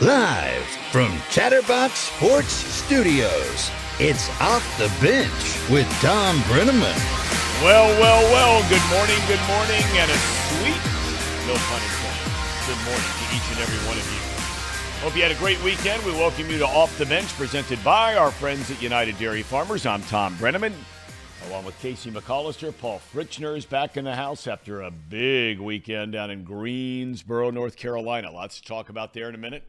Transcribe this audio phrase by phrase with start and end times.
[0.00, 6.94] Live from Chatterbox Sports Studios, it's Off the Bench with Thom Brennaman.
[7.64, 10.18] Well, well, well, good morning, good morning, and a
[10.54, 10.78] sweet,
[11.48, 12.30] no pun intended,
[12.68, 15.02] good morning to each and every one of you.
[15.02, 16.00] Hope you had a great weekend.
[16.06, 19.84] We welcome you to Off the Bench, presented by our friends at United Dairy Farmers.
[19.84, 20.74] I'm Thom Brennaman,
[21.48, 22.72] along with Casey McAllister.
[22.78, 27.74] Paul Fritchner is back in the house after a big weekend down in Greensboro, North
[27.74, 28.30] Carolina.
[28.30, 29.64] Lots to talk about there in a minute.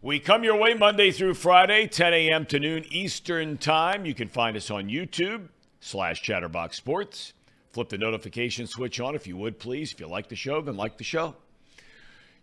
[0.00, 2.46] We come your way Monday through Friday, 10 a.m.
[2.46, 4.06] to noon Eastern Time.
[4.06, 5.48] You can find us on YouTube
[5.80, 7.32] slash Chatterbox Sports.
[7.72, 9.92] Flip the notification switch on if you would, please.
[9.92, 11.34] If you like the show, then like the show.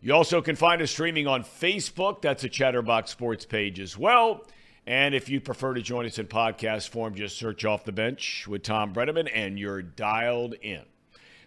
[0.02, 2.21] You also can find us streaming on Facebook.
[2.21, 4.45] That's a Chatterbox Sports page as well.
[4.85, 8.49] And if you prefer to join us in podcast form, just search Off the Bench
[8.49, 10.81] with Thom Brennaman and you're dialed in.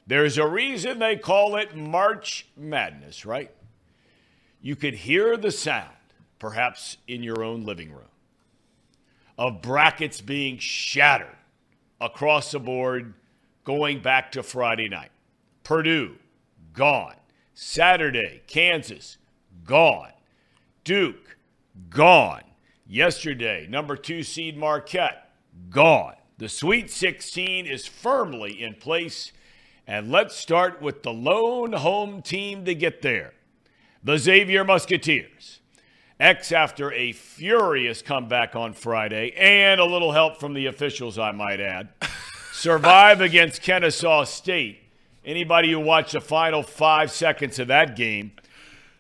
[0.07, 3.51] There's a reason they call it March Madness, right?
[4.63, 5.91] You could hear the sound
[6.39, 8.11] perhaps in your own living room,
[9.37, 11.37] of brackets being shattered
[12.01, 13.15] across the board
[13.65, 15.11] going back to Friday night.
[15.63, 16.17] Purdue,
[16.73, 17.15] gone.
[17.55, 19.19] Saturday, Kansas,
[19.65, 20.13] gone.
[20.85, 21.37] Duke,
[21.91, 22.45] gone.
[22.87, 25.31] Yesterday, number two seed Marquette,
[25.71, 26.15] gone.
[26.39, 29.33] The Sweet 16 is firmly in place.
[29.87, 33.33] And let's start with the lone home team to get there
[34.03, 35.58] the Xavier Musketeers.
[36.21, 41.31] X after a furious comeback on Friday and a little help from the officials, I
[41.31, 41.91] might add.
[42.53, 44.81] Survive against Kennesaw State.
[45.25, 48.33] Anybody who watched the final five seconds of that game,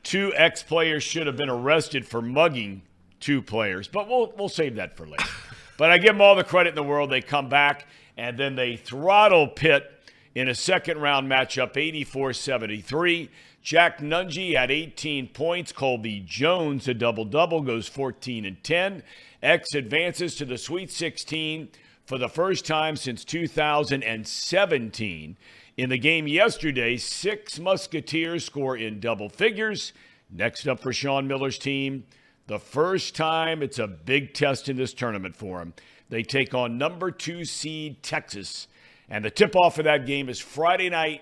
[0.04, 2.82] two X players should have been arrested for mugging
[3.18, 5.24] two players, but we'll, we'll save that for later.
[5.76, 7.10] but I give them all the credit in the world.
[7.10, 9.90] They come back and then they throttle Pitt
[10.36, 13.28] in a second round matchup, 84 73.
[13.68, 15.72] Jack Nunge had 18 points.
[15.72, 19.02] Colby Jones, a double double, goes 14 and 10.
[19.42, 21.68] X advances to the Sweet 16
[22.06, 25.36] for the first time since 2017.
[25.76, 29.92] In the game yesterday, six Musketeers score in double figures.
[30.30, 32.04] Next up for Sean Miller's team,
[32.46, 35.74] the first time it's a big test in this tournament for them.
[36.08, 38.66] They take on number two seed Texas.
[39.10, 41.20] And the tip off for that game is Friday night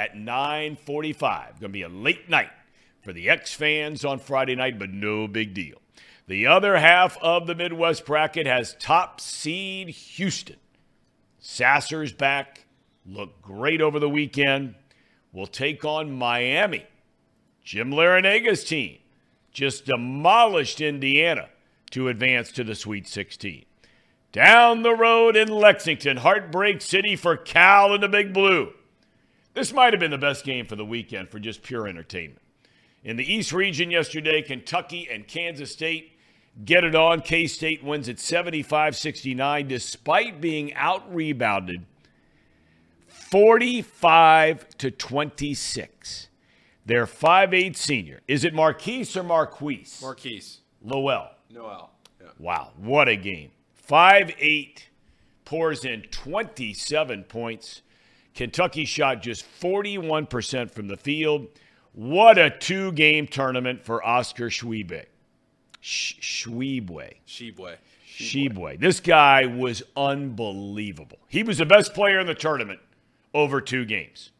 [0.00, 1.60] at 9:45.
[1.60, 2.50] Going to be a late night
[3.02, 5.76] for the X fans on Friday night, but no big deal.
[6.26, 10.56] The other half of the Midwest bracket has top seed Houston.
[11.38, 12.64] Sasser's back,
[13.04, 14.74] looked great over the weekend.
[15.32, 16.86] Will take on Miami.
[17.62, 18.98] Jim Larranaga's team
[19.52, 21.50] just demolished Indiana
[21.90, 23.66] to advance to the Sweet 16.
[24.32, 28.72] Down the road in Lexington, Heartbreak City for Cal and the Big Blue.
[29.60, 32.40] This might have been the best game for the weekend for just pure entertainment.
[33.04, 36.12] In the East region yesterday, Kentucky and Kansas State
[36.64, 37.20] get it on.
[37.20, 41.84] K State wins at 75 69 despite being out rebounded
[43.06, 46.28] 45 to 26.
[46.86, 48.22] Their 5'8 senior.
[48.26, 50.00] Is it Marquise or Marquise?
[50.00, 50.60] Marquise.
[50.82, 51.32] Lowell.
[51.50, 51.90] Noel.
[52.18, 52.28] Yeah.
[52.38, 53.50] Wow, what a game.
[53.86, 54.84] 5'8
[55.44, 57.82] pours in 27 points.
[58.40, 61.46] Kentucky shot just 41% from the field.
[61.92, 65.04] What a two game tournament for Oscar Tshiebwe.
[65.82, 67.16] Schwiebwe.
[67.28, 67.76] Shebwe.
[68.08, 68.80] Shebwe.
[68.80, 71.18] This guy was unbelievable.
[71.28, 72.80] He was the best player in the tournament
[73.34, 74.30] over two games.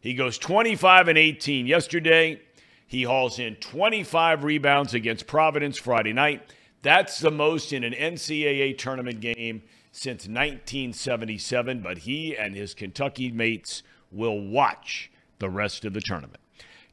[0.00, 2.40] He goes 25 and 18 yesterday.
[2.86, 6.54] He hauls in 25 rebounds against Providence Friday night.
[6.80, 9.60] That's the most in an NCAA tournament game
[9.92, 16.40] since 1977, but he and his Kentucky mates will watch the rest of the tournament.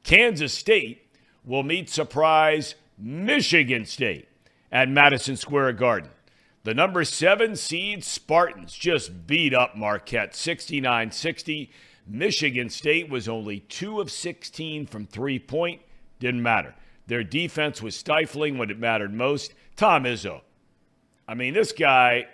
[0.04, 1.08] Kansas State
[1.44, 4.28] will meet surprise Michigan State
[4.72, 6.10] at Madison Square Garden.
[6.64, 11.72] The number seven seed Spartans just beat up Marquette 69 60.
[12.06, 15.82] Michigan State was only two of 16 from three point.
[16.20, 16.76] Didn't matter.
[17.08, 19.54] Their defense was stifling when it mattered most.
[19.76, 20.42] Tom Izzo.
[21.28, 22.28] I mean, this guy,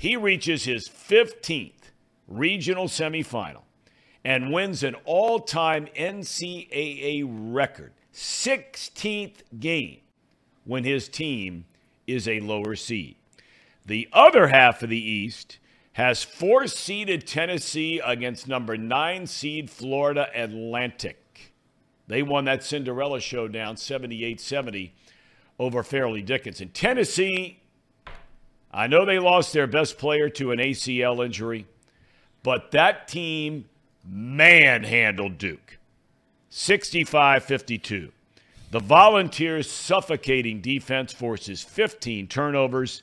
[0.00, 1.90] he reaches his 15th
[2.26, 3.64] regional semifinal
[4.24, 9.98] and wins an all time NCAA record 16th game
[10.64, 11.66] when his team
[12.06, 13.16] is a lower seed.
[13.84, 15.58] The other half of the East
[15.92, 21.52] has four seeded Tennessee against number nine seed Florida Atlantic.
[22.06, 24.94] They won that Cinderella showdown 78 70
[25.58, 26.70] over Fairleigh Dickinson.
[26.70, 27.59] Tennessee,
[28.72, 31.66] I know they lost their best player to an ACL injury,
[32.42, 33.66] but that team
[34.04, 35.78] manhandled Duke
[36.50, 38.12] 65 52.
[38.70, 43.02] The Volunteers' suffocating defense forces 15 turnovers.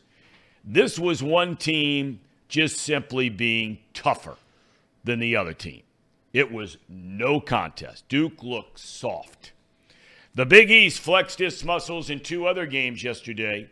[0.63, 4.37] This was one team just simply being tougher
[5.03, 5.81] than the other team.
[6.31, 8.07] It was no contest.
[8.07, 9.51] Duke looked soft.
[10.35, 13.69] The Big East flexed its muscles in two other games yesterday.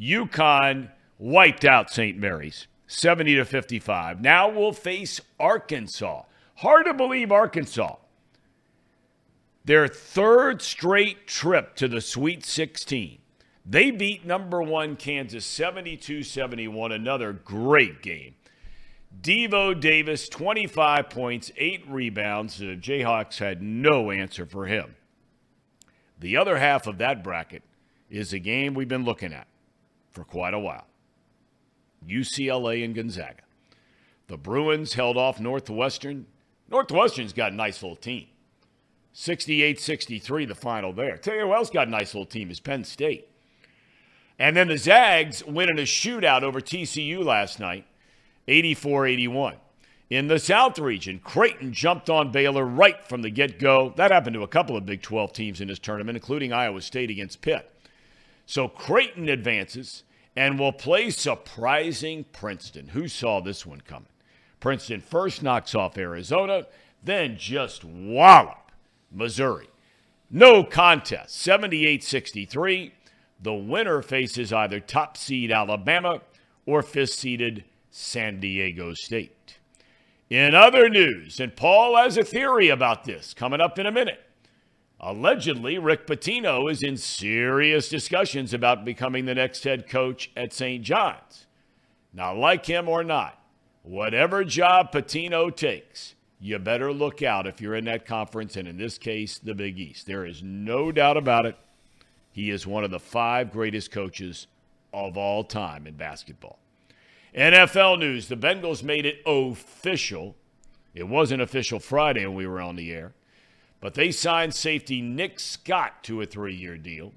[0.00, 2.18] UConn wiped out St.
[2.18, 4.20] Mary's 70 to 55.
[4.20, 6.22] Now we'll face Arkansas.
[6.56, 7.96] Hard to believe Arkansas.
[9.64, 13.18] Their third straight trip to the Sweet 16.
[13.68, 18.36] They beat number one Kansas 72 71, another great game.
[19.20, 22.58] Devo Davis, 25 points, eight rebounds.
[22.58, 24.94] The Jayhawks had no answer for him.
[26.20, 27.64] The other half of that bracket
[28.08, 29.48] is a game we've been looking at
[30.12, 30.86] for quite a while
[32.08, 33.42] UCLA and Gonzaga.
[34.28, 36.26] The Bruins held off Northwestern.
[36.68, 38.26] Northwestern's got a nice little team.
[39.12, 41.16] 68 63, the final there.
[41.16, 43.28] Tell you who else got a nice little team is Penn State.
[44.38, 47.86] And then the Zags winning a shootout over TCU last night,
[48.46, 49.56] 84 81.
[50.08, 53.92] In the South region, Creighton jumped on Baylor right from the get go.
[53.96, 57.10] That happened to a couple of Big 12 teams in this tournament, including Iowa State
[57.10, 57.68] against Pitt.
[58.44, 60.04] So Creighton advances
[60.36, 62.88] and will play surprising Princeton.
[62.88, 64.08] Who saw this one coming?
[64.60, 66.66] Princeton first knocks off Arizona,
[67.02, 68.70] then just wallop
[69.10, 69.68] Missouri.
[70.30, 72.92] No contest, 78 63.
[73.40, 76.20] The winner faces either top seed Alabama
[76.64, 79.58] or fifth seeded San Diego State.
[80.28, 84.25] In other news, and Paul has a theory about this coming up in a minute.
[85.00, 90.82] Allegedly, Rick Pitino is in serious discussions about becoming the next head coach at St.
[90.82, 91.46] John's.
[92.14, 93.38] Now, like him or not,
[93.82, 98.78] whatever job Pitino takes, you better look out if you're in that conference, and in
[98.78, 100.06] this case, the Big East.
[100.06, 101.56] There is no doubt about it.
[102.32, 104.46] He is one of the five greatest coaches
[104.92, 106.58] of all time in basketball.
[107.34, 110.36] NFL news the Bengals made it official.
[110.94, 113.12] It wasn't official Friday when we were on the air,
[113.86, 117.12] but they signed safety Nick Scott to a three year deal.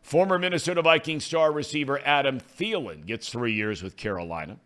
[0.00, 4.58] Former Minnesota Vikings star receiver Adam Thielen gets three years with Carolina.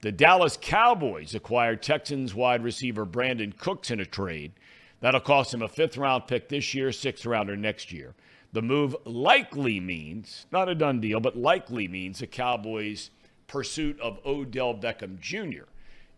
[0.00, 4.54] The Dallas Cowboys acquired Texans wide receiver Brandin Cooks in a trade.
[4.98, 8.16] That'll cost him a fifth round pick this year, sixth rounder next year.
[8.52, 13.10] The move likely means, not a done deal, but likely means the Cowboys'
[13.46, 15.68] pursuit of Odell Beckham Jr.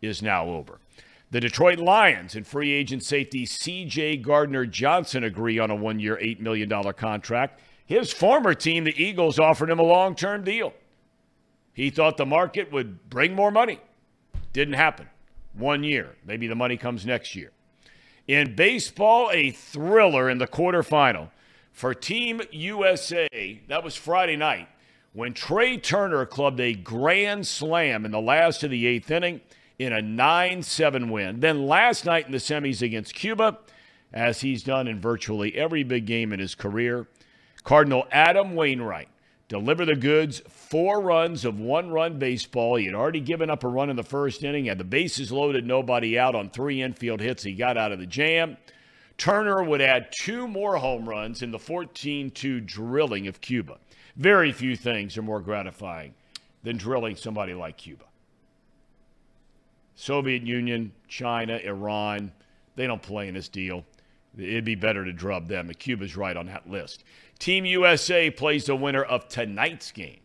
[0.01, 0.79] is now over.
[1.33, 4.17] The Detroit Lions and free agent safety C.J.
[4.17, 7.61] Gardner Johnson agree on a one year, $8 million contract.
[7.87, 10.73] His former team, the Eagles, offered him a long term deal.
[11.73, 13.79] He thought the market would bring more money.
[14.53, 15.09] Didn't happen.
[15.55, 16.17] One year.
[16.27, 17.53] Maybe the money comes next year.
[18.27, 21.31] In baseball, a thriller in the quarterfinal
[21.73, 23.61] for Team USA.
[23.69, 24.69] That was Friday night
[25.13, 29.41] when Trea Turner clubbed a grand slam in the last of the eighth inning
[29.81, 31.41] in a 9 7 win.
[31.41, 33.59] Then last night in the semis against Cuba,
[34.13, 37.09] as he's done in virtually every big game in his career,
[37.65, 39.09] Cardinal Adam Wainwright
[39.49, 42.77] delivered the goods, four runs of one run baseball.
[42.77, 45.67] He had already given up a run in the first inning, had the bases loaded,
[45.67, 47.43] nobody out on three infield hits.
[47.43, 48.59] He got out of the jam.
[49.17, 53.79] Turner would add two more home runs in the 14 2 drilling of Cuba.
[54.15, 56.13] Very few things are more gratifying
[56.65, 58.05] than drilling somebody like Cuba.
[60.01, 62.33] Soviet Union, China, Iran,
[62.75, 63.85] they don't play in this deal.
[64.39, 65.71] It'd be better to drub them.
[65.79, 67.05] Cuba's right on that list.
[67.39, 70.21] Team USA plays the winner of tonight's game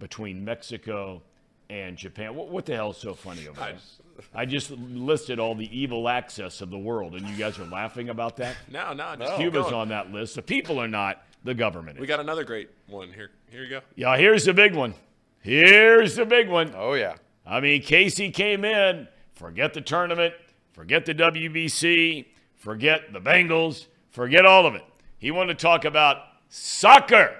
[0.00, 1.22] between Mexico
[1.68, 2.34] and Japan.
[2.34, 3.98] What, what the hell is so funny about this?
[4.34, 8.08] I just listed all the evil access of the world, and you guys are laughing
[8.08, 8.56] about that?
[8.72, 10.34] No, no, just Cuba's on that list.
[10.34, 11.22] The people are not.
[11.44, 11.96] The government.
[11.96, 12.00] Is.
[12.00, 13.30] We got another great one here.
[13.48, 13.80] Here you go.
[13.94, 14.92] Yeah, here's the big one.
[15.40, 16.74] Here's the big one.
[16.76, 17.14] Oh yeah.
[17.46, 19.08] I mean, Casey came in.
[19.40, 20.34] Forget the tournament.
[20.74, 22.26] Forget the WBC.
[22.56, 23.86] Forget the Bengals.
[24.10, 24.84] Forget all of it.
[25.16, 26.18] He wanted to talk about
[26.50, 27.34] soccer.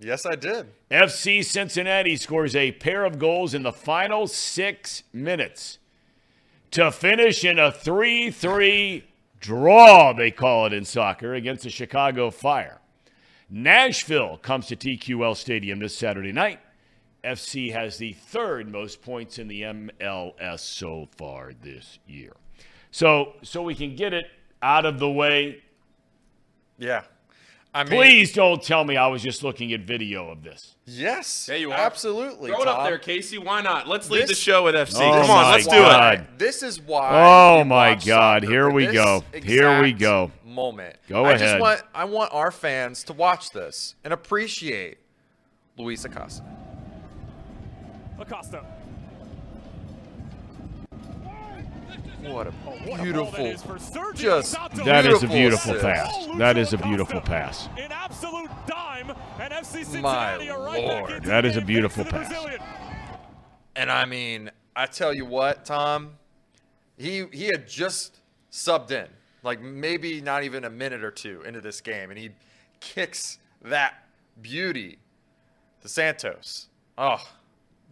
[0.00, 0.68] Yes, I did.
[0.90, 5.76] FC Cincinnati scores a pair of goals in the final six minutes
[6.70, 9.04] to finish in a 3 3
[9.40, 12.80] draw, they call it in soccer, against the Chicago Fire.
[13.50, 16.60] Nashville comes to TQL Stadium this Saturday night.
[17.24, 22.32] FC has the third most points in the MLS so far this year.
[22.90, 24.26] So, so we can get it
[24.62, 25.62] out of the way.
[26.78, 27.02] Yeah.
[27.74, 30.74] I mean, Please don't tell me I was just looking at video of this.
[30.86, 31.46] Yes.
[31.46, 31.78] There you are.
[31.78, 32.50] Absolutely.
[32.50, 33.36] Throw it up there, Casey.
[33.36, 33.86] Why not?
[33.86, 34.96] Let's lead the This- show with FC.
[35.02, 36.38] Oh Come on, let's do it.
[36.38, 37.10] This is why.
[37.12, 39.22] Oh my God, soccer, here we this go.
[39.34, 40.32] Here we go.
[40.46, 40.96] Moment.
[41.08, 41.40] Go I ahead.
[41.40, 44.98] just want I want our fans to watch this and appreciate
[45.76, 46.42] Luis Acosta.
[48.18, 48.64] Acosta.
[52.22, 52.52] What a what a
[52.84, 53.46] ball that beautiful.
[53.46, 54.52] is for Sergio just
[54.84, 55.82] That is a Beautiful beautiful assist.
[55.84, 56.26] pass.
[56.38, 57.68] That Lucho is a beautiful pass.
[57.78, 59.10] An absolute dime,
[59.40, 61.10] and FC Cincinnati My are right back Lord.
[61.12, 62.42] into That a beautiful thanks to the pass.
[62.42, 62.60] Brazilian.
[63.76, 66.10] And I mean, I tell you what, Thom,
[66.96, 68.18] he he had just
[68.50, 69.06] subbed in,
[69.44, 72.30] like maybe not even a minute or two into this game, and he
[72.80, 73.94] kicks that
[74.42, 74.98] beauty
[75.82, 76.66] to Santos.
[76.98, 77.22] Oh,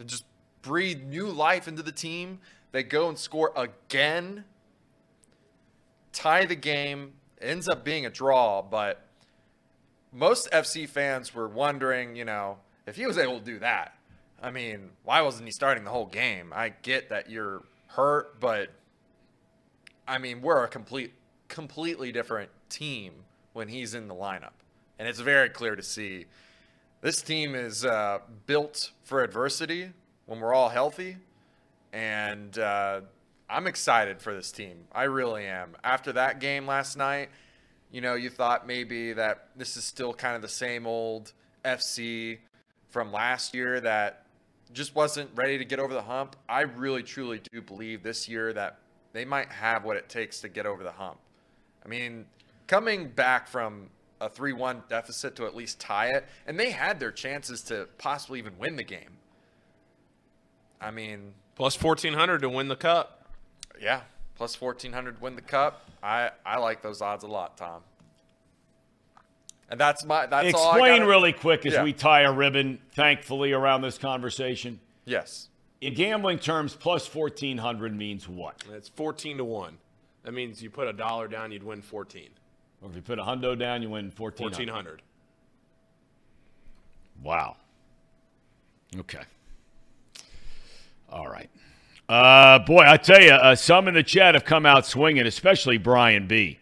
[0.05, 0.25] just
[0.63, 2.41] breathe new life into the team.
[2.73, 4.45] They go and score again,
[6.13, 7.13] tie the game.
[7.41, 9.07] Ends up being a draw, but
[10.11, 13.95] most FC fans were wondering, you know, if he was able to do that.
[14.43, 16.53] I mean, why wasn't he starting the whole game?
[16.55, 18.71] I get that you're hurt, but
[20.09, 21.13] I mean, we're a complete
[21.49, 23.13] completely different team
[23.53, 24.53] when he's in the lineup.
[24.99, 26.27] And it's very clear to see
[27.07, 29.93] this team is uh, built for adversity
[30.25, 31.17] when we're all healthy.
[31.93, 33.03] And uh,
[33.49, 34.89] I'm excited for this team.
[34.91, 35.77] I really am.
[35.85, 37.29] After that game last night,
[37.93, 41.33] you know, you thought maybe that this is still kind of the same old
[41.65, 42.39] FC
[42.89, 44.27] from last year that
[44.73, 46.35] just wasn't ready to get over the hump.
[46.49, 48.81] I really, truly do believe this year that
[49.13, 51.19] they might have what it takes to get over the hump.
[51.85, 52.27] I mean,
[52.67, 56.99] coming back from a 3 1 deficit to at least tie it, and they had
[57.01, 59.19] their chances to possibly even win the game.
[60.81, 63.31] I mean, Plus 1,400 to win the cup.
[63.81, 64.03] yeah,
[64.37, 65.89] plus 1400 to win the cup.
[66.03, 67.83] I, I like those odds a lot, Thom.
[69.69, 71.83] And that's my that's all I Explain gotta- really quick as Yeah.
[71.83, 74.81] we tie a ribbon, thankfully, around this conversation.
[75.05, 75.49] Yes.
[75.81, 78.63] In gambling terms, plus 1400 means what?
[78.73, 79.79] It's 14 to 1.
[80.23, 82.31] That means you put a dollar down, you'd win 14.
[82.83, 84.43] Or if you put a hundo down, you win 1400.
[84.43, 85.03] 1400.
[87.23, 87.57] Wow.
[88.99, 89.23] Okay.
[91.11, 91.49] All right.
[92.09, 95.79] Uh, boy, I tell you, uh, some in the chat have come out swinging, especially
[95.79, 96.59] Brian B.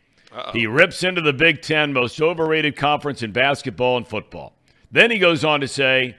[0.52, 4.52] He rips into the Big Ten, most overrated conference in basketball and football.
[4.90, 6.16] Then he goes on to say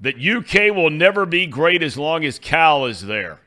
[0.00, 3.38] that UK will never be great as long as Cal is there.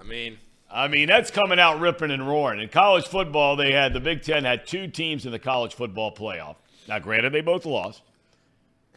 [0.00, 0.38] I mean,
[0.74, 2.60] I mean, that's coming out ripping and roaring.
[2.60, 6.12] In college football, they had the Big Ten had two teams in the college football
[6.12, 6.56] playoff.
[6.88, 8.02] Now, granted, they both lost,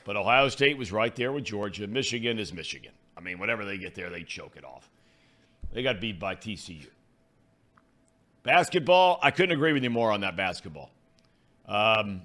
[0.04, 1.86] but Ohio State was right there with Georgia.
[1.86, 2.94] Michigan is Michigan.
[3.16, 4.90] I mean, whatever they get there, they choke it off.
[5.72, 6.88] They got beat by TCU.
[8.42, 10.90] Basketball, I couldn't agree with you more on that basketball.
[11.68, 12.24] Um,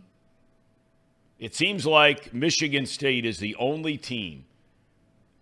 [1.38, 4.46] it seems like Michigan State is the only team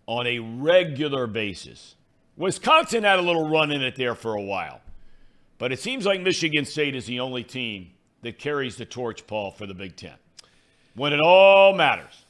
[0.05, 1.95] on a regular basis.
[2.41, 4.81] Wisconsin had a little run in it there for a while.
[5.59, 7.91] But it seems like Michigan State is the only team
[8.23, 10.15] that carries the torch, Paul, for the Big Ten.
[10.95, 12.25] When it all matters.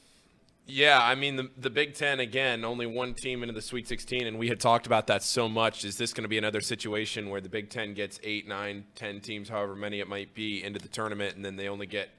[0.66, 4.26] Yeah, I mean the the Big Ten again, only one team into the Sweet 16,
[4.26, 5.82] and we had talked about that so much.
[5.82, 9.18] Is this going to be another situation where the Big Ten gets eight, nine, ten
[9.20, 12.10] teams, however many it might be, into the tournament, and then they only get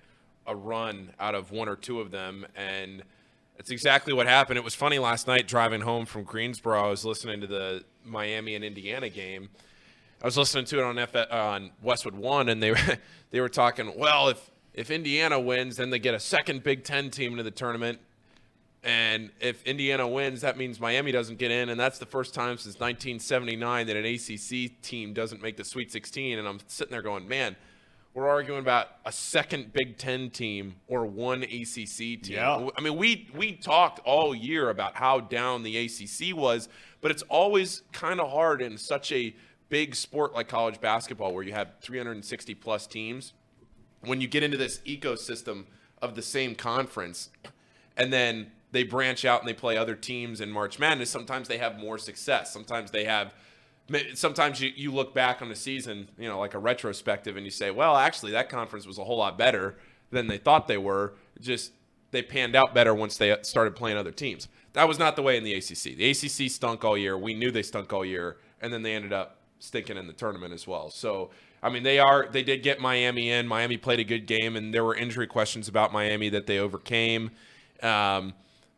[0.47, 2.45] a run out of one or two of them?
[2.55, 3.03] And
[3.57, 4.57] it's exactly what happened.
[4.57, 6.85] It was funny last night driving home from Greensboro.
[6.85, 9.49] I was listening to the Miami and Indiana game.
[10.21, 12.97] I was listening to it on F- uh, on Westwood One, and they were
[13.31, 13.93] they were talking.
[13.97, 17.51] Well, if if Indiana wins, then they get a second Big Ten team into the
[17.51, 17.99] tournament.
[18.85, 22.57] And if Indiana wins, that means Miami doesn't get in, and that's the first time
[22.57, 26.37] since 1979 that an ACC team doesn't make the Sweet 16.
[26.37, 27.55] And I'm sitting there going, man,
[28.13, 32.21] we're arguing about a second Big Ten team or one ACC team.
[32.33, 32.69] Yeah.
[32.77, 36.69] I mean, we we talked all year about how down the ACC was,
[37.01, 39.35] but it's always kind of hard in such a
[39.69, 43.33] big sport like college basketball where you have 360 plus teams
[44.05, 45.65] when you get into this ecosystem
[46.01, 47.29] of the same conference
[47.95, 51.59] and then they branch out and they play other teams in March Madness, sometimes they
[51.59, 52.51] have more success.
[52.51, 53.33] Sometimes they have
[54.13, 57.51] sometimes you, you look back on the season, you know, like a retrospective and you
[57.51, 59.75] say, well, actually that conference was a whole lot better
[60.11, 61.13] than they thought they were.
[61.41, 61.71] Just
[62.11, 64.47] they panned out better once they started playing other teams.
[64.73, 65.95] That was not the way in the ACC.
[65.95, 67.17] The ACC stunk all year.
[67.17, 70.53] We knew they stunk all year, and then they ended up stinking in the tournament
[70.53, 70.89] as well.
[70.89, 71.29] So,
[71.61, 73.47] I mean, they are they did get Miami in.
[73.47, 77.31] Miami played a good game, and there were injury questions about Miami that they overcame.
[77.81, 78.33] Um,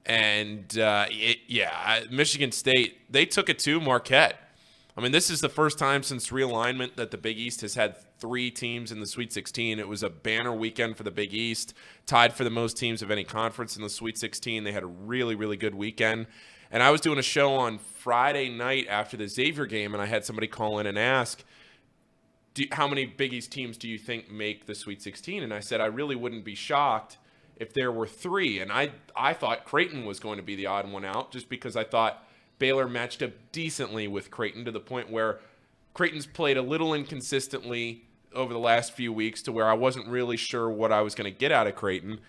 [0.06, 4.40] and uh, it, yeah, Michigan State they took it to Marquette.
[4.98, 7.98] I mean, this is the first time since realignment that the Big East has had
[8.18, 9.78] three teams in the Sweet 16.
[9.78, 11.74] It was a banner weekend for the Big East,
[12.06, 14.64] tied for the most teams of any conference in the Sweet 16.
[14.64, 16.28] They had a really, really good weekend.
[16.72, 20.06] And I was doing a show on Friday night after the Xavier game, and I
[20.06, 21.44] had somebody call in and ask,
[22.72, 25.44] how many Big East teams do you think make the Sweet 16?
[25.44, 27.18] And I said, I really wouldn't be shocked
[27.58, 28.62] if there were three.
[28.62, 31.76] And I, I thought Creighton was going to be the odd one out just because
[31.76, 32.25] I thought
[32.60, 35.40] Baylor matched up decently with Creighton to the point where
[35.94, 40.38] Creighton's played a little inconsistently over the last few weeks to where I wasn't really
[40.38, 42.20] sure what I was going to get out of Creighton.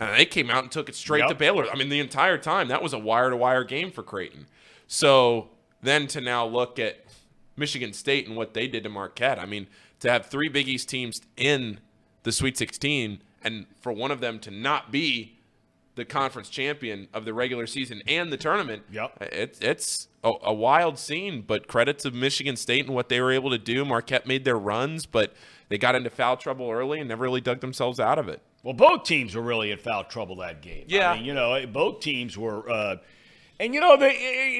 [0.00, 1.28] And they came out and took it straight Yep.
[1.28, 1.70] to Baylor.
[1.70, 4.46] I mean, the entire time, that was a wire to wire game for Creighton.
[4.88, 5.50] So
[5.82, 7.04] then to now look at
[7.56, 9.66] Michigan State and what they did to Marquette, I mean,
[10.00, 11.78] to have three Big East teams in
[12.24, 15.38] the Sweet 16 and for one of them to not be
[15.94, 18.82] the conference champion of the regular season and the tournament.
[18.90, 19.18] Yep.
[19.20, 23.32] It's it's a, a wild scene, but credit to Michigan State and what they were
[23.32, 23.84] able to do.
[23.84, 25.34] Marquette made their runs, but
[25.68, 28.40] they got into foul trouble early and never really dug themselves out of it.
[28.62, 30.84] Well, both teams were really in foul trouble that game.
[30.86, 31.12] Yeah.
[31.12, 32.68] I mean, you know, both teams were.
[32.70, 32.96] Uh,
[33.60, 34.10] and you know, they,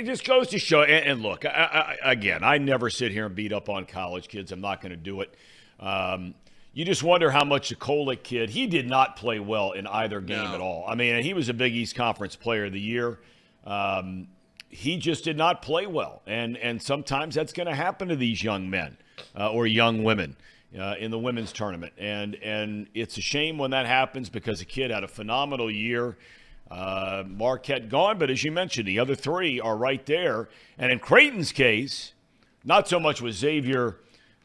[0.00, 0.82] it just goes to show.
[0.82, 4.28] And, and look, I, I, again, I never sit here and beat up on college
[4.28, 4.52] kids.
[4.52, 5.34] I'm not going to do it.
[5.80, 6.34] Um,
[6.74, 8.50] you just wonder how much the Kolek kid.
[8.50, 10.54] He did not play well in either game No.
[10.54, 10.84] at all.
[10.88, 13.18] I mean, he was a Big East Conference Player of the Year.
[13.64, 14.28] Um,
[14.68, 18.42] he just did not play well, and and sometimes that's going to happen to these
[18.42, 18.96] young men
[19.38, 20.34] uh, or young women
[20.78, 24.64] uh, in the women's tournament, and and it's a shame when that happens because the
[24.64, 26.16] kid had a phenomenal year.
[26.70, 30.48] Uh, Marquette gone, but as you mentioned, the other three are right there.
[30.78, 32.14] And in Creighton's case,
[32.64, 33.98] not so much with Xavier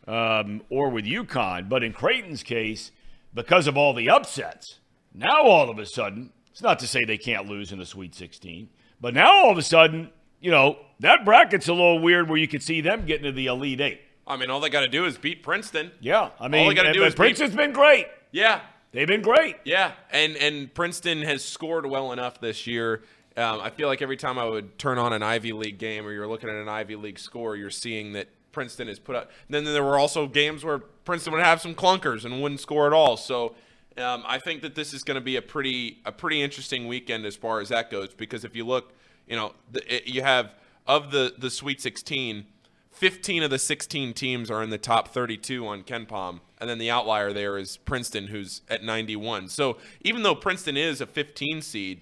[0.07, 2.91] um, or with UConn, but in Creighton's case,
[3.33, 4.79] because of all the upsets,
[5.13, 8.15] now all of a sudden, it's not to say they can't lose in the Sweet
[8.15, 8.69] 16,
[9.01, 10.09] but now all of a sudden,
[10.39, 13.47] you know, that bracket's a little weird where you could see them getting to the
[13.47, 14.01] Elite Eight.
[14.25, 15.91] I mean, all they got to do is beat Princeton.
[15.99, 18.07] Yeah, I mean, all they gotta do but is beat- Princeton's been great.
[18.31, 18.61] Yeah,
[18.91, 19.57] They've been great.
[19.63, 23.03] Yeah, and and Princeton has scored well enough this year.
[23.35, 26.11] Um, I feel like every time I would turn on an Ivy League game or
[26.11, 29.31] you're looking at an Ivy League score, you're seeing that Princeton has put up.
[29.49, 32.93] Then there were also games where Princeton would have some clunkers and wouldn't score at
[32.93, 33.17] all.
[33.17, 33.55] So
[33.97, 37.25] um, I think that this is going to be a pretty a pretty interesting weekend
[37.25, 38.13] as far as that goes.
[38.13, 38.93] Because if you look,
[39.27, 40.51] you know, the, it, you have
[40.85, 42.45] of the the Sweet 16.
[42.91, 46.89] 15 of the 16 teams are in the top 32 on KenPom, and then the
[46.89, 49.49] outlier there is Princeton, who's at 91.
[49.49, 52.01] So even though Princeton is a 15 seed,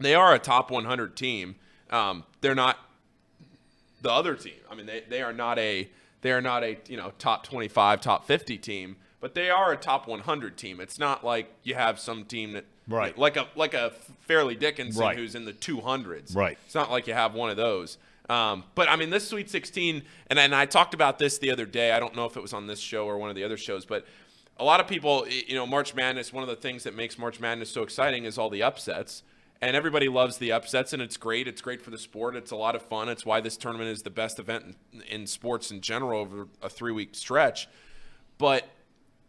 [0.00, 1.54] they are a top 100 team.
[1.90, 2.78] Um, they're not
[4.02, 4.54] the other team.
[4.70, 5.88] I mean, they, they are not a
[6.20, 9.76] they are not a you know top 25, top 50 team, but they are a
[9.76, 10.80] top 100 team.
[10.80, 13.16] It's not like you have some team that Right.
[13.18, 13.90] like a like a
[14.26, 15.16] Fairleigh Dickinson Right.
[15.16, 16.34] who's in the 200s.
[16.34, 16.56] Right.
[16.64, 17.98] It's not like you have one of those.
[18.30, 21.64] Um, but I mean, this Sweet 16, and, and I talked about this the other
[21.66, 21.92] day.
[21.92, 23.84] I don't know if it was on this show or one of the other shows,
[23.86, 24.06] but
[24.58, 27.40] a lot of people, you know, March Madness, one of the things that makes March
[27.40, 29.22] Madness so exciting is all the upsets.
[29.60, 31.48] And everybody loves the upsets, and it's great.
[31.48, 32.36] It's great for the sport.
[32.36, 33.08] It's a lot of fun.
[33.08, 36.68] It's why this tournament is the best event in, in sports in general over a
[36.68, 37.68] three week stretch.
[38.38, 38.68] But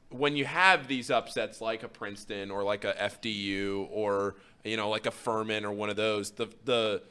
[0.10, 4.90] when you have these upsets like a Princeton or like a FDU or you know
[4.90, 7.02] like a Furman or one of those, the the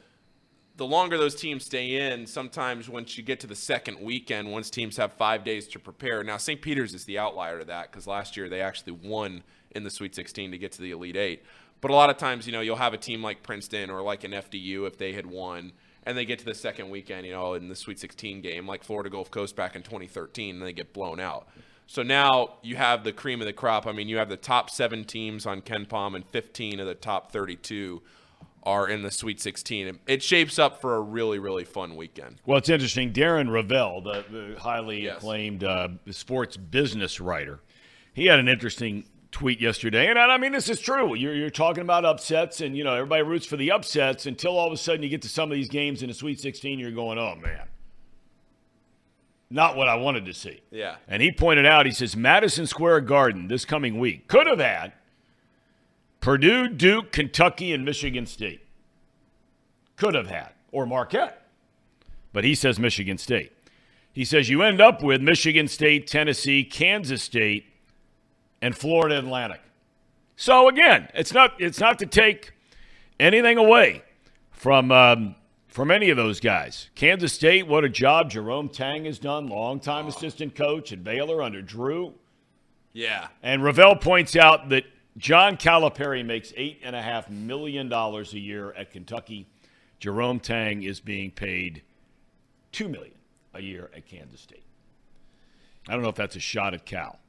[0.75, 4.69] the longer those teams stay in, sometimes once you get to the second weekend, once
[4.69, 6.23] teams have five days to prepare.
[6.23, 6.61] Now St.
[6.61, 10.15] Peter's is the outlier to that because last year they actually won in the Sweet
[10.15, 11.43] 16 to get to the Elite Eight.
[11.81, 14.23] But a lot of times, you know, you'll have a team like Princeton or like
[14.23, 15.71] an FDU if they had won,
[16.03, 18.83] and they get to the second weekend, you know, in the Sweet 16 game, like
[18.83, 21.47] Florida Gulf Coast back in 2013, and they get blown out.
[21.87, 23.87] So now you have the cream of the crop.
[23.87, 27.31] I mean, you have the top seven teams on KenPom, and 15 of the top
[27.31, 28.01] 32
[28.63, 29.99] are in the Sweet 16.
[30.05, 32.35] It- shapes up for a really, really fun weekend.
[32.45, 33.13] Well, it's interesting.
[33.13, 35.17] Darren Rovell, the, the highly Yes.
[35.17, 37.61] acclaimed uh, sports business writer,
[38.13, 40.07] he had an interesting tweet yesterday.
[40.07, 41.15] And I mean, this is true.
[41.15, 44.67] You're, you're talking about upsets, and, you know, everybody roots for the upsets until all
[44.67, 46.91] of a sudden you get to some of these games in the Sweet 16, you're
[46.91, 47.67] going, oh, man.
[49.51, 50.61] Not what I wanted to see.
[50.71, 50.95] Yeah.
[51.07, 54.93] And he pointed out, he says, Madison Square Garden this coming week could have had
[56.21, 58.61] Purdue, Duke, Kentucky, and Michigan State.
[59.95, 60.49] Could have had.
[60.71, 61.47] Or Marquette.
[62.31, 63.51] But he says Michigan State.
[64.13, 67.65] He says you end up with Michigan State, Tennessee, Kansas State,
[68.61, 69.61] and Florida Atlantic.
[70.35, 72.53] So again, it's not it's not to take
[73.19, 74.03] anything away
[74.51, 75.35] from um,
[75.67, 76.89] from any of those guys.
[76.95, 81.61] Kansas State, what a job Jerome Tang has done, longtime assistant coach at Baylor under
[81.61, 82.13] Drew.
[82.93, 83.27] Yeah.
[83.43, 84.83] And Rovell points out that
[85.17, 89.47] John Calipari makes eight and a half million dollars a year at Kentucky.
[89.99, 91.81] Jerome Tang is being paid
[92.71, 93.15] two million.
[93.53, 94.63] a year at Kansas State.
[95.87, 97.19] I don't know if that's a shot at Cal.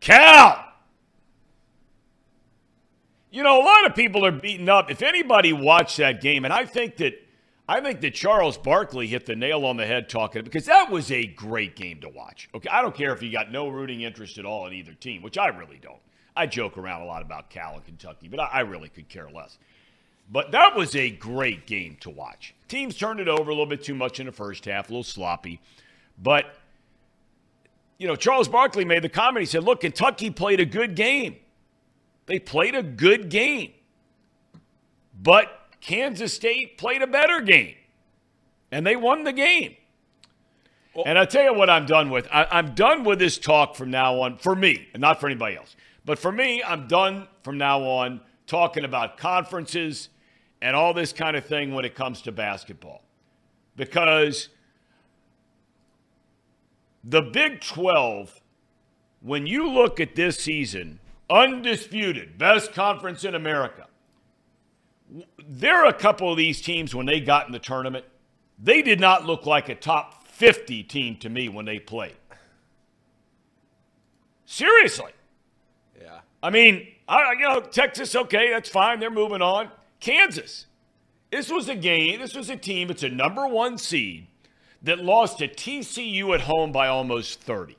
[0.00, 0.64] Cal!
[3.30, 4.90] You know, a lot of people are beaten up.
[4.90, 7.14] If anybody watched that game, and I think that
[7.68, 11.12] I think that Charles Barkley hit the nail on the head talking because that was
[11.12, 12.48] a great game to watch.
[12.54, 15.20] Okay, I don't care if you got no rooting interest at all in either team,
[15.20, 16.00] which I really don't.
[16.34, 19.28] I joke around a lot about Cal and Kentucky, but I, I really could care
[19.28, 19.58] less.
[20.30, 22.54] But that was a great game to watch.
[22.68, 25.02] Teams turned it over a little bit too much in the first half, a little
[25.02, 25.60] sloppy.
[26.22, 26.54] But,
[27.98, 29.40] you know, Charles Barkley made the comment.
[29.40, 31.36] He said, look, Kentucky played a good game.
[32.26, 33.72] They played a good game.
[35.20, 35.48] But
[35.80, 37.74] Kansas State played a better game.
[38.70, 39.74] And they won the game.
[40.94, 42.28] Well, and I tell you what I'm done with.
[42.32, 45.56] I, am done with this talk from now on, for me, and not for anybody
[45.56, 45.74] else.
[46.04, 50.08] But for me, I'm done from now on talking about conferences
[50.60, 53.02] and all this kind of thing when it comes to basketball.
[53.76, 54.48] Because
[57.04, 58.40] the Big 12,
[59.20, 63.86] when you look at this season, undisputed, best conference in America.
[65.46, 68.04] There are a couple of these teams when they got in the tournament,
[68.58, 72.16] they did not look like a top 50 team to me when they played.
[74.44, 75.12] Seriously.
[76.00, 76.20] Yeah.
[76.42, 79.00] I mean, I, you know, Texas, okay, that's fine.
[79.00, 79.70] They're moving on.
[80.00, 80.66] Kansas.
[81.30, 84.26] This was a game, this was a team, it's a number one seed
[84.82, 87.76] that lost to TCU at home by almost 30.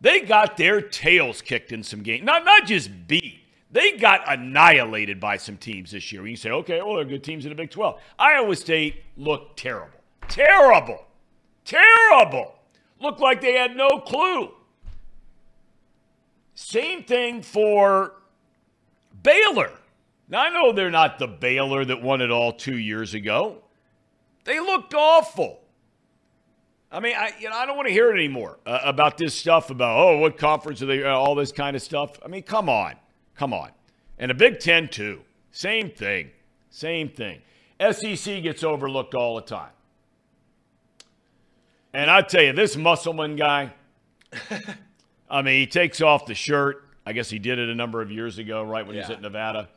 [0.00, 2.24] They got their tails kicked in some games.
[2.24, 3.40] Not, not just beat.
[3.70, 6.26] They got annihilated by some teams this year.
[6.26, 8.00] You say, okay, well, they're good teams in the Big 12.
[8.18, 9.98] Iowa State looked terrible.
[10.28, 11.04] Terrible.
[11.64, 12.54] Terrible.
[13.00, 14.52] Looked like they had no clue.
[16.54, 18.14] Same thing for
[19.22, 19.72] Baylor.
[20.28, 23.62] Now, I know they're not the Baylor that won it all two years ago.
[24.46, 25.60] They looked awful.
[26.90, 29.34] I mean, I you know I don't want to hear it anymore uh, about this
[29.34, 32.18] stuff about oh what conference are they uh, all this kind of stuff.
[32.24, 32.94] I mean, come on,
[33.34, 33.70] come on,
[34.18, 35.20] and the Big Ten too.
[35.50, 36.30] Same thing,
[36.70, 37.42] same thing.
[37.90, 39.72] SEC gets overlooked all the time,
[41.92, 43.72] and I tell you, this Musselman guy.
[45.28, 46.84] I mean, he takes off the shirt.
[47.04, 49.02] I guess he did it a number of years ago, right when yeah.
[49.02, 49.68] he was at Nevada.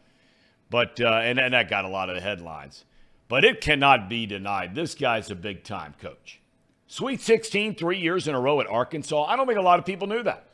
[0.70, 2.86] But uh, and and that got a lot of the headlines.
[3.30, 4.76] But it cannot be denied.
[4.76, 6.42] This guy's a big time coach.
[6.88, 9.24] Sweet 16, three years in a row at Arkansas.
[9.26, 10.48] I don't think a lot of people knew that.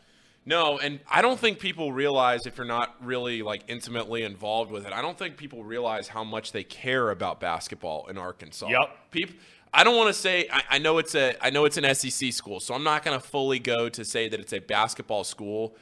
[0.45, 4.85] No, and I don't think people realize if you're not really like intimately involved with
[4.85, 4.93] it.
[4.93, 8.67] I don't think people realize how much they care about basketball in Arkansas.
[8.67, 9.11] Yep.
[9.11, 9.35] People
[9.73, 12.31] I don't want to say I, I know it's a I know it's an SEC
[12.31, 15.75] school, so I'm not gonna fully go to say that it's a basketball school,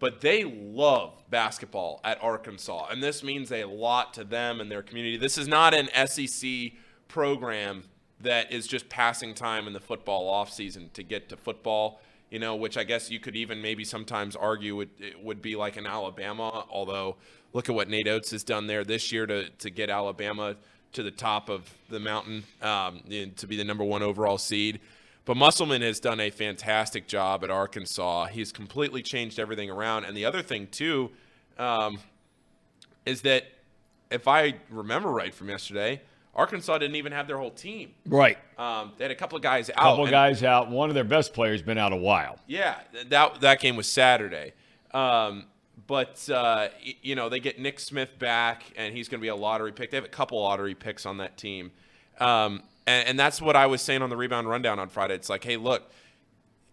[0.00, 2.88] but they love basketball at Arkansas.
[2.90, 5.16] And this means a lot to them and their community.
[5.18, 6.72] This is not an SEC
[7.06, 7.84] program
[8.22, 12.56] that is just passing time in the football offseason to get to football, you know,
[12.56, 14.90] which I guess you could even maybe sometimes argue would
[15.22, 17.16] would be like an Alabama, although
[17.52, 20.56] look at what Nate Oats has done there this year to to get Alabama
[20.92, 23.02] to the top of the mountain um,
[23.36, 24.80] to be the number one overall seed.
[25.30, 28.26] But Musselman has done a fantastic job at Arkansas.
[28.26, 30.04] He's completely changed everything around.
[30.04, 31.12] And the other thing too
[31.56, 32.00] um,
[33.06, 33.44] is that
[34.10, 36.00] if I remember right from yesterday,
[36.34, 37.92] Arkansas didn't even have their whole team.
[38.06, 38.38] Right.
[38.58, 39.76] Um, they had a couple of guys out.
[39.76, 40.68] A couple of guys out.
[40.68, 42.36] One of their best players been out a while.
[42.48, 44.52] Yeah, that that game was Saturday.
[44.92, 45.44] Um,
[45.86, 46.70] but uh,
[47.02, 49.92] you know they get Nick Smith back, and he's going to be a lottery pick.
[49.92, 51.70] They have a couple lottery picks on that team,
[52.18, 55.14] um, and, and that's what I was saying on the rebound rundown on Friday.
[55.14, 55.90] It's like, hey, look,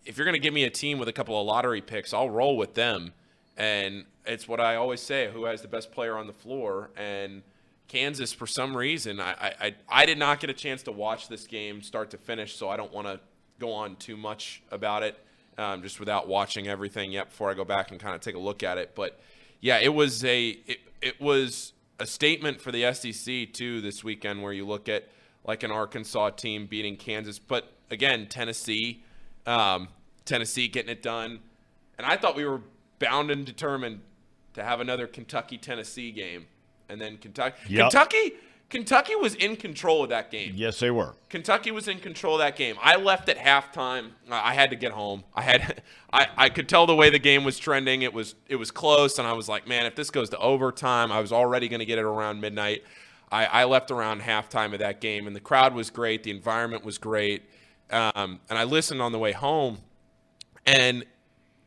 [0.06, 2.30] if you're going to give me a team with a couple of lottery picks, I'll
[2.30, 3.14] roll with them.
[3.58, 7.42] And it's what I always say: who has the best player on the floor, and
[7.88, 11.48] Kansas, for some reason, I, I, I did not get a chance to watch this
[11.48, 13.20] game start to finish, so I don't want to
[13.60, 15.18] go on too much about it,
[15.58, 18.40] um, just without watching everything yet before I go back and kind of take a
[18.40, 18.92] look at it.
[18.94, 19.20] But
[19.62, 24.44] yeah, it was a it, it was a statement for the SEC too this weekend,
[24.44, 25.08] where you look at
[25.48, 29.04] like an Arkansas team beating Kansas, but again, Tennessee,
[29.46, 29.88] um,
[30.26, 31.40] Tennessee getting it done,
[31.98, 32.62] and I thought we were
[33.00, 34.02] bound and determined
[34.54, 36.46] to have another Kentucky Tennessee game
[36.90, 37.58] and then Kentucky.
[37.70, 37.92] Yep.
[37.92, 38.34] Kentucky.
[38.70, 40.52] Kentucky was in control of that game.
[40.54, 41.16] Yes, they were.
[41.30, 42.76] Kentucky was in control of that game.
[42.82, 44.10] I left at halftime.
[44.30, 45.24] I had to get home.
[45.34, 45.84] I had,
[46.14, 48.02] I, I could tell the way the game was trending.
[48.02, 51.14] It was, it was close, and I was like, man, if this goes to overtime,
[51.14, 52.84] I was already going to get it around midnight.
[53.32, 56.24] I, I left around halftime of that game, and the crowd was great.
[56.24, 57.44] The environment was great,
[57.92, 59.80] um, and I listened on the way home,
[60.66, 61.06] and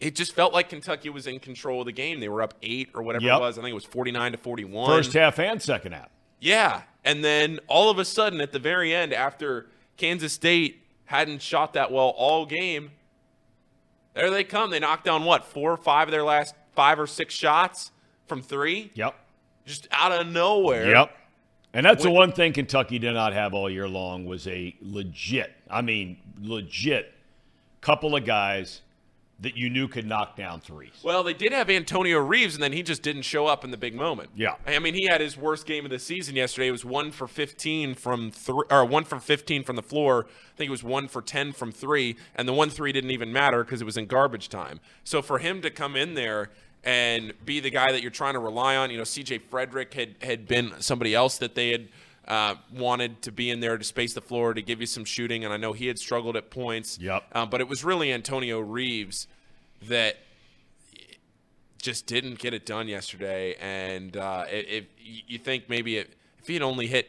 [0.01, 2.21] it just felt like Kentucky was in control of the game.
[2.21, 3.37] They were up eight or whatever yep.
[3.37, 3.59] it was.
[3.59, 4.89] I think it was 49 to 41.
[4.89, 6.09] First half and second half.
[6.41, 6.83] Yeah.
[7.05, 9.67] And then all of a sudden, at the very end, after
[9.99, 12.93] Kansas State hadn't shot that well all game.
[14.15, 14.71] There they come.
[14.71, 17.91] They knocked down what four or five of their last five or six shots
[18.27, 19.15] from three, Yep.
[19.67, 20.89] just out of nowhere.
[20.91, 21.17] Yep.
[21.73, 25.53] And that's the one thing Kentucky did not have all year long was a legit,
[25.71, 27.15] I mean, legit
[27.81, 28.83] couple of guys
[29.41, 30.93] that you knew could knock down threes.
[31.03, 33.79] Well, they did have Antonio Reeves, and then he just didn't show up in the
[33.79, 34.29] big moment.
[34.37, 34.57] Yeah.
[34.67, 36.69] I mean, he had his worst game of the season yesterday.
[36.69, 40.27] It was one for 15 from three, or one for 15 from the floor.
[40.29, 43.33] I think it was one for 10 from three, and the one three didn't even
[43.33, 44.79] matter because it was in garbage time.
[45.05, 46.51] So for him to come in there
[46.85, 49.39] and be the guy that you're trying to rely on, you know, C.J.
[49.39, 51.89] Frederick had had been somebody else that they had.
[52.29, 55.45] Uh, wanted to be in there to space the floor to give you some shooting,
[55.45, 56.97] and I know he had struggled at points.
[57.01, 57.25] Yep.
[57.33, 59.27] Um, but it was really Antonio Reeves
[59.89, 60.17] that
[61.81, 63.55] just didn't get it done yesterday.
[63.61, 67.09] And uh, if, if you think maybe it, if he had only hit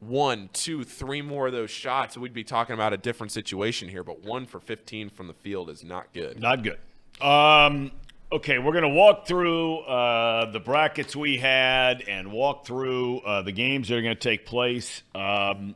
[0.00, 4.02] one, two, three more of those shots, we'd be talking about a different situation here.
[4.02, 6.40] But one for 15 from the field is not good.
[6.40, 6.78] Not good.
[7.20, 7.90] Um,
[8.32, 13.42] okay, we're going to walk through uh, the brackets we had and walk through uh,
[13.42, 15.74] the games that are going to take place um,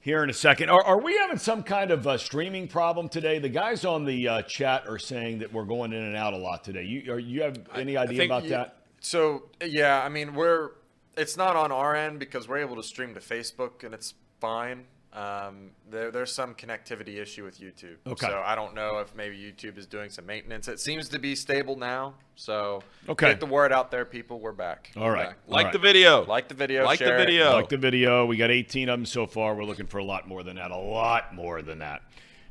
[0.00, 0.70] here in a second.
[0.70, 3.38] Are, are we having some kind of uh, streaming problem today?
[3.38, 6.38] The guys on the uh, chat are saying that we're going in and out a
[6.38, 6.84] lot today.
[6.84, 8.76] You, are, you have any idea think about that?
[9.00, 10.70] So yeah, I mean we're
[11.16, 14.86] it's not on our end because we're able to stream to Facebook and it's fine.
[15.14, 17.96] Um, there, there's some connectivity issue with YouTube.
[18.04, 18.26] Okay.
[18.26, 20.66] So I don't know if maybe YouTube is doing some maintenance.
[20.66, 22.14] It seems to be stable now.
[22.34, 23.28] So Okay.
[23.28, 24.40] get the word out there, people.
[24.40, 24.90] We're back.
[24.96, 25.28] All right.
[25.28, 25.38] Back.
[25.46, 26.24] Like All the video.
[26.24, 26.84] Like the video.
[26.84, 27.26] Like the share it.
[27.26, 27.52] video.
[27.52, 28.26] Like the video.
[28.26, 29.54] We got 18 of them so far.
[29.54, 30.72] We're looking for a lot more than that.
[30.72, 32.02] A lot more than that.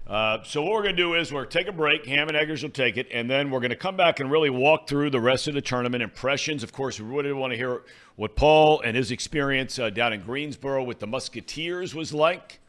[0.06, 2.06] Uh, so what we're going to do is we're going to take a break.
[2.08, 4.50] Ham and Eggers will take it, and then we're going to come back and really
[4.50, 6.62] walk through the rest of the tournament impressions.
[6.62, 7.84] Of course, we really want to hear
[8.18, 12.60] what Paul and his experience uh, down in Greensboro with the Musketeers was like.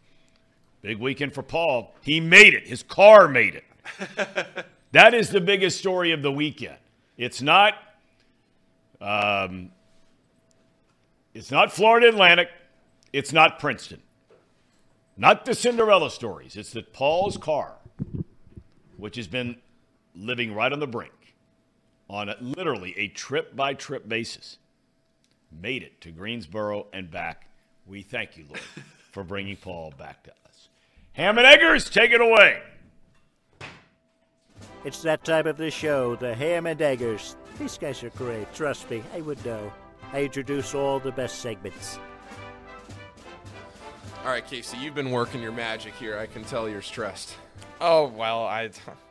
[0.81, 1.95] Big weekend for Paul.
[2.03, 2.69] He made it.
[2.69, 3.65] His car made it.
[4.93, 6.77] that is the biggest story of the weekend.
[7.17, 7.75] It's not.
[9.01, 9.73] Um,
[11.33, 12.49] it's not Florida Atlantic.
[13.13, 14.01] It's not Princeton.
[15.17, 16.57] Not the Cinderella stories.
[16.57, 17.75] It's that Paul's car,
[18.97, 19.57] which has been
[20.15, 21.13] living right on the brink
[22.09, 24.59] on a, literally a trip by trip basis,
[25.63, 27.49] made it to Greensboro and back.
[27.87, 28.61] We thank you, Lord,
[29.13, 30.69] for bringing Paul back to us.
[31.13, 32.61] Ham and Eggers, take it away.
[34.85, 37.37] It's that time of the show, the Ham and Eggers.
[37.59, 39.73] These guys are great, trust me, I would know.
[40.13, 41.99] I introduce all the best segments.
[44.25, 46.19] All right, Casey, you've been working your magic here.
[46.19, 47.35] I can tell you're stressed.
[47.79, 48.71] Oh well, I.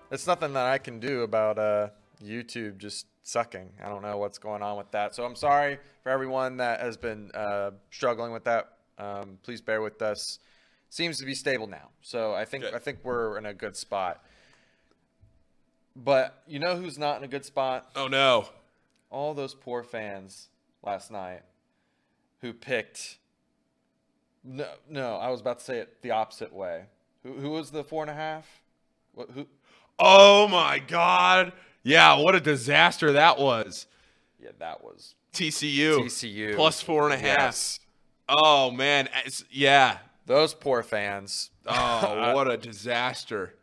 [0.10, 1.90] It's nothing that I can do about uh,
[2.24, 3.70] YouTube just sucking.
[3.84, 5.14] I don't know what's going on with that.
[5.14, 8.70] So I'm sorry for everyone that has been uh, struggling with that.
[8.98, 10.40] Um, please bear with us.
[10.90, 12.74] Seems to be stable now, so I think Good.
[12.74, 14.24] I think we're in a good spot.
[15.96, 17.88] But you know who's not in a good spot?
[17.96, 18.48] Oh, no.
[19.12, 20.50] All those poor fans
[20.84, 21.44] last night
[22.42, 23.20] who picked.
[24.44, 26.84] No, no, I was about to say it the opposite way.
[27.24, 28.46] Who, who was the four and a half?
[29.14, 29.48] What, who?
[30.00, 31.54] Oh, my God.
[31.84, 33.88] Yeah, what a disaster that was.
[34.42, 36.00] Yeah, that was TCU.
[36.06, 36.56] TCU.
[36.56, 37.38] Plus four and a half.
[37.40, 37.80] Yes.
[38.28, 39.08] Oh, man.
[39.08, 40.00] It's- yeah.
[40.26, 41.50] Those poor fans.
[41.66, 43.56] Oh, what a disaster.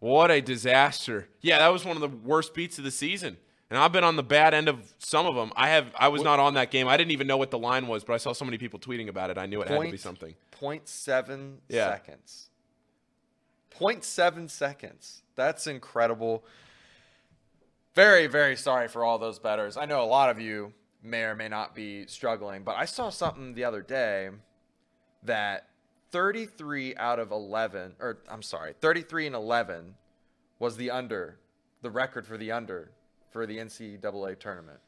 [0.00, 1.28] What a disaster.
[1.40, 3.36] Yeah, that was one of the worst beats of the season.
[3.72, 5.50] And I've been on the bad end of some of them.
[5.56, 6.88] I have I was not on that game.
[6.88, 9.08] I didn't even know what the line was, but I saw so many people tweeting
[9.08, 9.38] about it.
[9.38, 10.34] I knew it had to be something.
[10.50, 11.88] Point seven Yeah.
[11.88, 12.50] seconds.
[13.70, 15.22] Point seven seconds.
[15.36, 16.44] That's incredible.
[17.94, 19.78] Very, very sorry for all those bettors.
[19.78, 23.08] I know a lot of you may or may not be struggling, but I saw
[23.08, 24.28] something the other day
[25.22, 25.66] that
[26.10, 29.94] 33 out of 11, or I'm sorry, 33 and 11
[30.58, 31.38] was the under,
[31.80, 32.90] the record for the under
[33.32, 34.78] for the NCAA tournament.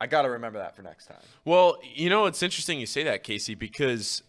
[0.00, 1.18] I got to remember that for next time.
[1.44, 4.22] Well, you know, it's interesting you say that, Casey, because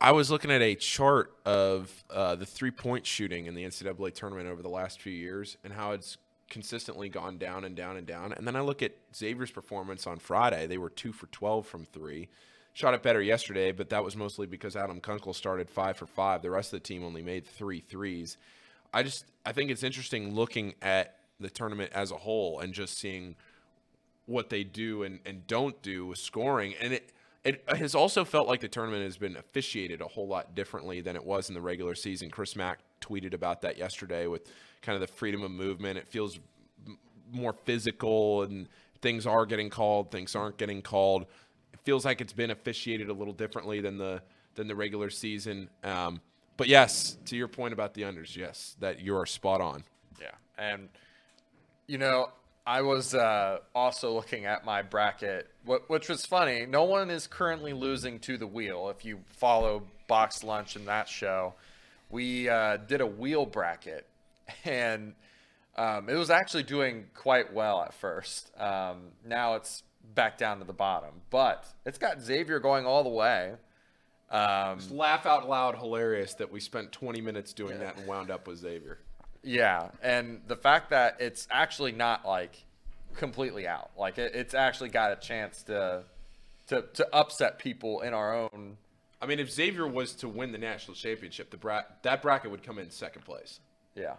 [0.00, 4.14] I was looking at a chart of uh, the three point shooting in the NCAA
[4.14, 8.06] tournament over the last few years and how it's consistently gone down and down and
[8.06, 8.32] down.
[8.32, 10.66] And then I look at Xavier's performance on Friday.
[10.66, 12.28] They were two for 12 from three.
[12.74, 16.42] Shot it better yesterday, but that was mostly because Adam Kunkel started five for five.
[16.42, 18.38] The rest of the team only made three threes.
[18.94, 22.98] I just I think it's interesting looking at the tournament as a whole and just
[22.98, 23.36] seeing
[24.26, 26.74] what they do and, and don't do with scoring.
[26.80, 27.12] And it
[27.44, 31.16] it has also felt like the tournament has been officiated a whole lot differently than
[31.16, 32.30] it was in the regular season.
[32.30, 34.48] Chris Mack tweeted about that yesterday with
[34.80, 35.98] kind of the freedom of movement.
[35.98, 36.38] It feels
[37.32, 38.68] more physical and
[39.00, 41.26] things are getting called, things aren't getting called.
[41.72, 44.22] It feels like it's been officiated a little differently than the
[44.54, 45.68] than the regular season.
[45.82, 46.20] Um,
[46.56, 49.82] but yes, to your point about the unders, yes, that you are spot on.
[50.20, 50.90] Yeah, and
[51.92, 52.30] you know,
[52.66, 55.50] I was uh, also looking at my bracket,
[55.88, 56.64] which was funny.
[56.64, 58.88] No one is currently losing to the wheel.
[58.88, 61.52] If you follow Box Lunch in that show,
[62.08, 64.06] we uh, did a wheel bracket,
[64.64, 65.12] and
[65.76, 68.50] um, it was actually doing quite well at first.
[68.58, 69.82] Um, now it's
[70.14, 73.52] back down to the bottom, but it's got Xavier going all the way.
[74.30, 78.30] Um, Just laugh out loud, hilarious that we spent 20 minutes doing that and wound
[78.30, 78.98] up with Xavier.
[79.42, 82.64] Yeah, and the fact that it's actually not like
[83.16, 86.04] completely out, like it, it's actually got a chance to
[86.68, 88.76] to to upset people in our own.
[89.20, 92.62] I mean, if Xavier was to win the national championship, the bra- that bracket would
[92.62, 93.60] come in second place
[93.94, 94.14] Yeah,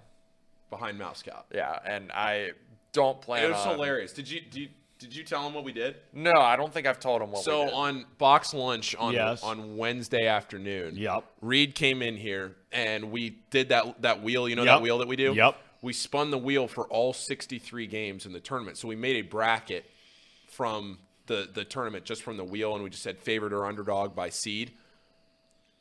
[0.70, 1.46] behind Mouse Scout.
[1.54, 2.52] yeah, and I
[2.94, 3.44] don't plan.
[3.46, 4.14] It was on, hilarious.
[4.14, 4.70] Did you, did you
[5.04, 5.96] did you tell him what we did?
[6.14, 7.40] No, I don't think I've told him what.
[7.40, 9.44] we So on box lunch on Yes.
[9.44, 11.24] on Wednesday afternoon, Yep.
[11.42, 14.48] Reed came in here and we did that that wheel.
[14.50, 14.74] You know Yep.
[14.78, 15.34] that wheel that we do.
[15.34, 15.56] Yep.
[15.82, 18.78] We spun the wheel for all 63 games in the tournament.
[18.78, 19.86] So we made a bracket
[20.48, 24.16] from the the tournament just from the wheel, and we just said favorite or underdog
[24.16, 24.72] by seed.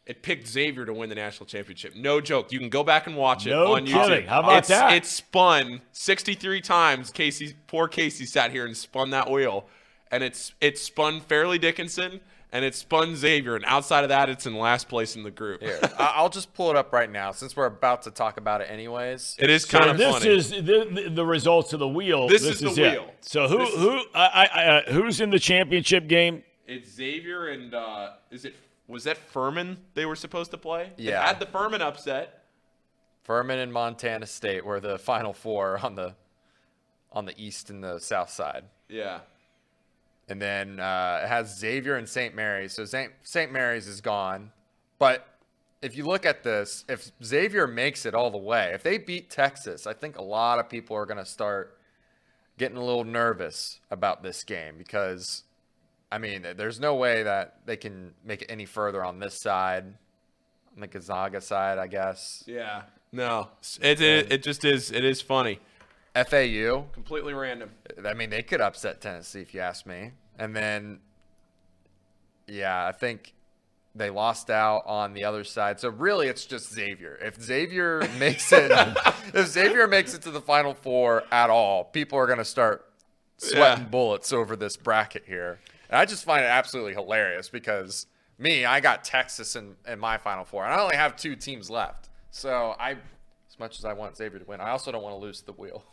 [0.04, 1.94] It picked Xavier to win the national championship.
[1.94, 2.50] No joke.
[2.50, 4.08] You can go back and watch it No on YouTube.
[4.08, 4.26] kidding.
[4.26, 4.92] How about it's, that?
[4.94, 7.10] It spun 63 times.
[7.10, 9.66] Casey, poor Casey, sat here and spun that wheel,
[10.10, 12.20] and it's it spun Fairleigh Dickinson
[12.54, 13.54] and it spun Xavier.
[13.56, 15.62] And outside of that, it's in last place in the group.
[15.62, 18.60] Here, I- I'll just pull it up right now since we're about to talk about
[18.60, 19.36] it anyways.
[19.38, 20.30] It is So kind of this funny.
[20.34, 22.26] is the, the, the results of the wheel.
[22.28, 22.76] This is the it.
[22.92, 23.14] wheel.
[23.20, 26.42] So who This is- who I, I, uh, who's in the championship game?
[26.66, 28.54] It's Xavier and uh, is it
[28.92, 30.92] was that Furman they were supposed to play?
[30.96, 31.26] They Yeah.
[31.26, 32.44] had the Furman upset.
[33.24, 36.14] Furman and Montana State were the final four on the
[37.10, 38.64] on the east and the south side.
[38.88, 39.20] Yeah.
[40.28, 42.34] And then uh, it has Xavier and St.
[42.34, 42.72] Mary's.
[42.72, 43.12] So St.
[43.22, 43.52] St.
[43.52, 44.50] Mary's is gone.
[44.98, 45.26] But
[45.82, 49.28] if you look at this, if Xavier makes it all the way, if they beat
[49.30, 51.76] Texas, I think a lot of people are going to start
[52.56, 55.42] getting a little nervous about this game because,
[56.12, 59.84] I mean, there's no way that they can make it any further on this side,
[60.74, 62.44] on the Gonzaga side, I guess.
[62.46, 62.82] Yeah.
[63.12, 63.48] No,
[63.80, 64.90] it, it it just is.
[64.90, 65.58] It is funny.
[66.14, 67.70] FAU, Completely random.
[68.06, 70.10] I mean, they could upset Tennessee if you ask me.
[70.38, 71.00] And then,
[72.46, 73.32] yeah, I think
[73.94, 75.80] they lost out on the other side.
[75.80, 77.18] So really, it's just Xavier.
[77.20, 78.70] If Xavier makes it,
[79.34, 82.84] if Xavier makes it to the Final Four at all, people are going to start
[83.38, 83.90] sweating Yeah.
[83.90, 85.60] bullets over this bracket here.
[85.92, 88.06] And I just find it absolutely hilarious because
[88.38, 91.68] me, I got Texas in, in my Final Four, and I only have two teams
[91.68, 92.08] left.
[92.30, 95.20] So I, as much as I want Xavier to win, I also don't want to
[95.20, 95.84] lose the wheel.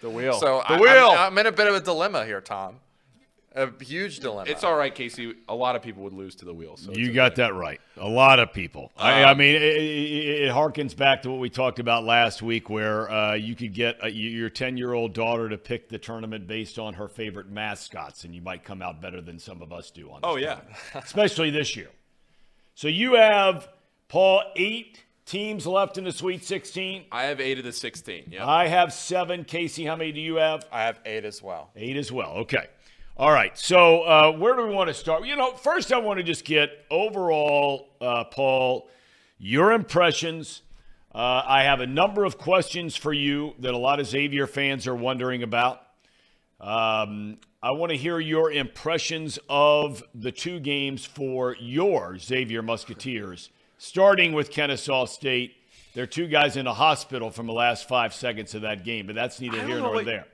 [0.00, 0.40] The wheel.
[0.40, 1.10] So the I, wheel.
[1.10, 2.76] I'm, I'm in a bit of a dilemma here, Thom.
[3.54, 4.50] A huge dilemma.
[4.50, 5.34] it's all right, Casey.
[5.48, 6.76] A lot of people would lose to the wheel.
[6.76, 7.42] So You got okay.
[7.42, 7.80] that right.
[7.98, 8.92] A lot of people.
[8.96, 12.70] I, I mean, it, it, it harkens back to what we talked about last week,
[12.70, 16.94] where uh, you could get a, your ten-year-old daughter to pick the tournament based on
[16.94, 20.20] her favorite mascots, and you might come out better than some of us do on.
[20.22, 20.60] This Oh yeah.
[20.94, 21.90] especially this year.
[22.74, 23.68] So you have
[24.08, 27.04] Paul eight teams left in the Sweet 16.
[27.12, 28.24] I have eight of the sixteen.
[28.30, 28.48] Yeah.
[28.48, 29.44] I have seven.
[29.44, 30.66] Casey, how many do you have?
[30.72, 31.70] I have eight as well.
[31.76, 32.32] Eight as well.
[32.38, 32.66] Okay.
[33.22, 33.56] All right.
[33.56, 35.24] So uh, where do we want to start?
[35.24, 38.88] You know, first I want to just get overall, uh, Paul,
[39.38, 40.62] your impressions.
[41.14, 44.88] Uh, I have a number of questions for you that a lot of Xavier fans
[44.88, 45.82] are wondering about.
[46.60, 53.50] Um, I want to hear your impressions of the two games for your Xavier Musketeers,
[53.78, 55.54] starting with Kennesaw State.
[55.94, 59.06] There are two guys in a hospital from the last five seconds of that game,
[59.06, 60.26] but that's neither here nor what- there.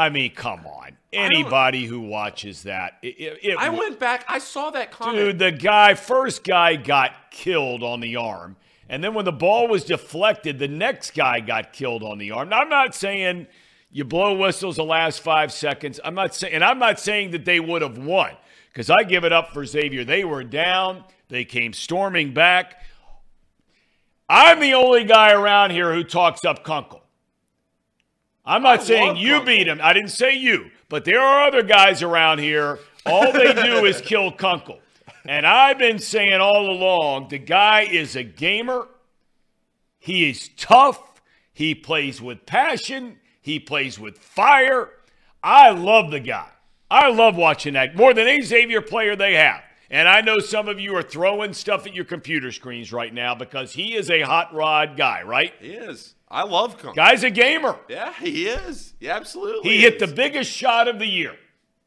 [0.00, 0.96] I mean, come on.
[1.12, 4.24] Anybody who watches that, it, it, I went back.
[4.28, 5.18] I saw that comment.
[5.18, 8.56] Dude, the guy, first guy got killed on the arm.
[8.88, 12.48] And then when the ball was deflected, the next guy got killed on the arm.
[12.48, 13.46] Now, I'm not saying
[13.90, 16.00] you blow whistles the last five seconds.
[16.02, 18.32] I'm not saying, and I'm not saying that they would have won
[18.72, 20.04] because I give it up for Xavier.
[20.04, 22.82] They were down, they came storming back.
[24.30, 26.99] I'm the only guy around here who talks up Kunkel.
[28.50, 29.46] I'm not I saying you Kunkel.
[29.46, 29.80] beat him.
[29.80, 32.80] I didn't say you, but there are other guys around here.
[33.06, 34.80] All they do is kill Kunkel.
[35.24, 38.88] And I've been saying all along the guy is a gamer.
[40.00, 41.22] He is tough.
[41.52, 43.18] He plays with passion.
[43.40, 44.90] He plays with fire.
[45.44, 46.48] I love the guy.
[46.90, 49.62] I love watching that more than any Xavier player they have.
[49.90, 53.34] And I know some of you are throwing stuff at your computer screens right now
[53.36, 55.52] because he is a hot rod guy, right?
[55.60, 56.14] he is.
[56.30, 56.94] I love Kunkel.
[56.94, 57.76] Guy's a gamer.
[57.88, 58.94] Yeah, he is.
[59.00, 59.70] Yeah, absolutely.
[59.70, 61.36] He hit the biggest shot of the year.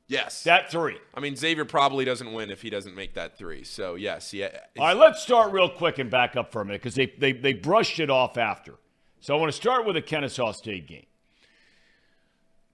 [0.08, 0.44] Yes.
[0.44, 0.98] That three.
[1.14, 3.64] I mean, Xavier probably doesn't win if he doesn't make that three.
[3.64, 4.50] So yes, yeah.
[4.78, 7.32] All right, let's start real quick and back up for a minute because they, they,
[7.32, 8.76] they brushed it off after.
[9.22, 11.06] So I want to start with the Kennesaw State game.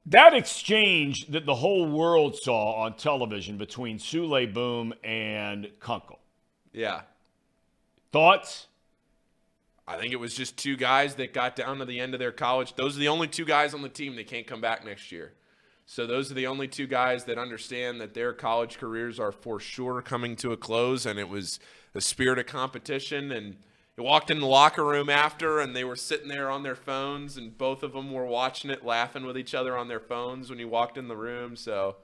[0.07, 6.17] That exchange that the whole world saw on television between Souley Boum and Kunkel.
[6.73, 7.01] Yeah.
[8.11, 8.65] Thoughts?
[9.89, 12.31] I think it was just two guys that got down to the end of their
[12.31, 12.75] college.
[12.75, 15.33] Those are the only two guys on the team that can't come back next year.
[15.87, 19.59] So those are the only two guys that understand that their college careers are for
[19.59, 21.07] sure coming to a close.
[21.07, 21.59] And it was
[21.93, 23.31] the spirit of competition.
[23.31, 23.55] And
[23.97, 27.35] you walked in the locker room after, and they were sitting there on their phones,
[27.35, 30.59] and both of them were watching it, laughing with each other on their phones when
[30.59, 31.55] you walked in the room.
[31.55, 31.95] So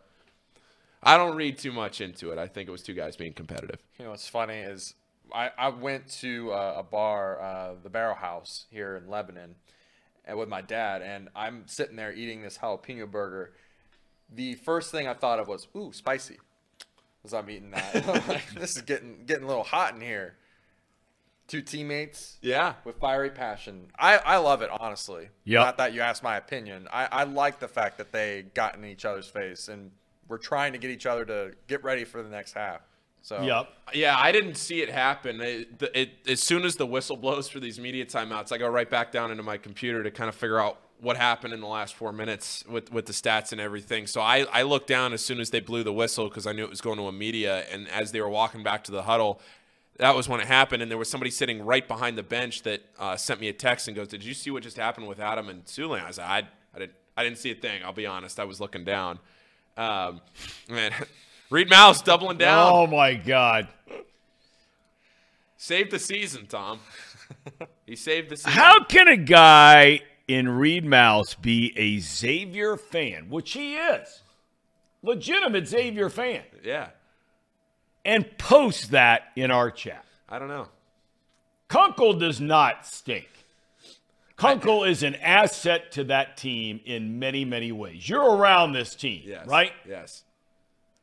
[1.04, 2.40] I don't read too much into it.
[2.40, 3.78] I think it was two guys being competitive.
[4.00, 4.96] You know what's funny is
[5.34, 9.56] I, I went to uh, a bar, uh, the Barrel House here in Lebanon,
[10.26, 13.54] and with my dad, and I'm sitting there eating this jalapeno burger.
[14.34, 16.38] The first thing I thought of was, "Ooh, spicy."
[17.24, 20.36] As I'm eating that, I'm like, this is getting getting a little hot in here.
[21.48, 22.74] Two teammates, Yeah.
[22.86, 23.92] with fiery passion.
[24.00, 25.30] I, I love it, honestly.
[25.44, 25.60] Yep.
[25.64, 26.88] Not that you asked my opinion.
[26.92, 29.92] I, I like the fact that they got in each other's face and
[30.28, 32.82] we're trying to get each other to get ready for the next half.
[33.26, 33.70] So Yep.
[33.96, 35.42] Yeah, I didn't see it happen.
[35.42, 38.88] It, it, as soon as the whistle blows for these media timeouts, I go right
[38.88, 41.96] back down into my computer to kind of figure out what happened in the last
[41.96, 44.06] four minutes with, with the stats and everything.
[44.06, 46.66] So I, I looked down as soon as they blew the whistle because I knew
[46.66, 47.66] it was going to a media.
[47.72, 49.42] And as they were walking back to the huddle,
[49.98, 50.84] that was when it happened.
[50.84, 53.88] And there was somebody sitting right behind the bench that uh, sent me a text
[53.88, 56.44] and goes, "Did you see what just happened with Adam and Souley?" I said, "I,
[56.76, 57.82] I didn't, I didn't see a thing.
[57.84, 58.40] I'll be honest.
[58.40, 59.18] I was looking down."
[59.78, 60.22] Um,
[60.70, 60.92] man,
[61.50, 62.72] Reed Mouse doubling down.
[62.74, 63.68] Oh, my God.
[65.58, 66.80] Saved the season, Thom.
[67.86, 68.52] he saved the season.
[68.52, 74.22] How can a guy in Reed Mouse be a Xavier fan, which he is,
[75.02, 76.90] legitimate Xavier fan, Yeah,
[78.04, 80.04] and post that in our chat?
[80.28, 80.68] I don't know.
[81.68, 83.28] Kunkel does not stink.
[84.38, 88.08] Kunkel is an asset to that team in many, many ways.
[88.08, 89.48] You're around this team, Yes.
[89.48, 89.72] right?
[89.88, 90.24] Yes.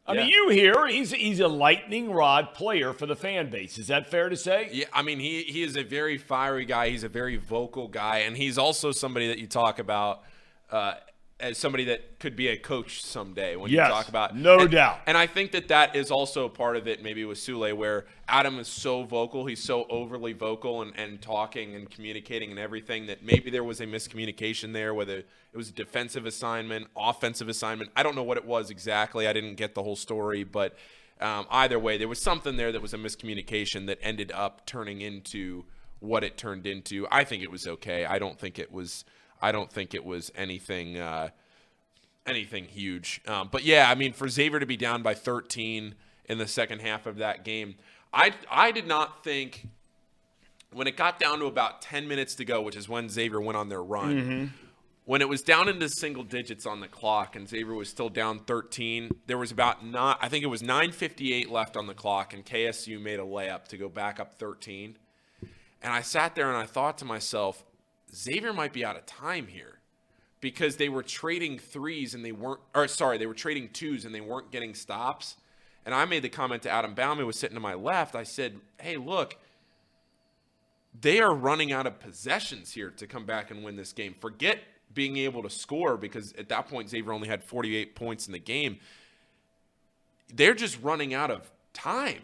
[0.07, 3.79] I mean, you hear he's he's a lightning rod player for the fan base.
[3.79, 4.69] Is that fair to say?
[4.73, 6.89] Yeah, I mean, he he is a very fiery guy.
[6.89, 10.23] He's a very vocal guy, and he's also somebody that you talk about
[10.71, 10.95] uh,
[11.43, 13.57] as somebody that could be a coach someday.
[13.57, 15.01] When Yes, you talk about no and- doubt.
[15.07, 17.03] and I think that that is also part of it.
[17.03, 21.75] Maybe with Souley, where Adam is so vocal, he's so overly vocal and, and talking
[21.75, 25.27] and communicating and everything that maybe there was a miscommunication there, whether it
[25.57, 27.91] was a defensive assignment, offensive assignment.
[27.97, 29.27] I don't know what it was exactly.
[29.27, 30.77] I didn't get the whole story, but
[31.21, 35.01] um, either way, there was something there that was a miscommunication that ended up turning
[35.01, 35.65] into
[35.99, 37.07] what it turned into.
[37.11, 38.05] I think it was okay.
[38.05, 39.05] I don't think it was.
[39.43, 40.97] I don't think it was anything.
[40.97, 41.31] Uh,
[42.27, 43.21] anything huge.
[43.27, 45.95] Um, but yeah, I mean, for Xavier to be down by 13
[46.27, 47.75] in the second half of that game,
[48.13, 49.69] I I did not think
[50.73, 53.57] when it got down to about 10 minutes to go, which is when Xavier went
[53.57, 54.17] on their run.
[55.05, 58.39] When it was down into single digits on the clock and Xavier was still down
[58.39, 62.47] 13, there was about not I think it was 9:58 left on the clock and
[62.47, 64.97] KSU made a layup to go back up 13.
[65.83, 67.65] And I sat there and I thought to myself,
[68.15, 69.79] Xavier might be out of time here
[70.41, 74.15] because they were trading threes and they weren't, or sorry, they were trading twos and
[74.15, 75.37] they weren't getting stops.
[75.85, 78.15] And I made the comment to Adam Baum, who was sitting to my left.
[78.15, 79.37] I said, hey, look,
[81.01, 84.15] they are running out of possessions here to come back and win this game.
[84.21, 84.59] Forget
[84.93, 88.39] being able to score because at that point, Xavier only had 48 points in the
[88.39, 88.79] game.
[90.35, 92.21] They're just running out of time.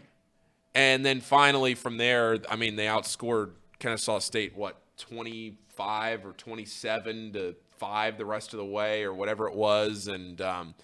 [0.75, 7.33] And then finally, from there, I mean, they outscored Kennesaw State, what, 25 or 27
[7.33, 10.07] to 5 the rest of the way, or whatever it was.
[10.07, 10.75] And, um,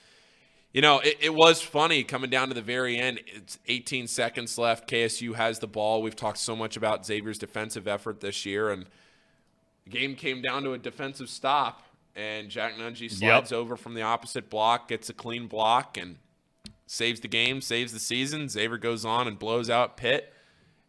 [0.73, 3.21] you know, it, it was funny coming down to the very end.
[3.27, 4.89] It's 18 seconds left.
[4.89, 6.01] KSU has the ball.
[6.01, 8.85] We've talked so much about Xavier's defensive effort this year, and
[9.83, 11.81] the game came down to a defensive stop.
[12.17, 16.15] And Jack Nunge slides over from the opposite block, gets a clean block, and
[16.87, 18.47] saves the game, saves the season.
[18.47, 20.31] Xavier goes on and blows out Pitt.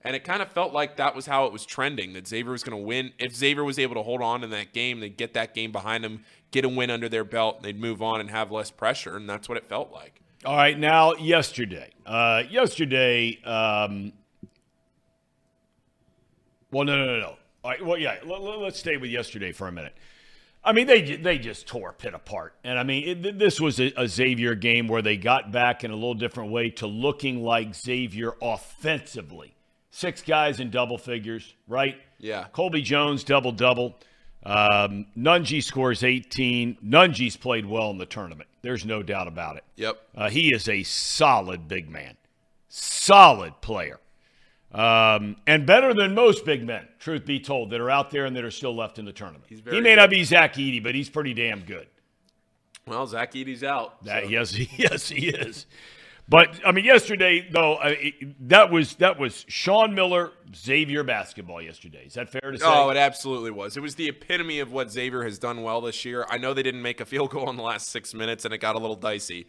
[0.07, 2.62] And it kind of felt like that was how it was trending, that Xavier was
[2.62, 3.12] going to win.
[3.18, 6.04] If Xavier was able to hold on in that game, they'd get that game behind
[6.04, 9.16] them, get a win under their belt, they'd move on and have less pressure.
[9.16, 10.20] And that's what it felt like.
[10.44, 11.90] All right, now yesterday.
[12.07, 14.12] Uh, yesterday, um,
[16.70, 17.36] well, no, no, no, no.
[17.64, 19.94] All right, well, yeah, let, us stay with yesterday for a minute.
[20.62, 23.92] I mean, they they just tore Pitt apart, and I mean, it, this was a,
[23.96, 27.74] a Xavier game where they got back in a little different way to looking like
[27.74, 29.55] Xavier offensively.
[29.97, 31.97] Six guys in double figures, right?
[32.18, 32.49] Yeah.
[32.53, 33.97] Colby Jones double double.
[34.44, 36.76] Um, Nunge scores 18.
[36.84, 38.47] Nunge's played well in the tournament.
[38.61, 39.64] There's no doubt about it.
[39.76, 39.97] Yep.
[40.14, 42.14] Uh, he is a solid big man,
[42.68, 43.99] solid player,
[44.70, 46.86] um, and better than most big men.
[46.99, 49.44] Truth be told, that are out there and that are still left in the tournament.
[49.49, 51.86] He's he may not be Zach Edey, but he's pretty damn good.
[52.86, 54.05] Well, Zach Edey's out.
[54.05, 55.64] That, so- Yes, yes, he is.
[56.29, 62.05] But I mean, yesterday though, I, that was that was Sean Miller Xavier basketball yesterday.
[62.07, 62.64] Is that fair to say?
[62.66, 63.77] Oh, it absolutely was.
[63.77, 66.27] It was the epitome of what Xavier has done well this year.
[66.29, 68.59] I know they didn't make a field goal in the last six minutes, and it
[68.59, 69.47] got a little dicey.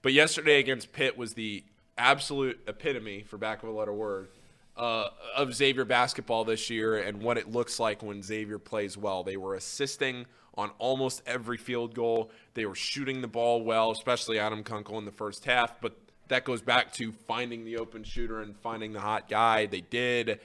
[0.00, 1.64] But yesterday against Pitt was the
[1.98, 4.28] absolute epitome, for back of a letter word,
[4.76, 9.22] uh, of Xavier basketball this year and what it looks like when Xavier plays well.
[9.22, 12.30] They were assisting on almost every field goal.
[12.54, 15.80] They were shooting the ball well, especially Adam Kunkel in the first half.
[15.80, 15.96] But
[16.28, 19.66] that goes back to finding the open shooter and finding the hot guy.
[19.66, 20.40] They did.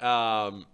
[0.00, 0.66] Um,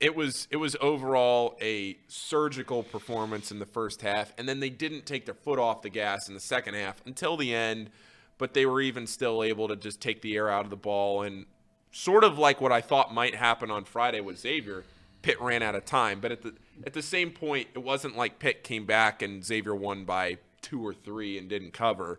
[0.00, 4.70] it was it was overall a surgical performance in the first half, and then they
[4.70, 7.90] didn't take their foot off the gas in the second half until the end.
[8.38, 11.22] But they were even still able to just take the air out of the ball,
[11.22, 11.44] and
[11.92, 14.84] sort of like what I thought might happen on Friday with Xavier,
[15.20, 16.20] Pitt ran out of time.
[16.20, 16.54] But at the
[16.86, 20.86] at the same point, it wasn't like Pitt came back and Xavier won by two
[20.86, 22.18] or three and didn't cover.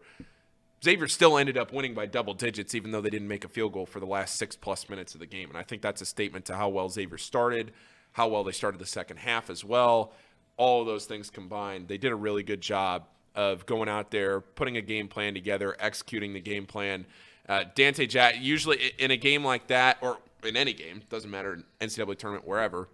[0.84, 3.74] Xavier still ended up winning by double digits, even though they didn't make a field
[3.74, 5.50] goal for the last six plus minutes of the game.
[5.50, 7.72] And I think that's a statement to how well Xavier started,
[8.14, 10.14] how well they started the second half as well.
[10.58, 13.06] All of those things combined, they did a really good job
[13.36, 17.06] of going out there, putting a game plan together, executing the game plan.
[17.48, 21.64] Uh, Dante Jack, usually in a game like that, or in any game, doesn't matter,
[21.80, 22.90] NCAA tournament, wherever,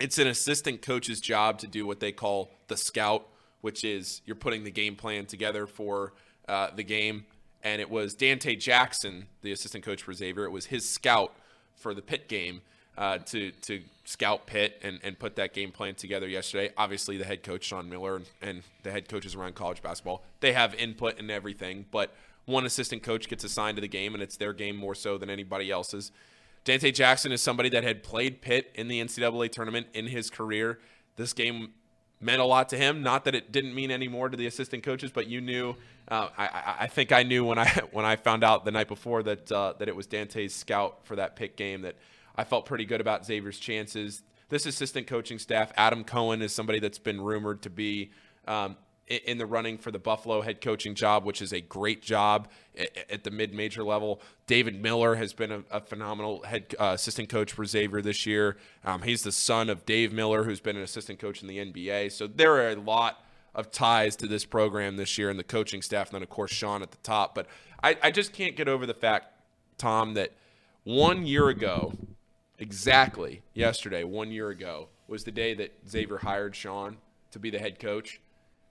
[0.00, 3.28] it's an assistant coach's job to do what they call the scout,
[3.60, 6.12] which is you're putting the game plan together for
[6.48, 7.26] uh, the game.
[7.62, 10.44] And it was Dante Jackson, the assistant coach for Xavier.
[10.44, 11.34] It was his scout
[11.76, 12.60] for the Pitt game
[12.96, 16.72] uh, to to scout Pitt and, and put that game plan together yesterday.
[16.76, 20.52] Obviously, the head coach Sean Miller and, and the head coaches around college basketball they
[20.52, 22.14] have input in everything, but
[22.44, 25.30] one assistant coach gets assigned to the game, and it's their game more so than
[25.30, 26.12] anybody else's.
[26.64, 30.78] Dante Jackson is somebody that had played Pitt in the NCAA tournament in his career.
[31.16, 31.72] This game
[32.20, 33.02] meant a lot to him.
[33.02, 35.76] Not that it didn't mean any more to the assistant coaches, but you knew.
[36.08, 39.22] Uh, I, I- think I knew when I when I found out the night before
[39.22, 41.96] that uh, that it was Dante's scout for that pick game that
[42.36, 44.22] I felt pretty good about Xavier's chances.
[44.48, 48.10] This assistant coaching staff, Adam Cohen, is somebody that's been rumored to be
[48.46, 48.76] um,
[49.08, 52.48] in the running for the Buffalo head coaching job, which is a great job
[53.10, 54.20] at the mid-major level.
[54.46, 58.56] David Miller has been a, a phenomenal head uh, assistant coach for Xavier this year.
[58.84, 62.12] Um, he's the son of Dave Miller, who's been an assistant coach in the NBA.
[62.12, 63.24] So there are a lot
[63.54, 66.50] of ties to this program this year and the coaching staff, and then of course
[66.50, 67.34] Sean at the top.
[67.34, 67.46] But
[67.82, 69.26] I, I just can't get over the fact,
[69.78, 70.32] Thom, that
[70.84, 71.92] one year ago,
[72.58, 76.96] exactly yesterday, one year ago, was the day that Xavier hired Sean
[77.30, 78.20] to be the head coach,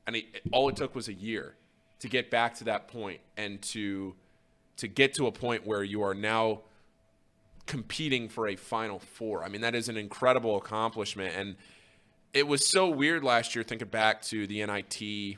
[0.08, 1.56] and he, all it took was a year
[2.00, 4.16] to get back to that point and to
[4.76, 6.62] to get to a point where you are now
[7.68, 9.44] competing for a final four.
[9.44, 11.56] I mean, that is an incredible accomplishment and
[12.34, 15.38] it was so weird last year thinking back to the NIT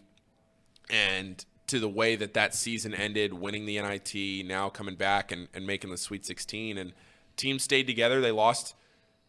[0.90, 5.48] and to the way that that season ended, winning the NIT, now coming back and,
[5.54, 6.78] and making the Sweet 16.
[6.78, 6.94] And
[7.36, 8.22] teams stayed together.
[8.22, 8.76] They lost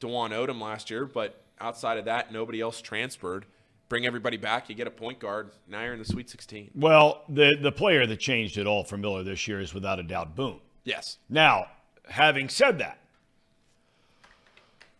[0.00, 3.46] Dwon Odom last year, but outside of that, nobody else transferred.
[3.88, 4.68] Bring everybody back.
[4.68, 5.50] You get a point guard.
[5.68, 6.72] Now you're in the Sweet 16.
[6.74, 10.02] Well, the the player that changed it all for Miller this year is without a
[10.02, 10.58] doubt Boone.
[10.82, 11.18] Yes.
[11.28, 11.66] Now,
[12.08, 12.98] having said that,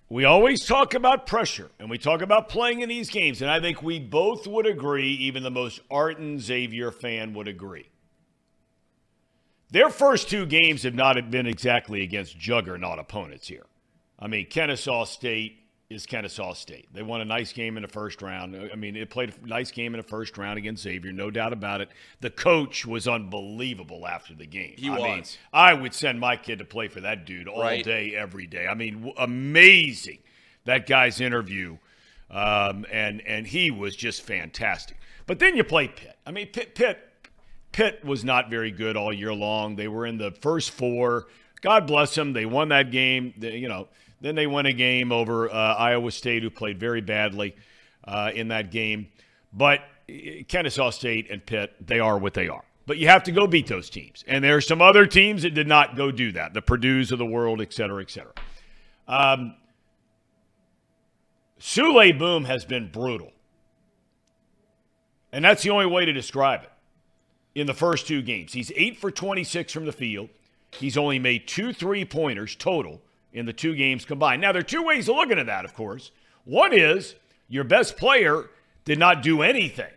[0.09, 3.61] we always talk about pressure and we talk about playing in these games, and I
[3.61, 7.88] think we both would agree, even the most ardent Xavier fan would agree.
[9.70, 13.66] Their first two games have not been exactly against juggernaut opponents here.
[14.18, 15.59] I mean, Kennesaw State
[15.89, 16.89] is Kennesaw State.
[16.93, 18.57] They won a nice game in the first round.
[18.72, 21.53] I mean, it played a nice game in the first round against Xavier, no doubt
[21.53, 21.91] about it.
[22.20, 24.74] The coach was unbelievable after the game.
[24.76, 25.39] He I mean, was.
[25.53, 27.84] I would send my kid to play for that dude all Right.
[27.84, 28.66] day, every day.
[28.66, 30.18] I mean, amazing
[30.64, 31.76] that guy's interview,
[32.30, 34.97] um, and and he was just fantastic.
[35.26, 36.16] But then you play Pitt.
[36.26, 36.99] I mean, Pitt, Pitt,
[37.70, 39.76] Pitt was not very good all year long.
[39.76, 41.26] They were in the first four.
[41.62, 42.32] God bless them.
[42.32, 43.34] They won that game.
[43.37, 43.89] They, you know,
[44.27, 47.55] then they won a game over uh, Iowa State, who played very badly
[48.05, 49.09] uh, in that game.
[49.53, 52.64] But uh, Kennesaw State and Pitt, they are what they are.
[52.87, 54.24] But you have to go beat those teams.
[54.27, 56.55] And there are some other teams that did not go do that.
[56.55, 58.33] The Purdue's of the world, et cetera, et cetera.
[59.09, 59.55] Um,
[61.61, 63.33] Souley Boum has been brutal.
[65.33, 66.72] And that's the only way to describe it
[67.55, 68.53] in the first two games.
[68.53, 70.29] He's 8 for 26 from the field.
[70.72, 73.01] He's only made two three pointers total
[73.37, 74.41] in the two games combined.
[74.41, 76.11] Now, there are two ways of looking at that, of course.
[76.45, 77.14] One is
[77.49, 78.51] Your best player
[78.84, 79.93] did not do anything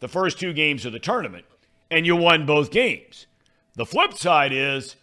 [0.00, 1.46] the first two games of the tournament,
[1.90, 3.26] and you won both games.
[3.76, 4.96] The flip side is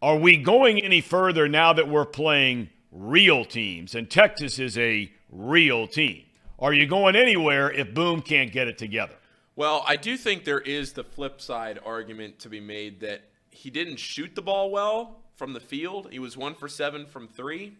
[0.00, 3.94] are we going any further now that we're playing real teams?
[3.94, 6.22] And Texas is a real team.
[6.58, 9.14] Are you going anywhere if Boum can't get it together?
[9.56, 13.70] Well, I do think there is the flip side argument to be made that he
[13.70, 16.08] didn't shoot the ball well from the field.
[16.10, 17.74] He was one for seven from three,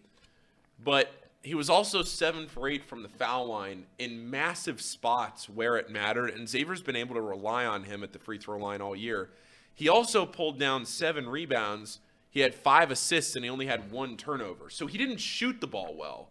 [0.85, 1.11] but
[1.43, 5.91] he was also seven for eight from the foul line in massive spots where it
[5.91, 6.31] mattered.
[6.31, 9.31] And Xavier's been able to rely on him at the free throw line all year.
[9.75, 12.01] He also pulled down seven rebounds.
[12.31, 14.69] He had five assists and he only had one turnover.
[14.71, 16.29] So he didn't shoot the ball well.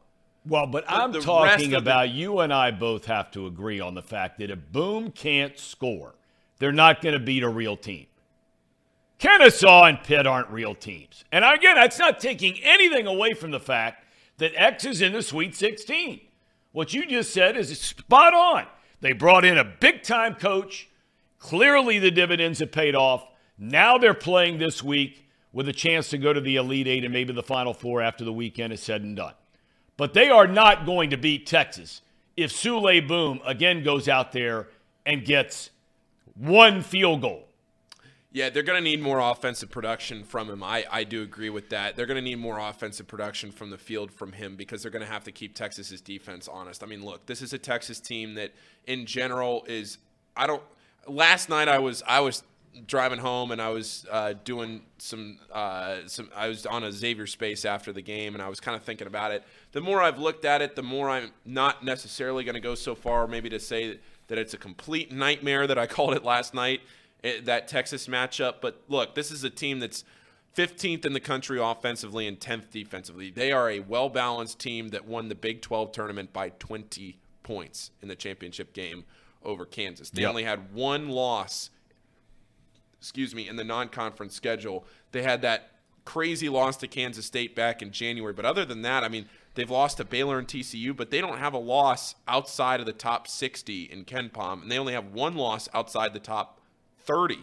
[0.47, 3.80] Well, but, But I'm talking of the- about you and I both have to agree
[3.80, 6.13] on the fact that if Boum can't score,
[6.59, 8.05] they're not going to beat a real team.
[9.20, 11.24] Kennesaw and Pitt aren't real teams.
[11.32, 14.03] And again, that's not taking anything away from the fact
[14.38, 16.22] that X is in the Sweet 16.
[16.72, 18.66] What you just said is spot on.
[18.99, 20.89] They brought in a big time coach.
[21.39, 23.26] Clearly, the dividends have paid off.
[23.57, 27.13] Now they're playing this week with a chance to go to the Elite Eight and
[27.13, 29.34] maybe the Final Four after the weekend is said and done.
[29.95, 32.01] But they are not going to beat Texas
[32.36, 34.68] if Souley Boum again goes out there
[35.05, 35.70] and gets
[36.36, 37.47] one field goal.
[38.36, 40.61] Yeah, they're going to need more offensive production from him.
[40.61, 41.95] I, I do agree with that.
[41.95, 45.05] They're going to need more offensive production from the field from him because they're going
[45.05, 46.83] to have to keep Texas's defense honest.
[46.83, 48.51] I mean, look, this is a Texas team that
[48.88, 49.99] in general is
[50.36, 50.61] I don't
[51.07, 52.43] last night I was I was
[52.86, 57.27] driving home and I was uh, doing some uh, some I was on a Xavier
[57.27, 59.45] space after the game and I was kind of thinking about it.
[59.71, 62.95] The more I've looked at it, the more I'm not necessarily going to go so
[62.95, 66.81] far maybe to say that it's a complete nightmare that I called it last night
[67.26, 68.55] Eh, that Texas matchup.
[68.61, 70.03] But look, this is a team that's
[70.55, 73.32] 15th in the country offensively and 10th defensively.
[73.32, 77.91] They are a well balanced team that won the Big 12 tournament by 20 points
[78.01, 79.03] in the championship game
[79.43, 80.09] over Kansas.
[80.11, 80.30] They Yep.
[80.30, 81.71] only had one loss,
[82.99, 84.86] excuse me, in the non conference schedule.
[85.11, 85.71] They had that
[86.05, 88.34] crazy loss to Kansas State back in January.
[88.34, 91.39] But other than that, I mean, they've lost to Baylor and TCU, but they don't
[91.39, 94.61] have a loss outside of the top 60 in KenPom.
[94.61, 96.61] And they only have one loss outside the top
[97.06, 97.39] 30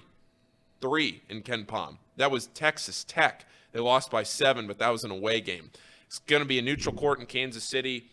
[0.81, 1.97] three in KenPom.
[2.17, 3.47] That was Texas Tech.
[3.71, 5.71] They lost by seven, but that was an away game.
[6.07, 8.11] It's going to be a neutral court in Kansas City.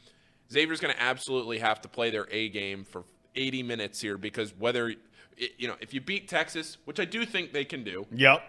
[0.51, 3.03] Xavier's going to absolutely have to play their A game for
[3.35, 4.93] 80 minutes here because whether,
[5.57, 8.41] you know, if you beat Texas, which I do think they can do, Yep.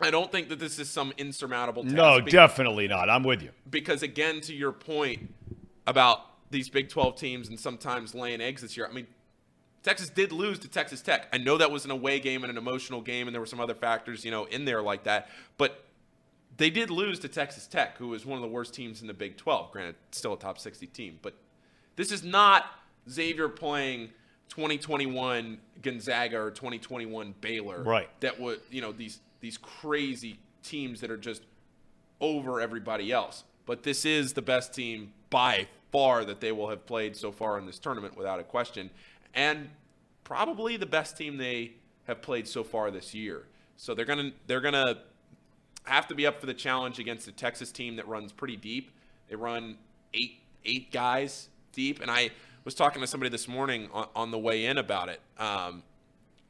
[0.00, 1.94] I don't think that this is some insurmountable task.
[1.94, 3.08] No, be- definitely not.
[3.10, 3.50] I'm with you.
[3.68, 5.32] because again, to your point
[5.86, 6.20] about
[6.50, 9.06] these Big 12 teams and sometimes laying eggs this year, I mean,
[9.86, 11.28] Texas did lose to Texas Tech.
[11.32, 13.60] I know that was an away game and an emotional game, and there were some
[13.60, 15.30] other factors, you know, in there like that.
[15.58, 15.84] But
[16.56, 19.14] they did lose to Texas Tech, who was one of the worst teams in the
[19.14, 19.70] Big 12.
[19.70, 21.34] Granted, still a top 60 team, but
[21.94, 22.64] this is not
[23.08, 24.08] Xavier playing
[24.48, 27.84] 2021 Gonzaga or 2021 Baylor.
[27.84, 28.08] Right.
[28.22, 31.42] That would, you know, these these crazy teams that are just
[32.20, 33.44] over everybody else.
[33.66, 37.56] But this is the best team by far that they will have played so far
[37.56, 38.90] in this tournament without a question.
[39.36, 39.68] And
[40.24, 41.74] probably the best team they
[42.08, 43.44] have played so far this year.
[43.76, 44.98] So they're to they're to
[45.84, 48.90] have to be up for the challenge against a Texas team that runs pretty deep.
[49.28, 49.76] They run
[50.14, 52.30] eight eight guys deep, and I
[52.64, 55.20] was talking to somebody this morning on, on the way in about it.
[55.38, 55.82] Um,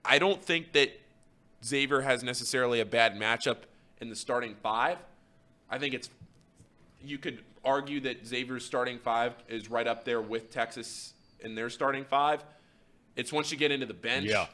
[0.05, 0.99] I don't think that
[1.65, 3.59] Xavier has necessarily a bad matchup
[4.01, 4.99] in the starting five.
[5.69, 6.09] I think it's
[7.03, 11.69] you could argue that Xavier's starting five is right up there with Texas in their
[11.69, 12.45] starting five.
[13.17, 14.47] It's once you get into the bench, Yeah.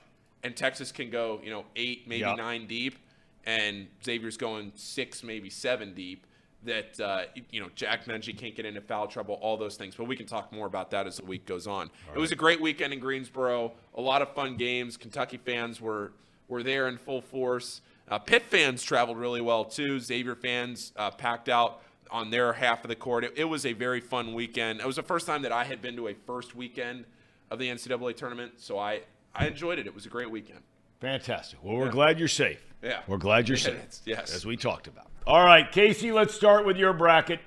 [0.42, 2.34] and Texas can go, you know, eight, maybe Yeah.
[2.34, 2.96] nine deep,
[3.44, 6.26] and Xavier's going six, maybe seven deep.
[6.64, 9.96] That uh, you know, Jack Nunge can't get into foul trouble, all those things.
[9.96, 11.90] But we can talk more about that as the week goes on.
[12.14, 13.72] It was a great weekend in Greensboro.
[13.96, 14.96] A lot of fun games.
[14.96, 16.12] Kentucky fans were
[16.46, 17.80] were there in full force.
[18.08, 19.98] Uh, Pitt fans traveled really well too.
[19.98, 21.82] Xavier fans uh, packed out
[22.12, 23.24] on their half of the court.
[23.24, 24.78] It, it was a very fun weekend.
[24.80, 27.06] It was the first time that I had been to a first weekend
[27.52, 29.02] of the NCAA tournament, so I
[29.34, 29.86] I enjoyed it.
[29.86, 30.60] It was a great weekend.
[31.00, 31.58] Fantastic.
[31.62, 32.64] Well, we're glad you're safe.
[32.82, 33.00] Yeah.
[33.06, 34.00] We're glad you're Yeah, safe.
[34.04, 34.34] yes.
[34.34, 35.06] As we talked about.
[35.26, 37.40] All right, Casey, let's start with your bracket.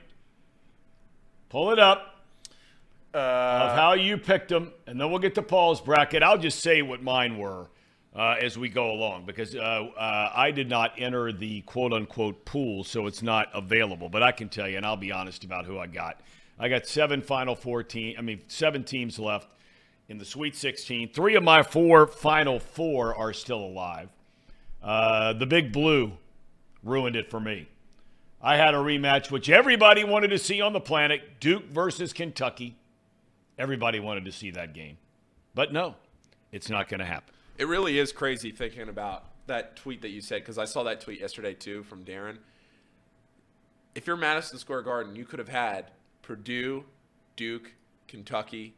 [1.49, 2.15] Pull it up
[3.13, 6.21] of how you picked them, and then we'll get to Paul's bracket.
[6.23, 7.67] I'll just say what mine were
[8.15, 12.43] uh, as we go along because uh, uh, I did not enter the quote unquote
[12.45, 14.09] pool, so it's not available.
[14.09, 16.19] But I can tell you, and I'll be honest about who I got.
[16.59, 18.15] I got seven Final Four team.
[18.17, 19.47] I mean, seven teams left
[20.07, 21.09] in the Sweet 16.
[21.09, 24.09] Three of my four Final Four are still alive.
[24.81, 26.13] Uh, the Big Blue
[26.83, 27.67] ruined it for me.
[28.41, 32.75] I had a rematch which everybody wanted to see on the planet Duke versus Kentucky.
[33.57, 34.97] Everybody wanted to see that game.
[35.55, 35.95] But no,
[36.51, 37.33] it's not going to happen.
[37.57, 41.01] It really is crazy thinking about that tweet that you said because I saw that
[41.01, 42.37] tweet yesterday too from Darren.
[43.95, 45.91] If you're Madison Square Garden, you could have had
[46.21, 46.83] Purdue,
[47.37, 47.71] Duke,
[48.07, 48.73] Kentucky,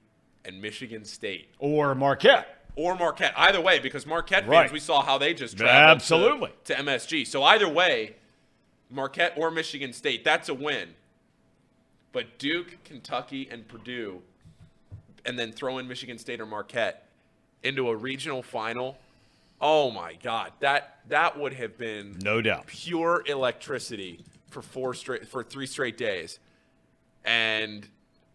[0.47, 2.63] and Michigan State Or Marquette.
[2.75, 3.33] or Marquette.
[3.37, 4.71] Either way, because Marquette fans, Right.
[4.71, 6.51] we saw how they just traveled Absolutely.
[6.65, 7.25] to, to MSG.
[7.27, 8.15] So either way,
[8.89, 10.89] Marquette or Michigan State, that's a win.
[12.13, 14.21] But Duke, Kentucky, and Purdue,
[15.25, 17.07] and then throw in Michigan State or Marquette
[17.63, 18.97] into a regional final.
[19.59, 22.67] Oh my God, that that would have been No doubt.
[22.67, 24.19] pure electricity
[24.49, 26.39] for four straight for three straight days.
[27.25, 27.87] And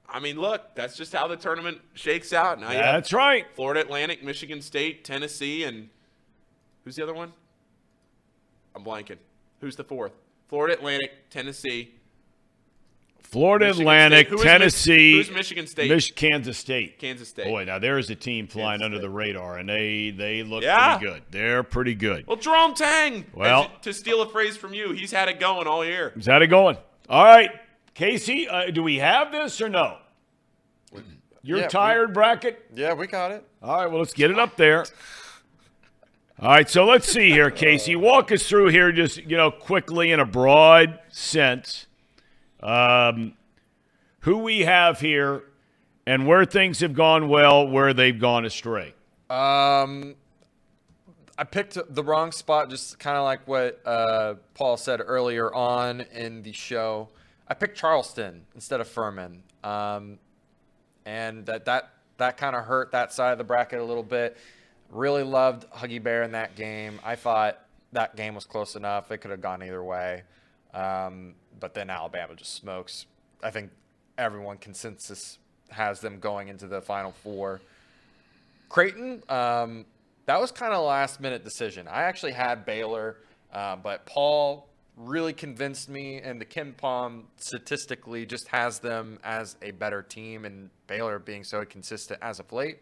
[0.09, 2.61] I mean, look, that's just how the tournament shakes out.
[2.61, 3.47] Now That's right.
[3.55, 5.89] Florida Atlantic, Michigan State, Tennessee, and
[6.85, 7.33] who's the other one?
[8.75, 9.19] I'm blanking.
[9.61, 10.13] Who's the fourth?
[10.49, 11.95] Florida Atlantic, Tennessee,
[13.21, 15.89] Florida Michigan Atlantic, is Mich- Tennessee, who's Michigan State?
[15.91, 16.99] Mich- Kansas State.
[16.99, 17.47] Kansas State.
[17.47, 19.03] Boy, now there is a team flying Kansas under State.
[19.03, 20.99] the radar, and they they look Yeah.
[20.99, 21.23] pretty good.
[21.31, 22.27] They're pretty good.
[22.27, 23.25] Well, Jerome Tang.
[23.33, 26.13] Well- to steal a phrase from you, he's had it going all year.
[26.15, 26.77] He's had it going?
[27.09, 27.51] All right,
[27.95, 29.99] Casey, uh, do we have this or no?
[31.43, 32.65] Your Yeah, we- tired bracket?
[32.75, 33.45] Yeah, we got it.
[33.63, 34.85] All right, well, let's get it up there.
[36.41, 37.95] All right, so let's see here, Casey.
[37.97, 41.87] Walk us through here, just you know, quickly in a broad sense,
[42.63, 43.35] um,
[44.21, 45.45] who we have here,
[46.07, 48.95] and where things have gone well, where they've gone astray.
[49.31, 50.15] Um,
[51.39, 56.01] I picked the wrong spot, just kind of like what uh, Paul said earlier on
[56.01, 57.09] in the show.
[57.49, 60.19] I picked Charleston instead of Furman, um,
[61.05, 64.37] and that that that kind of hurt that side of the bracket a little bit.
[64.91, 67.01] Really loved Huggy Bear in that game.
[67.05, 67.59] I thought
[67.93, 70.23] that game was close enough; it could have gone either way.
[70.73, 73.07] Um, but then Alabama just smokes.
[73.43, 73.71] I think
[74.17, 75.39] everyone consensus
[75.71, 77.61] has them going into the Final Four.
[78.69, 79.85] Creighton, um,
[80.27, 81.89] that was kind of a last minute decision.
[81.89, 83.17] I actually had Baylor,
[83.53, 89.71] uh, but Paul really convinced me, and the KenPom statistically just has them as a
[89.73, 92.79] better team, and Baylor being so consistent as of late.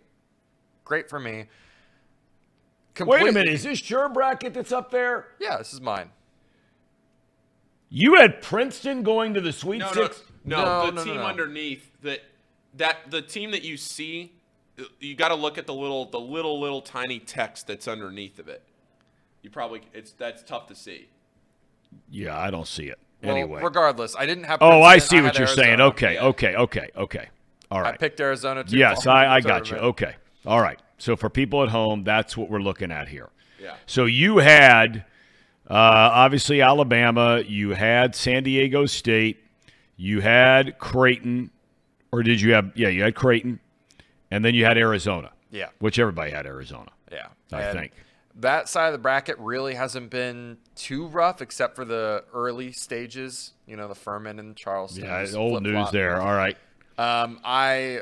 [0.85, 1.47] Great for me.
[2.99, 5.29] Wait a minute, is this your bracket that's up there?
[5.39, 6.11] Yeah, this is mine.
[7.89, 10.23] You had Princeton going to the Sweet No, no, Six.
[10.45, 10.65] no.
[10.65, 11.23] No, the no, no, team no.
[11.25, 12.21] underneath that
[12.77, 14.33] that the team that you see,
[15.01, 18.49] you got to look at the little the little little tiny text that's underneath of
[18.49, 18.63] it.
[19.43, 21.09] You probably it's that's tough to see.
[22.11, 22.99] Yeah, I don't see it.
[23.23, 23.63] Well, anyway.
[23.63, 24.59] regardless, I didn't have.
[24.63, 25.81] oh, I Princeton, see what you're saying.
[25.81, 26.25] Okay, Yeah.
[26.27, 27.29] okay, okay, okay.
[27.71, 27.95] All right.
[27.95, 28.77] I picked Arizona too.
[28.77, 29.77] Yes, I, I got you.
[29.77, 30.15] Okay.
[30.45, 30.81] All right.
[30.99, 33.29] So for people at home, that's what we're looking at here.
[33.63, 33.75] Yeah.
[33.87, 35.05] So you had
[35.69, 39.39] uh, obviously Alabama, you had San Diego State,
[39.97, 41.51] you had Creighton,
[42.11, 42.73] or did you have?
[42.75, 43.61] Yeah, you had Creighton,
[44.31, 45.31] and then you had Arizona.
[45.51, 45.69] Yeah.
[45.79, 46.91] Which everybody had Arizona.
[47.13, 47.93] Yeah, I And think.
[48.41, 53.53] That side of the bracket really hasn't been too rough, except for the early stages.
[53.67, 55.05] You know, the Furman and Charleston.
[55.05, 55.93] Yeah, old news flip-flop.
[55.93, 56.21] there.
[56.21, 56.57] All right.
[56.99, 58.01] Um, I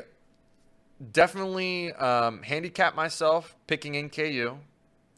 [1.11, 4.57] definitely um, handicapped myself picking NKU.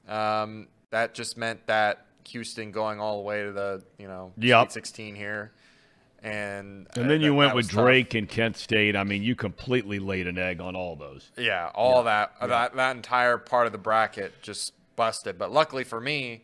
[0.07, 4.67] Um, that just meant that Houston going all the way to the you know Yep.
[4.72, 5.51] Sweet 16 here,
[6.22, 7.84] and And uh, then you that- went that with was tough.
[7.86, 8.95] Drake and Kent State.
[8.95, 11.32] I mean, you completely laid an egg on all those.
[11.38, 15.39] Yeah, all that that that entire part of the bracket just busted.
[15.39, 16.43] But luckily for me,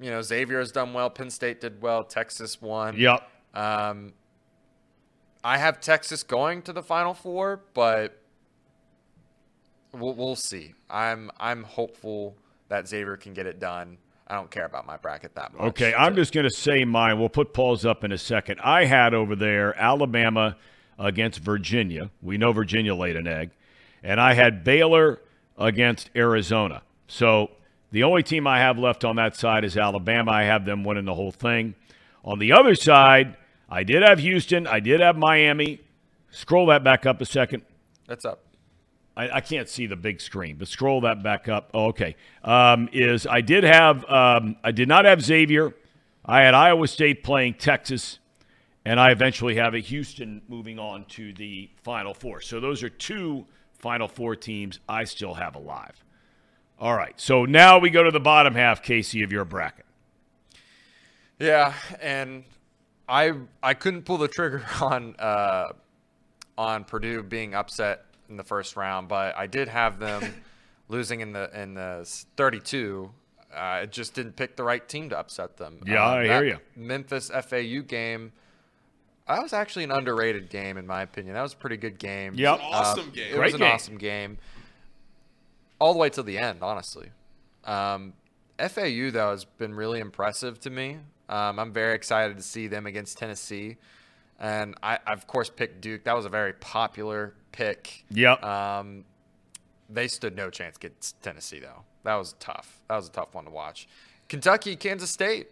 [0.00, 1.08] you know, Xavier has done well.
[1.08, 2.02] Penn State did well.
[2.02, 2.96] Texas won.
[2.96, 3.22] Yep.
[3.54, 4.14] Um,
[5.44, 8.20] I have Texas going to the Final Four, but
[9.92, 10.74] we'll, we'll see.
[10.90, 12.36] I'm I'm hopeful
[12.68, 13.96] that Xavier can get it done.
[14.26, 15.62] I don't care about my bracket that much.
[15.68, 17.20] Okay, I'm just going to say mine.
[17.20, 18.58] We'll put Paul's up in a second.
[18.60, 20.56] I had over there Alabama
[20.98, 22.10] against Virginia.
[22.22, 23.50] We know Virginia laid an egg.
[24.02, 25.20] And I had Baylor
[25.56, 26.82] against Arizona.
[27.12, 27.50] So
[27.90, 30.30] the only team I have left on that side is Alabama.
[30.30, 31.74] I have them winning the whole thing.
[32.24, 33.36] On the other side,
[33.68, 34.66] I did have Houston.
[34.66, 35.82] I did have Miami.
[36.30, 37.64] Scroll that back up a second.
[38.08, 38.40] That's up.
[39.14, 41.70] I, I can't see the big screen, but scroll that back up.
[41.74, 42.16] Oh, okay.
[42.42, 45.74] Um, is I did have um, I did not have Xavier.
[46.24, 48.20] I had Iowa State playing Texas,
[48.86, 52.40] and I eventually have a Houston moving on to the Final Four.
[52.40, 53.44] So those are two
[53.74, 56.02] Final Four teams I still have alive.
[56.82, 57.14] All right.
[57.18, 59.86] So now we go to the bottom half, Casey, of your bracket.
[61.38, 62.42] Yeah, and
[63.08, 65.68] I I couldn't pull the trigger on uh,
[66.58, 70.42] on Purdue being upset in the first round, but I did have them
[70.88, 72.04] losing in the in the
[72.36, 73.10] 32.
[73.54, 75.78] Uh, I just didn't pick the right team to upset them.
[75.86, 76.58] Yeah, Um, I hear you.
[76.74, 78.32] Memphis FAU game.
[79.28, 81.34] that was actually an underrated game in my opinion.
[81.34, 82.34] That was a pretty good game.
[82.34, 82.58] Yep.
[82.58, 83.32] An awesome game.
[83.32, 83.72] It Great was an game.
[83.72, 84.38] awesome game.
[85.82, 87.10] All the way to the end, honestly.
[87.64, 88.12] Um,
[88.56, 90.98] FAU though has been really impressive to me.
[91.28, 93.78] Um, I'm very excited to see them against Tennessee,
[94.38, 96.04] and I, I of course picked Duke.
[96.04, 98.04] That was a very popular pick.
[98.10, 98.44] Yep.
[98.44, 99.04] Um,
[99.90, 101.82] they stood no chance against Tennessee though.
[102.04, 102.80] That was tough.
[102.88, 103.88] That was a tough one to watch.
[104.28, 105.48] Kentucky, Kansas State.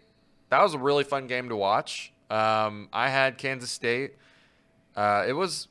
[0.51, 2.13] That was a really fun game to watch.
[2.31, 4.15] Um, I had Kansas State.
[4.95, 5.67] Uh, it was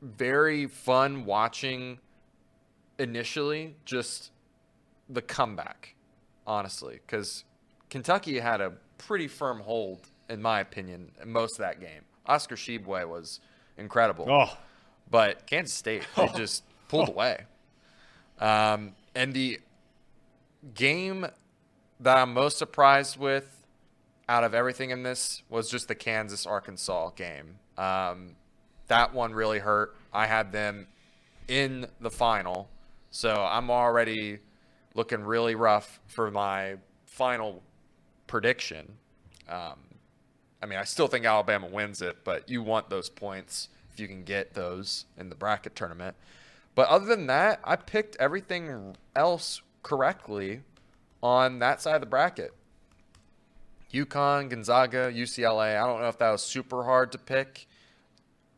[0.00, 1.98] very fun watching
[2.98, 4.30] initially just
[5.08, 5.94] the comeback,
[6.46, 7.44] honestly, because
[7.90, 12.02] Kentucky had a pretty firm hold, in my opinion, in most of that game.
[12.26, 13.40] Oscar Tshiebwe was
[13.76, 14.26] incredible.
[14.28, 14.56] Oh,
[15.10, 17.44] But Kansas State, they just pulled away.
[18.38, 19.60] Um, and the
[20.74, 21.26] game
[22.00, 23.64] that I'm most surprised with
[24.28, 27.56] out of everything in this was just the Kansas Arkansas game.
[27.78, 28.36] Um,
[28.88, 29.96] that one really hurt.
[30.12, 30.86] I had them
[31.48, 32.68] in the final,
[33.10, 34.38] so I'm already
[34.94, 37.62] looking really rough for my final
[38.26, 38.92] prediction.
[39.48, 39.78] Um,
[40.62, 44.08] I mean, I still think Alabama wins it, but you want those points if you
[44.08, 46.16] can get those in the bracket tournament.
[46.74, 50.60] But other than that, I picked everything else correctly
[51.22, 52.52] on that side of the bracket.
[53.92, 55.82] UConn, Gonzaga, UCLA.
[55.82, 57.66] I don't know if that was super hard to pick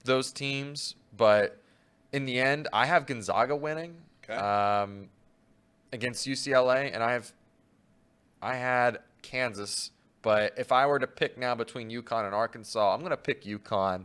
[0.05, 1.61] those teams, but
[2.13, 3.97] in the end, I have Gonzaga winning
[4.31, 4.41] Okay.
[4.41, 5.09] um,
[5.93, 7.33] against UCLA, and I have
[8.43, 9.91] I had Kansas.
[10.23, 13.45] But if I were to pick now between UConn and Arkansas, I'm going to pick
[13.45, 14.05] UConn,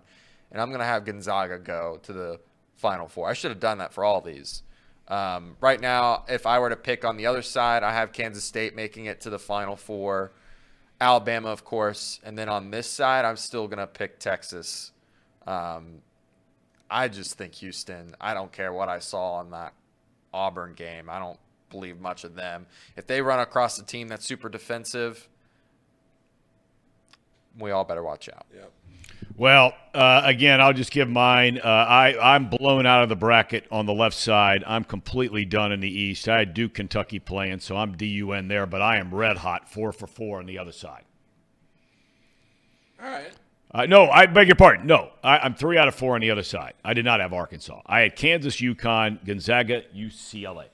[0.51, 2.39] and I'm going to have Gonzaga go to the
[2.78, 3.30] Final Four.
[3.30, 4.63] I should have done that for all these.
[5.07, 8.43] Um, right now, if I were to pick on the other side, I have Kansas
[8.43, 10.32] State making it to the Final Four,
[10.99, 14.91] Alabama, of course, and then on this side, I'm still going to pick Texas.
[15.45, 16.01] Um,
[16.89, 18.15] I just think Houston.
[18.21, 19.73] I don't care what I saw on that
[20.36, 21.09] Auburn game.
[21.09, 22.67] I don't believe much of them.
[22.95, 25.27] If they run across a team that's super defensive,
[27.57, 28.45] we all better watch out.
[28.53, 28.71] Yep.
[29.38, 31.59] Well, uh, again, I'll just give mine.
[31.61, 34.63] Uh, I I'm blown out of the bracket on the left side.
[34.65, 36.29] I'm completely done in the East.
[36.29, 39.91] I had Duke, Kentucky playing, so I'm DUN there, but I am red hot, four
[39.91, 41.03] for four on the other side.
[43.01, 43.31] All right.
[43.76, 44.88] Uh, no, I beg your pardon.
[44.88, 46.76] No, I, I'm three out of four on the other side.
[46.86, 47.82] I did not have Arkansas.
[47.86, 50.67] I had Kansas, UConn, Gonzaga, UCLA.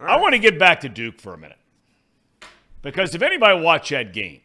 [0.00, 1.58] I want to get back to Duke for a minute
[2.82, 4.40] because if anybody watched that game,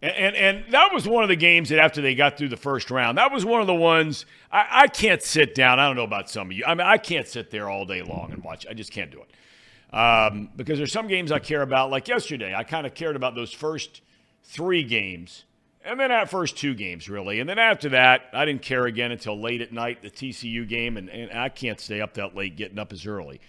[0.00, 2.56] and, and and that was one of the games that after they got through the
[2.56, 5.80] first round, that was one of the ones I, I can't sit down.
[5.80, 6.64] I don't know about some of you.
[6.64, 8.68] I mean, I can't sit there all day long and watch.
[8.70, 11.90] I just can't do it um, because there's some games I care about.
[11.90, 14.00] Like yesterday, I kind of cared about those first
[14.44, 15.44] three games,
[15.84, 19.12] and then that first two games really, and then after that, I didn't care again
[19.12, 22.56] until late at night, the TCU game, and, and I can't stay up that late
[22.56, 23.40] getting up as early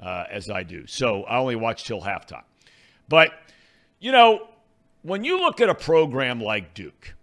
[0.00, 0.86] uh, as I do.
[0.86, 2.44] So I only watch till halftime.
[3.08, 3.32] But
[4.00, 4.48] you know,
[5.02, 7.14] when you look at a program like Duke.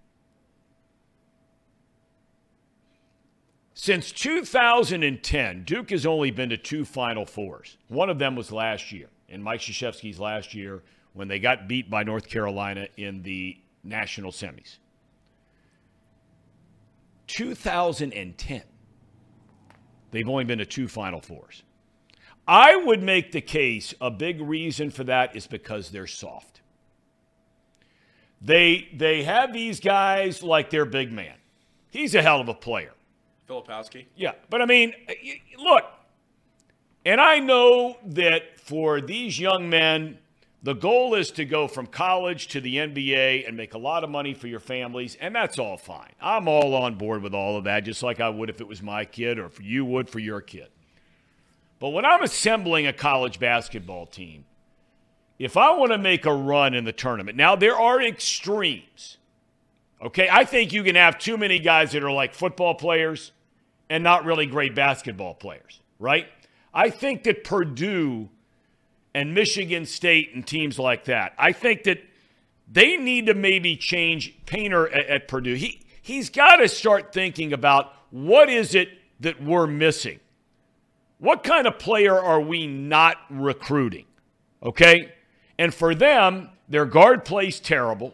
[3.78, 7.78] Since 2010, Duke has only been to two Final Fours.
[7.90, 10.82] One of them was last year, in Mike Krzyzewski's last year,
[11.14, 14.78] when they got beat by North Carolina in the national semis.
[17.28, 18.62] 2010,
[20.12, 21.64] they've only been to two Final Fours.
[22.48, 26.62] I would make the case a big reason for that is because they're soft.
[28.42, 31.36] They they have these guys like their big man.
[31.90, 32.94] He's a hell of a player.
[33.50, 34.06] Filipowski.
[34.16, 34.94] Yeah, but I mean,
[35.58, 35.84] look,
[37.06, 40.20] and I know that for these young men,
[40.66, 44.10] the goal is to go from college to the NBA and make a lot of
[44.10, 46.10] money for your families, and that's all fine.
[46.20, 48.82] I'm all on board with all of that, just like I would if it was
[48.82, 50.70] my kid or if you would for your kid.
[51.80, 54.46] But when I'm assembling a college basketball team,
[55.38, 59.18] if I want to make a run in the tournament, now there are extremes.
[60.02, 63.34] Okay, I think you can have too many guys that are like football players
[63.88, 66.26] and not really great basketball players, right?
[66.74, 68.30] I think that Purdue
[69.16, 72.04] and Michigan State and teams like that, I think that
[72.70, 75.56] they need to maybe change Painter at, at Purdue.
[75.56, 78.90] He he's got to start thinking about what is it
[79.22, 80.20] that we're missing.
[81.20, 84.06] What kind of player are we not recruiting?
[84.62, 85.14] Okay?
[85.58, 88.14] And for them, their guard plays terrible.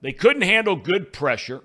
[0.00, 1.60] They couldn't handle good pressure.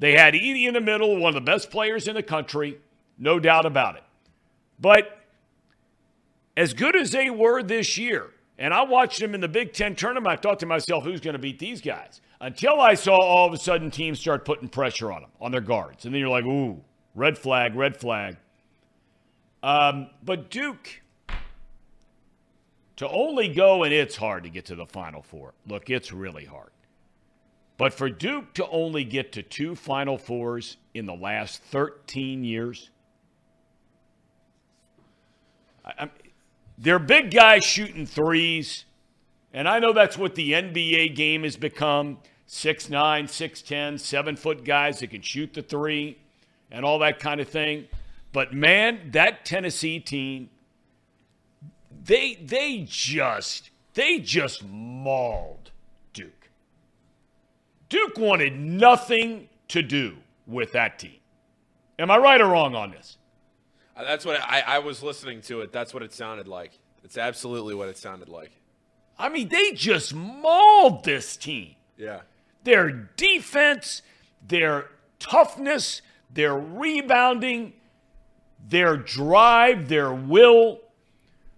[0.00, 2.78] They had Edey in the middle, one of the best players in the country,
[3.16, 4.02] no doubt about it.
[4.80, 5.21] But
[6.56, 9.96] as good as they were this year, And I watched them in the Big Ten
[9.96, 10.38] tournament.
[10.38, 12.20] I thought to myself, who's going to beat these guys?
[12.40, 15.60] Until I saw all of a sudden teams start putting pressure on them, on their
[15.60, 16.04] guards.
[16.04, 16.80] And then you're like, ooh,
[17.14, 18.36] red flag, red flag.
[19.62, 21.02] Um, but Duke,
[22.96, 25.54] to only go, and it's hard to get to the Final Four.
[25.66, 26.70] Look, it's really hard.
[27.78, 32.90] But for Duke to only get to two Final Fours in the last 13 years,
[35.84, 36.10] I,
[36.78, 38.84] they're big guys shooting threes.
[39.52, 42.18] And I know that's what the NBA game has become
[42.48, 46.18] 6'9, 6'10, 7 foot guys that can shoot the three
[46.70, 47.86] and all that kind of thing.
[48.32, 50.48] But man, that Tennessee team,
[52.04, 55.70] they they just they just mauled
[56.14, 56.48] Duke.
[57.90, 60.16] Duke wanted nothing to do
[60.46, 61.20] with that team.
[61.98, 63.18] Am I right or wrong on this?
[63.96, 65.72] Uh, That's what I, I was listening to it.
[65.72, 66.78] That's what it sounded like.
[67.04, 68.52] It's absolutely what it sounded like.
[69.18, 71.74] I mean, they just mauled this team.
[71.96, 72.20] Yeah.
[72.64, 74.02] Their defense,
[74.46, 77.74] their toughness, their rebounding,
[78.68, 80.80] their drive, their will.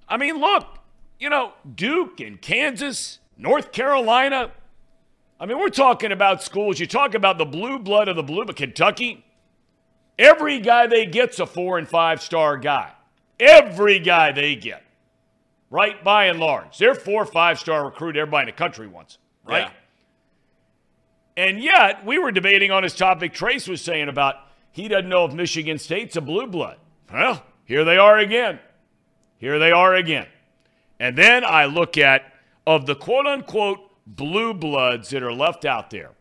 [0.08, 0.78] I mean, look,
[1.18, 4.50] you know, Duke and Kansas, North Carolina.
[5.38, 6.80] I mean, we're talking about schools.
[6.80, 9.24] You talk about the blue blood of the blue, but Kentucky.
[10.18, 12.92] Every guy they get's a four and five star guy.
[13.40, 14.82] Every guy they get,
[15.70, 16.02] right?
[16.04, 18.16] By and large, they're four or five star recruit.
[18.16, 19.62] Everybody in the country wants, right?
[19.62, 19.70] Yeah.
[21.36, 23.34] And yet, we were debating on this topic.
[23.34, 24.36] Trace was saying about
[24.70, 26.78] he doesn't know if Michigan State's a blue blood.
[27.12, 28.60] Well, here they are again.
[29.38, 30.26] Here they are again.
[31.00, 32.22] And then I look at
[32.66, 36.12] of the quote unquote blue bloods that are left out there.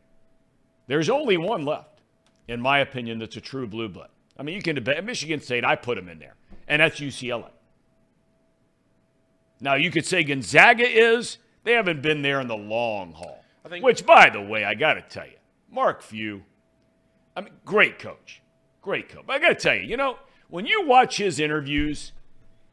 [0.88, 1.93] There's only one left,
[2.48, 4.10] in my opinion, that's a true blue blood.
[4.38, 5.64] I mean, you can debate Michigan State.
[5.64, 6.36] I put them in there,
[6.68, 7.50] and that's UCLA.
[9.62, 11.38] Now you could say Gonzaga is.
[11.64, 13.44] They haven't been there in the long haul.
[13.70, 15.38] Think- Which, by the way, I got to tell you,
[15.72, 16.44] Mark Few,
[17.36, 18.42] I mean, great coach,
[18.82, 19.24] great coach.
[19.26, 20.18] But I got to tell you, you know,
[20.50, 22.12] when you watch his interviews,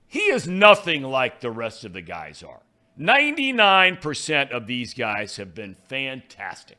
[0.07, 2.61] he is nothing like the rest of the guys are.
[2.99, 6.77] 99% of these guys have been fantastic.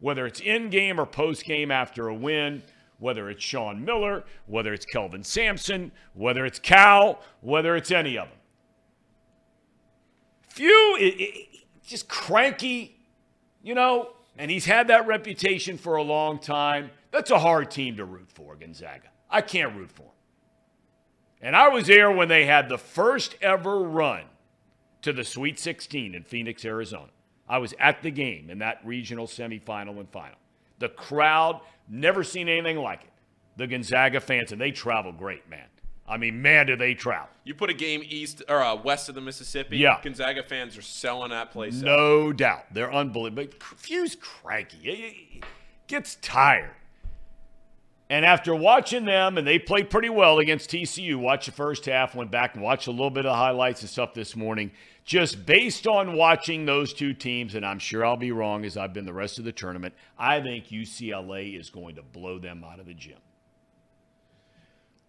[0.00, 2.62] Whether it's in game or post game after a win,
[2.98, 8.28] whether it's Sean Miller, whether it's Kelvin Sampson, whether it's Cal, whether it's any of
[8.28, 8.38] them.
[10.48, 11.48] Few, i- i-
[11.86, 12.96] just cranky,
[13.62, 16.90] you know, and he's had that reputation for a long time.
[17.10, 19.08] That's a hard team to root for, Gonzaga.
[19.30, 20.08] I can't root for him.
[21.40, 24.24] And I was there when they had the first ever run
[25.02, 27.10] to the Sweet 16 in Phoenix, Arizona.
[27.48, 30.36] I was at the game in that regional semifinal and final.
[30.78, 33.10] The crowd, never seen anything like it.
[33.56, 35.66] The Gonzaga fans, and they travel great, man.
[36.06, 37.28] I mean, man, do they travel.
[37.44, 39.76] You put a game east or uh, west of the Mississippi.
[39.76, 40.00] Yeah.
[40.02, 41.78] Gonzaga fans are selling that place.
[41.78, 41.84] out.
[41.84, 42.72] No doubt.
[42.72, 43.44] They're unbelievable.
[43.44, 44.78] But Few's cranky.
[44.80, 45.42] He
[45.86, 46.70] gets tired.
[48.10, 52.14] And after watching them, and they played pretty well against TCU, watch the first half,
[52.14, 54.70] went back and watched a little bit of the highlights and stuff this morning.
[55.08, 58.92] Just based on watching those two teams, and I'm sure I'll be wrong as I've
[58.92, 62.78] been the rest of the tournament, I think UCLA is going to blow them out
[62.78, 63.16] of the gym.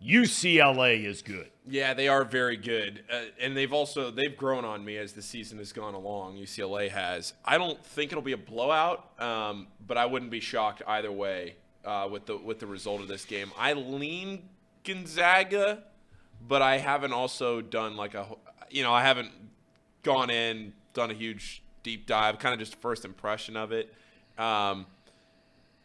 [0.02, 1.50] UCLA is good.
[1.68, 5.22] Yeah, they are very good, uh, and they've also they've grown on me as the
[5.22, 6.38] season has gone along.
[6.38, 7.34] UCLA has.
[7.44, 11.56] I don't think it'll be a blowout, um, but I wouldn't be shocked either way
[11.84, 13.52] uh, with the with the result of this game.
[13.58, 14.48] I lean
[14.86, 15.84] Gonzaga,
[16.48, 18.28] but I haven't also done like a
[18.70, 19.34] you know I haven't
[20.10, 23.94] gone in done a huge deep dive, kind of just first impression of it.
[24.40, 24.88] Um,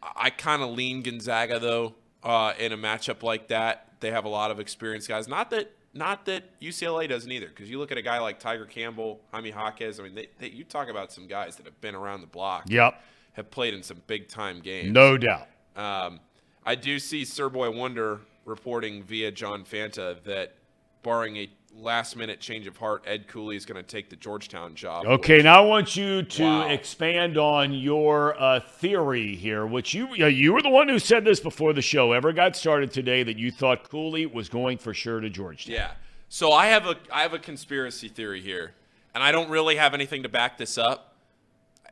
[0.01, 3.87] I kind of lean Gonzaga though uh, in a matchup like that.
[3.99, 5.27] They have a lot of experienced guys.
[5.27, 8.65] Not that not that UCLA doesn't either, because you look at a guy like Tiger
[8.65, 9.99] Campbell, Jaime Jaquez.
[9.99, 12.65] I mean, they, they, you talk about some guys that have been around the block.
[12.67, 13.01] Yep.
[13.33, 14.91] Have played in some big time games.
[14.91, 15.47] No doubt.
[15.75, 16.19] Um,
[16.65, 20.55] I do see Sir Boy Wonder reporting via John Fanta that,
[21.03, 24.75] barring a last minute change of heart, Ed Cooley is going to take the Georgetown
[24.75, 25.05] job.
[25.05, 26.67] Okay, which- now I want you to Wow.
[26.69, 31.25] expand on your uh, theory here, which you uh, you were the one who said
[31.25, 34.93] this before the show ever got started today that you thought Cooley was going for
[34.93, 35.75] sure to Georgetown.
[35.75, 35.91] Yeah.
[36.29, 38.73] So I have a I have a conspiracy theory here,
[39.13, 41.13] and I don't really have anything to back this up.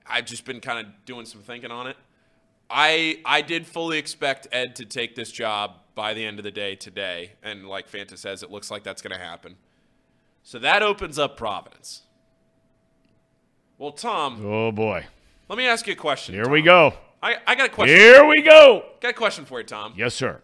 [0.07, 1.97] I've just been kind of doing some thinking on it.
[2.69, 6.51] I I did fully expect Ed to take this job by the end of the
[6.51, 9.55] day today, and like Fanta says, it looks like that's going to happen.
[10.43, 12.01] So that opens up Providence.
[13.77, 15.05] Well, Thom, Oh boy,
[15.49, 16.35] let me ask you a question.
[16.35, 16.93] here we go.
[17.21, 17.97] I, I got a question.
[17.97, 18.83] Here we go.
[18.99, 19.93] Got a question for you, Thom.
[19.95, 20.41] Yes, sir.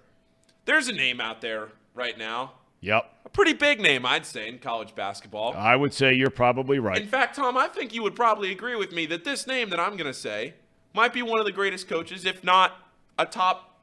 [0.65, 2.53] There's a name out there right now.
[2.81, 3.11] Yep.
[3.25, 5.53] a pretty big name, I'd say, in college basketball.
[5.53, 7.01] I would say you're probably right.
[7.01, 9.79] In fact, Thom, I think you would probably agree with me that this name that
[9.79, 10.53] I'm going to say
[10.93, 12.71] might be one of the greatest coaches, if not
[13.17, 13.81] a top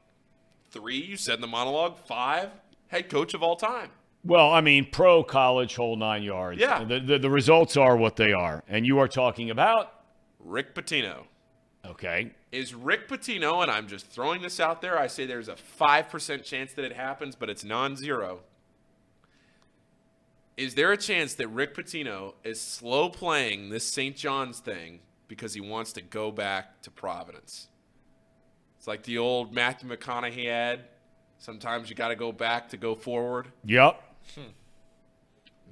[0.71, 2.49] three, you said in the monologue, five
[2.87, 3.91] head coach of all time.
[4.27, 6.59] Well, I mean, pro college, whole nine yards.
[6.59, 6.83] Yeah.
[6.83, 8.63] The, the, the results are what they are.
[8.67, 9.93] And you are talking about,
[10.39, 11.23] Rick Pitino.
[11.85, 15.55] okay, Is Rick Pitino, and I'm just throwing this out there, I say there's a
[15.55, 18.41] 5% chance that it happens, but it's non zero.
[20.57, 24.15] Is there a chance that Rick Pitino is slow playing this St.
[24.15, 27.67] John's thing because he wants to go back to Providence?
[28.77, 30.85] It's like the old Matthew McConaughey ad.
[31.37, 33.49] Sometimes you got to go back to go forward.
[33.63, 34.01] yep.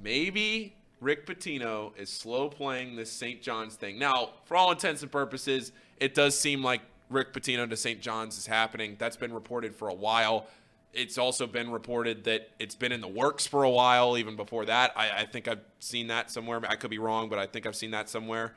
[0.03, 3.41] Maybe Rick Pitino is slow playing this St.
[3.41, 3.99] John's thing.
[3.99, 8.01] Now, for all intents and purposes, it does seem like Rick Pitino to St.
[8.01, 8.95] John's is happening.
[8.97, 10.47] That's been reported for a while.
[10.93, 14.65] It's also been reported that it's been in the works for a while, even before
[14.65, 14.93] that.
[14.95, 16.61] I, I think I've seen that somewhere.
[16.67, 18.55] I could be wrong, but I think I've seen that somewhere.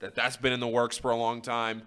[0.00, 1.82] That that's been in the works for a long time.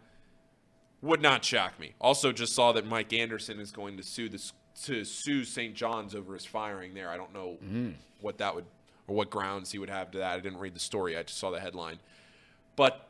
[1.01, 1.93] Would not shock me.
[2.01, 4.53] Also, just saw that Mike Anderson is going to sue this
[4.85, 5.75] to sue St.
[5.75, 7.09] John's over his firing there.
[7.09, 7.57] I don't know
[8.21, 8.65] what that would
[9.07, 10.37] or what grounds he would have to that.
[10.37, 11.17] I didn't read the story.
[11.17, 11.99] I just saw the headline.
[12.75, 13.09] But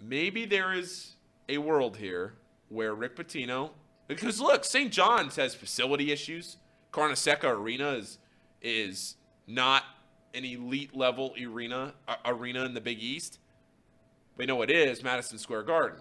[0.00, 1.12] maybe there is
[1.48, 2.34] a world here
[2.68, 3.70] where Rick Pitino,
[4.08, 4.92] because look, St.
[4.92, 6.58] John's has facility issues.
[6.92, 8.18] Carnesecca Arena is
[8.60, 9.82] is not
[10.34, 13.38] an elite level arena uh, arena in the Big East.
[14.36, 15.98] We know it is Madison Square Garden.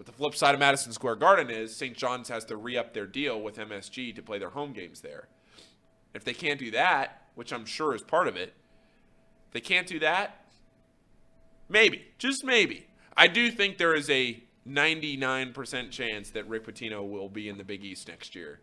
[0.00, 1.94] But the flip side of Madison Square Garden is St.
[1.94, 5.28] John's has to re up their deal with MSG to play their home games there.
[6.14, 8.54] If they can't do that, which I'm sure is part of it,
[9.48, 10.46] if they can't do that,
[11.68, 12.86] maybe, just maybe.
[13.14, 17.64] I do think there is a 99% chance that Rick Pitino will be in the
[17.64, 18.60] Big East next year.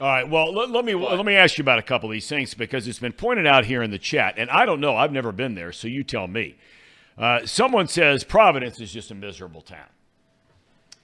[0.00, 0.28] All right.
[0.28, 2.88] Well, let, let me let me ask you about a couple of these things because
[2.88, 4.96] it's been pointed out here in the chat, and I don't know.
[4.96, 6.56] I've never been there, so you tell me.
[7.16, 9.86] Uh, someone says Providence is just a miserable town.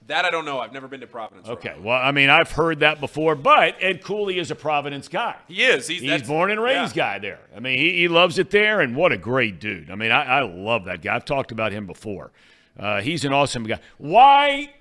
[0.07, 0.59] That I don't know.
[0.59, 1.47] I've never been to Providence.
[1.47, 1.75] Okay.
[1.79, 5.35] Well, I mean, I've heard that before, but Ed Cooley is a Providence guy.
[5.47, 5.87] He is.
[5.87, 7.13] He's, He's born and raised yeah.
[7.13, 7.39] guy there.
[7.55, 9.89] I mean, he, he loves it there, and what a great dude.
[9.89, 11.15] I mean, I, I love that guy.
[11.15, 12.31] I've talked about him before.
[12.79, 13.79] Uh, he's an awesome guy.
[13.97, 14.73] Why?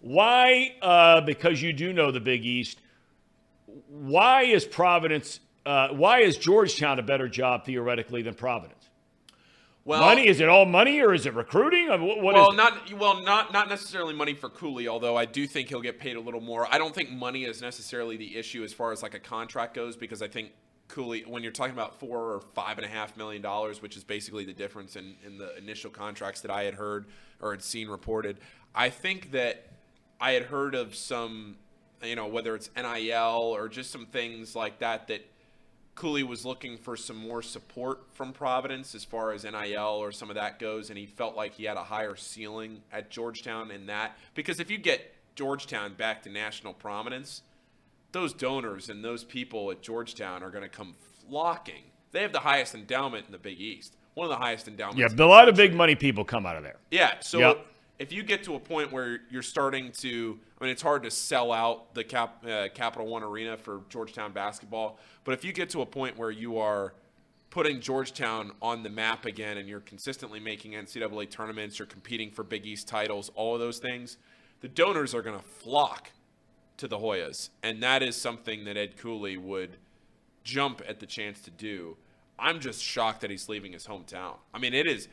[0.00, 0.74] Why?
[0.80, 2.80] Uh, because you do know the Big East.
[3.88, 5.40] Why is Providence?
[5.66, 8.79] Uh, why is Georgetown a better job theoretically than Providence?
[9.84, 10.28] Well, money?
[10.28, 11.90] Is it all money, or is it recruiting?
[11.90, 15.24] I mean, what, what well, not well, not not necessarily money for Cooley, although I
[15.24, 16.66] do think he'll get paid a little more.
[16.70, 19.96] I don't think money is necessarily the issue as far as like a contract goes,
[19.96, 20.52] because I think
[20.88, 24.04] Cooley, when you're talking about four or five and a half million dollars, which is
[24.04, 27.06] basically the difference in, in the initial contracts that I had heard
[27.40, 28.38] or had seen reported,
[28.74, 29.66] I think that
[30.20, 31.56] I had heard of some,
[32.02, 35.24] you know, whether it's NIL or just some things like that that
[35.94, 40.30] Cooley was looking for some more support from Providence as far as NIL or some
[40.30, 43.86] of that goes, and he felt like he had a higher ceiling at Georgetown in
[43.86, 44.16] that.
[44.34, 47.42] Because if you get Georgetown back to national prominence,
[48.12, 50.94] those donors and those people at Georgetown are going to come
[51.28, 51.82] flocking.
[52.12, 54.98] They have the highest endowment in the Big East, one of the highest endowments.
[54.98, 56.78] yeah, a lot of big money people come out of there.
[56.90, 57.14] Yeah.
[57.20, 57.66] So Yep.
[58.00, 61.10] If you get to a point where you're starting to, I mean, it's hard to
[61.10, 65.68] sell out the Cap, uh, Capital One Arena for Georgetown basketball, but if you get
[65.70, 66.94] to a point where you are
[67.50, 72.42] putting Georgetown on the map again and you're consistently making NCAA tournaments, you're competing for
[72.42, 74.16] Big East titles, all of those things,
[74.62, 76.10] the donors are going to flock
[76.78, 77.50] to the Hoyas.
[77.62, 79.76] And that is something that Ed Cooley would
[80.42, 81.98] jump at the chance to do.
[82.38, 84.36] I'm just shocked that he's leaving his hometown.
[84.54, 85.08] I mean, it is.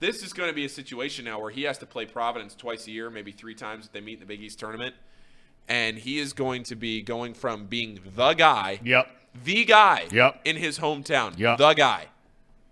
[0.00, 2.86] This is going to be a situation now where he has to play Providence twice
[2.86, 4.94] a year, maybe three times if they meet in the Big East tournament,
[5.68, 9.08] and he is going to be going from being the guy, Yep.
[9.44, 10.40] the guy, Yep.
[10.46, 11.58] in his hometown, Yep.
[11.58, 12.06] the guy,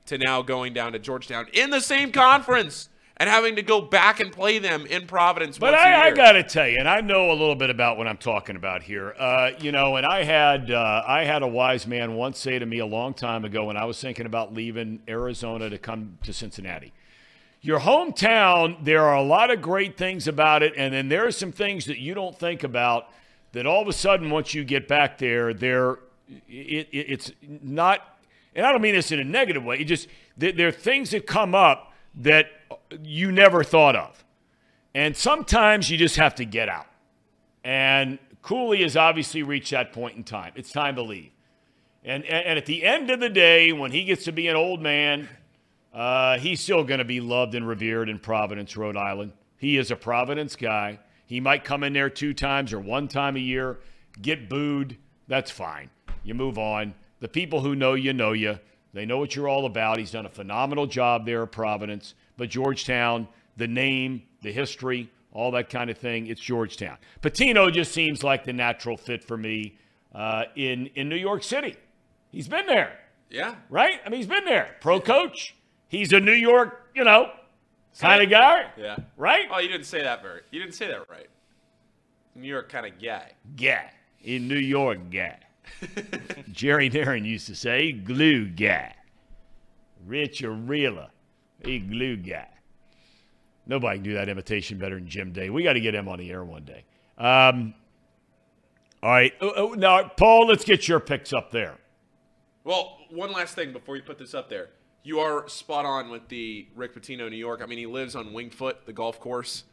[0.07, 2.89] to now going down to Georgetown in the same conference
[3.19, 5.59] and having to go back and play them in Providence.
[5.59, 8.07] But I, I got to tell you, and I know a little bit about what
[8.07, 9.15] I'm talking about here.
[9.19, 12.65] Uh, you know, and I had uh, I had a wise man once say to
[12.65, 16.33] me a long time ago when I was thinking about leaving Arizona to come to
[16.33, 16.93] Cincinnati.
[17.61, 21.33] Your hometown, there are a lot of great things about it, and then there are
[21.33, 23.09] some things that you don't think about
[23.53, 25.99] that all of a sudden once you get back there, there
[26.49, 27.33] it, it, it's
[27.63, 28.19] not.
[28.55, 29.79] And I don't mean this in a negative way.
[29.79, 32.47] It just there, there are things that come up that
[33.03, 34.25] you never thought of.
[34.95, 36.87] And sometimes you just have to get out.
[37.65, 40.53] And Cooley has obviously reached that point in time.
[40.55, 41.31] It's time to leave.
[42.05, 44.57] And, and, and at the end of the day, when he gets to be an
[44.57, 45.29] old man,
[45.93, 49.33] uh, he's still going to be loved and revered in Providence, Rhode Island.
[49.57, 51.01] He is a Providence guy.
[51.27, 53.79] He might come in there two times or one time a year,
[54.21, 54.97] get booed.
[55.27, 55.91] That's fine.
[56.25, 56.95] You move on.
[57.21, 58.59] The people who know you know you.
[58.95, 59.99] They know what you're all about.
[59.99, 62.15] He's done a phenomenal job there at Providence.
[62.37, 66.97] But Georgetown, the name, the history, all that kind of thing, it's Georgetown.
[67.21, 69.77] Pitino just seems like the natural fit for me
[70.15, 71.77] uh, in, in New York City.
[72.31, 72.99] He's been there,
[73.31, 73.57] Yeah.
[73.69, 74.01] right?
[74.05, 74.77] I mean, he's been there.
[74.81, 75.55] Pro coach.
[75.89, 77.31] He's a New York, you know,
[77.99, 78.97] kind of guy, Yeah.
[79.17, 79.47] right?
[79.51, 80.43] Oh, you didn't say that very.
[80.51, 81.29] You didn't say that right.
[82.35, 83.33] New York kind of guy.
[83.57, 83.91] guy.
[84.23, 85.39] In New York, guy.
[86.53, 88.95] Jerry Narron used to say, glue guy.
[90.07, 91.09] Rich Aurilia,
[91.65, 92.49] a glue guy.
[93.67, 95.51] Nobody can do that imitation better than Jim Day.
[95.51, 96.85] We got to get him on the air one day.
[97.19, 97.75] Um,
[99.03, 99.33] all right.
[99.41, 101.77] Oh, oh, now, Paul, let's get your picks up there.
[102.65, 104.71] Well, one last thing before you put this up there.
[105.05, 107.61] You are spot on with the Rick Pitino, New York.
[107.63, 109.65] I mean, he lives on Winged Foot, the golf course.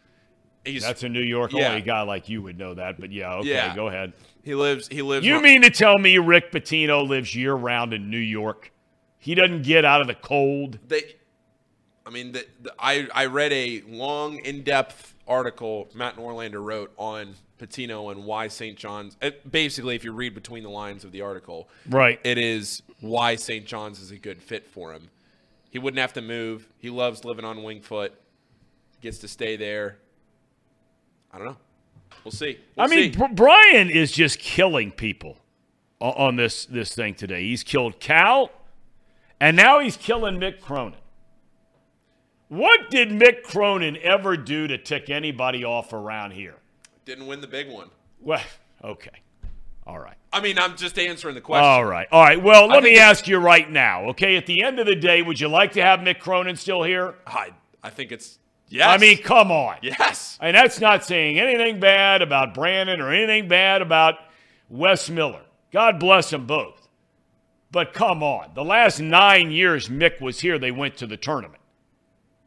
[0.63, 1.53] He's That's a New York.
[1.53, 1.69] Yeah.
[1.69, 3.75] Only guy like you would know that, but yeah, okay, Yeah.
[3.75, 4.13] go ahead.
[4.43, 7.93] he lives he lives You on- mean to tell me Rick Pitino lives year round
[7.93, 8.71] in New York?
[9.19, 10.79] He doesn't get out of the cold.
[10.87, 11.15] they
[12.05, 17.33] I mean, the, the, I I read a long, in-depth article Matt Norlander wrote on
[17.59, 18.77] Pitino and why St.
[18.77, 19.17] John's.
[19.21, 22.19] It, basically, if you read between the lines of the article, Right.
[22.23, 23.65] it is why St.
[23.65, 25.09] John's is a good fit for him.
[25.75, 26.69] He wouldn't have to move.
[26.77, 28.13] He loves living on Winged Foot.
[29.01, 29.97] Gets to stay there.
[31.33, 31.57] I don't know.
[32.23, 32.57] We'll see.
[32.77, 33.19] I We'll mean, see.
[33.19, 35.37] Br- Brian is just killing people
[35.99, 37.43] on this this thing today.
[37.43, 38.51] He's killed Cal,
[39.41, 40.97] and now he's killing Mick Cronin.
[42.47, 46.55] What did Mick Cronin ever do to tick anybody off around here?
[47.03, 47.89] didn't win the big one.
[48.21, 48.41] Well,
[48.81, 49.11] okay,
[49.87, 50.15] all right.
[50.33, 51.63] I mean, I'm just answering the question.
[51.63, 52.07] All right.
[52.11, 52.41] All right.
[52.41, 54.35] Well, let me ask you right now, okay?
[54.35, 57.15] At the end of the day, would you like to have Mick Cronin still here?
[57.27, 57.51] I
[57.83, 58.87] I think it's yes.
[58.87, 59.77] I mean, come on.
[59.81, 60.39] yes.
[60.41, 64.15] And that's not saying anything bad about Brandon or anything bad about
[64.69, 65.43] Wes Miller.
[65.71, 66.89] God bless them both.
[67.71, 68.51] But come on.
[68.55, 71.61] The last nine years Mick was here, they went to the tournament.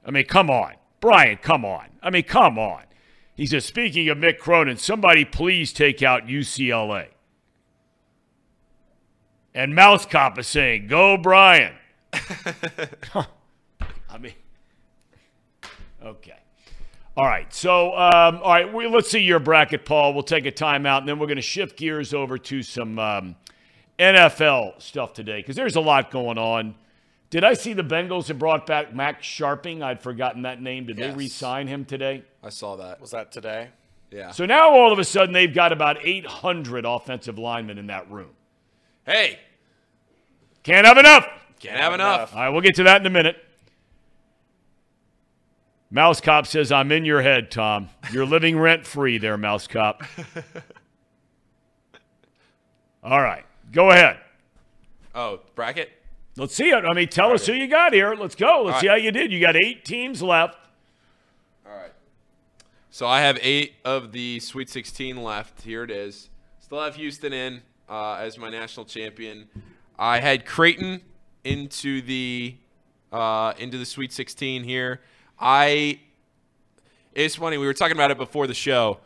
[0.04, 0.74] I mean, come on.
[1.00, 1.86] Brian, come on.
[2.02, 2.82] I mean, come on.
[3.34, 7.08] He says, speaking of Mick Cronin, somebody please take out UCLA.
[9.58, 11.74] And Mouse Cop is saying, go Brian.
[12.12, 13.26] I
[14.20, 14.34] mean,
[16.00, 16.38] okay.
[17.16, 17.52] All right.
[17.52, 18.72] So, um, all right.
[18.72, 20.14] We, let's see your bracket, Paul.
[20.14, 23.34] We'll take a timeout, and then we're going to shift gears over to some um,
[23.98, 26.76] NFL stuff today because there's a lot going on.
[27.30, 29.82] Did I see the Bengals have brought back Max Scharping?
[29.82, 30.86] I'd forgotten that name.
[30.86, 31.16] Did they Yes.
[31.16, 32.22] re-sign him today?
[32.44, 33.00] I saw that.
[33.00, 33.70] Was that today?
[34.12, 34.30] Yeah.
[34.30, 38.30] So now all of a sudden they've got about 800 offensive linemen in that room.
[39.04, 39.40] hey,
[40.68, 41.26] Can't have enough.
[41.60, 42.34] can't have enough.
[42.34, 43.42] All right, we'll get to that in a minute.
[45.90, 47.88] Mouse Cop says, I'm in your head, Thom.
[48.12, 50.02] You're living rent free there, Mouse Cop.
[53.02, 54.18] All right, go ahead.
[55.14, 55.90] Oh, bracket.
[56.36, 56.84] Let's see it.
[56.84, 58.14] I mean, tell us who you got here.
[58.14, 58.64] Let's go.
[58.64, 59.00] Let's All see right.
[59.00, 59.32] how you did.
[59.32, 60.58] You got eight teams left.
[61.66, 61.92] All right.
[62.90, 65.62] So I have eight of the Sweet 16 left.
[65.62, 66.28] Here it is.
[66.60, 69.48] Still have Houston in uh, as my national champion.
[69.98, 71.00] I had Creighton
[71.42, 72.56] into the
[73.10, 75.00] uh, into the Sweet 16 here.
[75.38, 76.00] I.
[77.14, 77.58] It's funny.
[77.58, 79.00] We were talking about it before the show.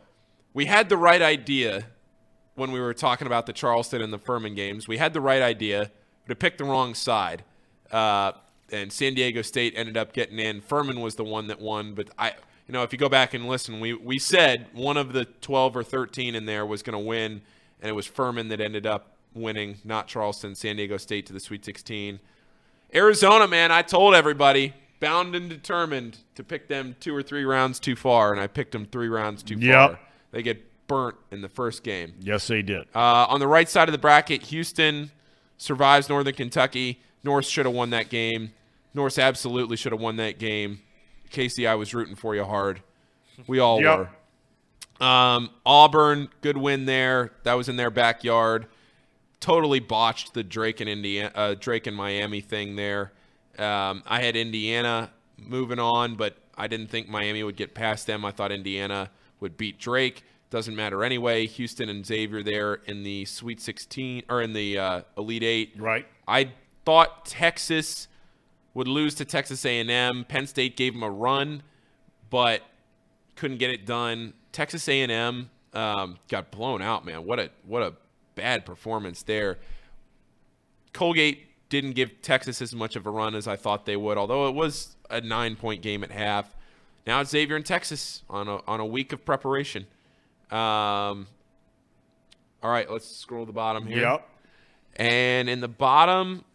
[0.53, 1.87] We had the right idea
[2.53, 4.87] when we were talking about the Charleston and the Furman games.
[4.87, 5.89] We had the right idea,
[6.27, 7.43] but it picked the wrong side.
[7.91, 8.33] Uh,
[8.71, 10.61] and San Diego State ended up getting in.
[10.61, 12.33] Furman was the one that won, but I,
[12.67, 15.77] you know, if you go back and listen, we we said one of the 12
[15.77, 17.41] or 13 in there was going to win,
[17.81, 20.55] and it was Furman that ended up winning, not Charleston.
[20.55, 22.19] San Diego State to the Sweet 16.
[22.93, 27.79] Arizona, man, I told everybody, bound and determined to pick them two or three rounds
[27.79, 29.89] too far, and I picked them three rounds too Yep.
[29.91, 29.99] far.
[30.31, 32.13] They get burnt in the first game.
[32.19, 32.83] Yes, they did.
[32.95, 35.11] Uh, on the right side of the bracket, Houston
[35.57, 37.01] survives Northern Kentucky.
[37.23, 38.53] North should have won that game.
[38.93, 40.81] North absolutely should have won that game.
[41.31, 42.81] Casey, I was rooting for you hard.
[43.47, 44.09] We all Yep.
[44.99, 45.05] were.
[45.05, 47.31] Um, Auburn, good win there.
[47.43, 48.67] That was in their backyard.
[49.43, 53.11] Totally botched the Drake and Indiana, uh, Drake and Miami thing there.
[53.59, 58.23] Um, I had Indiana moving on, but I didn't think Miami would get past them.
[58.23, 59.11] I thought Indiana
[59.41, 60.23] would beat Drake.
[60.49, 61.45] Doesn't matter anyway.
[61.45, 65.73] Houston and Xavier there in the Sweet 16 or in the uh, Elite Eight.
[65.77, 66.07] Right.
[66.25, 66.53] I
[66.85, 68.07] thought Texas
[68.73, 70.23] would lose to Texas A&M.
[70.23, 71.63] Penn State gave them a run,
[72.29, 72.61] but
[73.35, 74.35] couldn't get it done.
[74.53, 77.25] Texas A&M um, got blown out, man.
[77.25, 77.93] What a what a
[78.35, 79.59] bad performance there.
[80.93, 84.47] Colgate didn't give Texas as much of a run as I thought they would, although
[84.47, 86.55] it was a nine point game at half.
[87.05, 89.87] Now it's Xavier and Texas on a on a week of preparation.
[90.51, 91.27] Um,
[92.61, 94.01] all right, let's scroll to the bottom here.
[94.01, 94.29] Yep.
[94.95, 96.45] And in the bottom,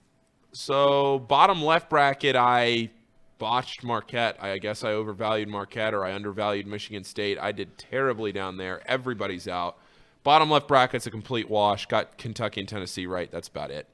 [0.53, 2.91] so bottom left bracket, I
[3.39, 4.37] botched Marquette.
[4.41, 7.39] I guess I overvalued Marquette or I undervalued Michigan State.
[7.41, 8.81] I did terribly down there.
[8.87, 9.79] Everybody's out.
[10.25, 11.87] Bottom left bracket's a complete wash.
[11.87, 13.31] Got Kentucky and Tennessee right.
[13.31, 13.89] That's about it.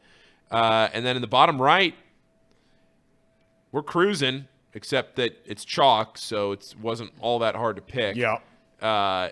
[0.50, 1.94] Uh, and then in the bottom right,
[3.72, 8.16] we're cruising, except that it's chalk, so it wasn't all that hard to pick.
[8.16, 8.38] Yeah.
[8.80, 9.30] Uh,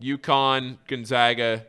[0.00, 1.64] UConn, Gonzaga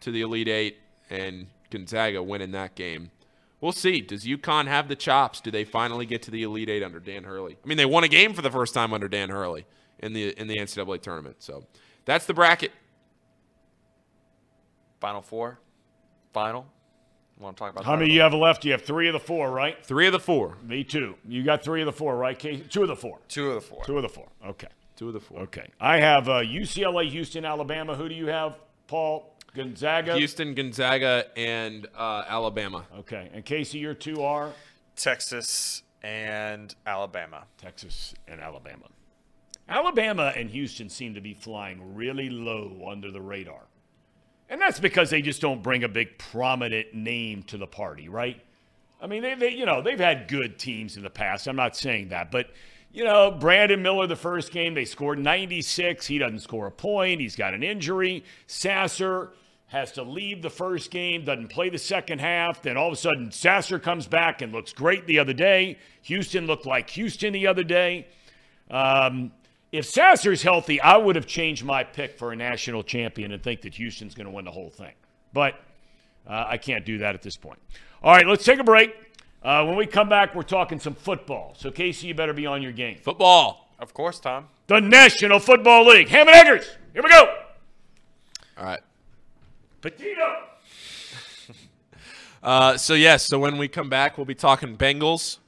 [0.00, 0.78] to the Elite Eight,
[1.10, 3.10] and Gonzaga winning that game.
[3.60, 4.00] We'll see.
[4.00, 5.40] Does UConn have the chops?
[5.40, 7.56] Do they finally get to the Elite Eight under Dan Hurley?
[7.62, 9.66] I mean, they won a game for the first time under Dan Hurley
[9.98, 11.36] in the in the NCAA tournament.
[11.38, 11.64] So
[12.04, 12.72] that's the bracket.
[15.06, 15.60] Final four.
[16.32, 16.66] Final.
[17.38, 17.98] Want to talk about How that?
[17.98, 18.64] many you have left?
[18.64, 19.76] You have three of the four, right?
[19.86, 20.58] Three of the four.
[20.64, 21.14] Me too.
[21.28, 22.36] You got three of the four, right?
[22.36, 22.64] Casey?
[22.64, 23.20] Two of the four.
[23.28, 23.84] Two of the four.
[23.84, 24.26] Two of the four.
[24.44, 24.66] Okay.
[24.96, 25.42] Two of the four.
[25.42, 25.68] Okay.
[25.80, 27.94] I have uh, UCLA, Houston, Alabama.
[27.94, 28.56] Who do you have,
[28.88, 29.32] Paul?
[29.54, 30.16] Gonzaga.
[30.16, 32.84] Houston, Gonzaga, and uh, Alabama.
[32.98, 33.30] Okay.
[33.32, 34.50] And Casey, your two are
[34.96, 37.44] Texas and Alabama.
[37.58, 38.86] Texas and Alabama.
[39.68, 43.66] Alabama and Houston seem to be flying really low under the radar.
[44.48, 48.40] And that's because they just don't bring a big prominent name to the party, right?
[49.00, 51.46] I mean, they, they you know, they've had good teams in the past.
[51.46, 52.50] I'm not saying that, but
[52.92, 56.06] you know, Brandon Miller, the first game, they scored 96.
[56.06, 57.20] He doesn't score a point.
[57.20, 58.24] He's got an injury.
[58.46, 59.32] Sasser
[59.66, 62.62] has to leave the first game, doesn't play the second half.
[62.62, 65.76] Then all of a sudden, Sasser comes back and looks great the other day.
[66.02, 68.06] Houston looked like Houston the other day.
[68.70, 69.32] Um,
[69.72, 73.62] if Sasser's healthy, I would have changed my pick for a national champion and think
[73.62, 74.92] that Houston's going to win the whole thing.
[75.32, 75.54] But
[76.26, 77.58] uh, I can't do that at this point.
[78.02, 78.94] All right, let's take a break.
[79.42, 81.54] Uh, when we come back, we're talking some football.
[81.56, 82.98] So, Casey, you better be on your game.
[82.98, 83.70] Football.
[83.78, 84.48] Of course, Thom.
[84.66, 86.08] The National Football League.
[86.08, 86.66] Ham and Eggers.
[86.92, 87.34] Here we go.
[88.58, 88.80] All right.
[89.80, 90.12] Petito.
[92.42, 95.38] Uh, so yes, so when we come back, we'll be talking Bengals.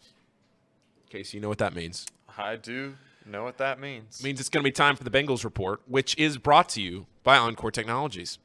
[1.10, 2.06] Casey, you know what that means.
[2.36, 2.94] I do
[3.28, 4.20] know what that means.
[4.20, 6.82] It means it's going to be time for the Bengals report, which is brought to
[6.82, 8.38] you by Encore Technologies.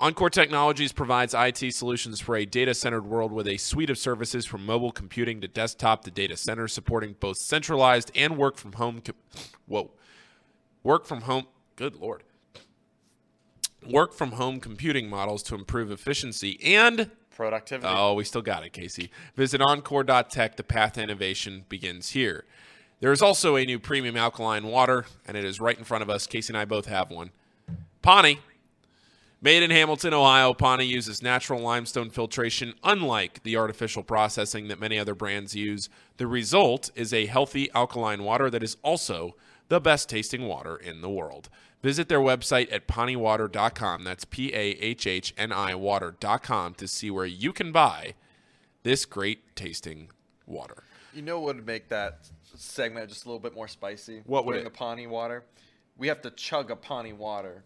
[0.00, 4.66] Encore Technologies provides IT solutions for a data-centered world with a suite of services from
[4.66, 9.00] mobile computing to desktop to data center, supporting both centralized and work from home.
[9.00, 9.14] Com-
[9.66, 9.90] Whoa,
[10.82, 11.46] work from home.
[11.76, 12.24] Good lord.
[13.88, 17.92] Work from home computing models to improve efficiency and Productivity.
[17.92, 19.10] Oh, we still got it, Casey.
[19.34, 20.56] Visit encore.tech.
[20.56, 22.44] The path to innovation begins here.
[23.04, 26.08] There is also a new premium alkaline water, and it is right in front of
[26.08, 26.26] us.
[26.26, 27.32] Casey and I both have one.
[28.02, 28.38] Pahhni.
[29.42, 34.98] Made in Hamilton, Ohio, Pahhni uses natural limestone filtration, unlike the artificial processing that many
[34.98, 35.90] other brands use.
[36.16, 39.36] The result is a healthy alkaline water that is also
[39.68, 41.50] the best tasting water in the world.
[41.82, 44.04] Visit their website at pahhniwater.com.
[44.04, 48.14] That's P A H H N I water.com to see where you can buy
[48.82, 50.08] this great tasting
[50.46, 50.84] water.
[51.14, 54.22] You know what would make that segment just a little bit more spicy?
[54.26, 54.72] What would Putting it?
[54.74, 55.44] a Pahhni water.
[55.96, 57.62] We have to chug a Pahhni water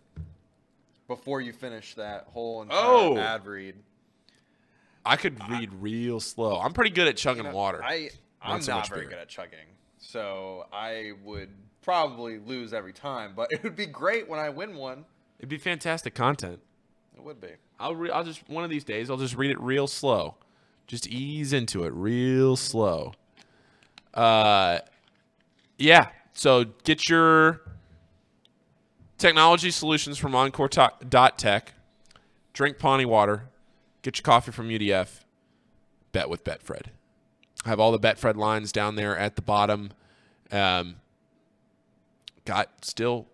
[1.06, 3.16] before you finish that whole entire Oh.
[3.16, 3.76] ad read.
[5.04, 6.60] I could read real slow.
[6.60, 7.82] I'm pretty good at chugging water.
[7.82, 8.10] I
[8.42, 9.10] I'm Not so not much very beer.
[9.10, 9.66] good at chugging,
[9.98, 11.48] so I would
[11.82, 13.32] probably lose every time.
[13.34, 15.06] But it would be great when I win one.
[15.38, 16.60] It'd be fantastic content.
[17.16, 17.48] It would be.
[17.80, 20.34] I'll re- I'll just one of these days I'll just read it real slow.
[20.86, 23.12] Just ease into it real slow.
[24.14, 24.78] Uh
[25.78, 27.60] yeah, so get your
[29.16, 31.74] technology solutions from Encore dot Tech.
[32.52, 33.44] Drink Pahhni water.
[34.02, 35.20] Get your coffee from UDF.
[36.12, 36.86] Bet with Betfred.
[37.64, 39.90] I have all the Betfred lines down there at the bottom.
[40.50, 40.96] Um,
[42.44, 43.26] got still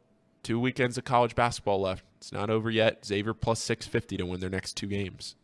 [0.43, 2.05] two weekends of college basketball left.
[2.19, 3.05] It's not over yet.
[3.05, 5.37] Xavier plus 650 to win their next two games.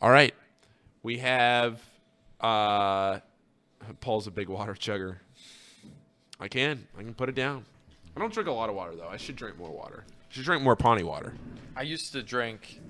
[0.00, 0.34] All right.
[1.02, 1.80] We have
[2.40, 3.18] uh
[4.00, 5.16] Paul's a big water chugger.
[6.40, 6.86] I can.
[6.96, 7.64] I can put it down.
[8.16, 9.08] I don't drink a lot of water though.
[9.08, 10.04] I should drink more water.
[10.08, 11.34] I should drink more Pahhni water.
[11.76, 12.80] I used to drink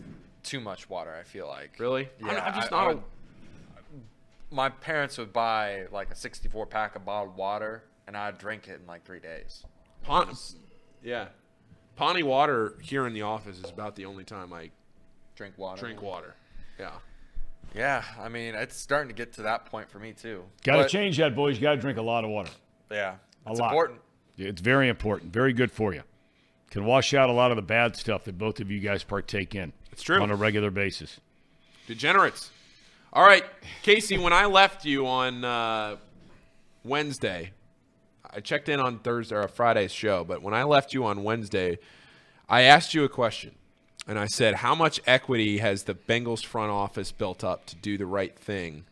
[0.42, 1.14] too much water.
[1.18, 1.72] I feel like.
[1.78, 2.04] Really?
[2.22, 3.04] I'm- Yeah, I'm, just I- not I a would-
[4.50, 8.80] My parents would buy like a 64 pack of bottled water, and I'd drink it
[8.80, 9.64] in like three days.
[10.06, 10.54] Pahhni.
[11.02, 11.28] Yeah.
[11.98, 14.70] Pahhni water here in the office is about the only time I
[15.36, 15.80] Drink water.
[15.80, 16.34] drink water.
[16.78, 16.92] Yeah.
[17.74, 20.44] Yeah, I mean it's starting to get to that point for me too.
[20.64, 21.56] Got to change that, boys.
[21.56, 22.50] You got to drink a lot of water.
[22.90, 23.16] Yeah,
[23.46, 23.70] A it's lot.
[23.70, 24.00] important.
[24.36, 25.32] It's very important.
[25.32, 26.02] Very good for you.
[26.70, 29.54] Can wash out a lot of the bad stuff that both of you guys partake
[29.54, 29.72] in.
[29.92, 30.20] It's true.
[30.20, 31.20] On a regular basis.
[31.86, 32.50] Degenerates.
[33.12, 33.44] All right,
[33.82, 34.18] Casey.
[34.18, 35.96] When I left you on uh,
[36.84, 37.52] Wednesday,
[38.30, 40.24] I checked in on Thursday or Friday's show.
[40.24, 41.78] But when I left you on Wednesday,
[42.48, 43.54] I asked you a question.
[44.08, 47.98] And I said, How much equity has the Bengals front office built up to do
[47.98, 48.84] the right thing?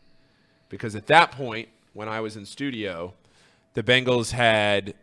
[0.69, 3.15] Because at that point, when I was in studio,
[3.73, 4.93] the Bengals had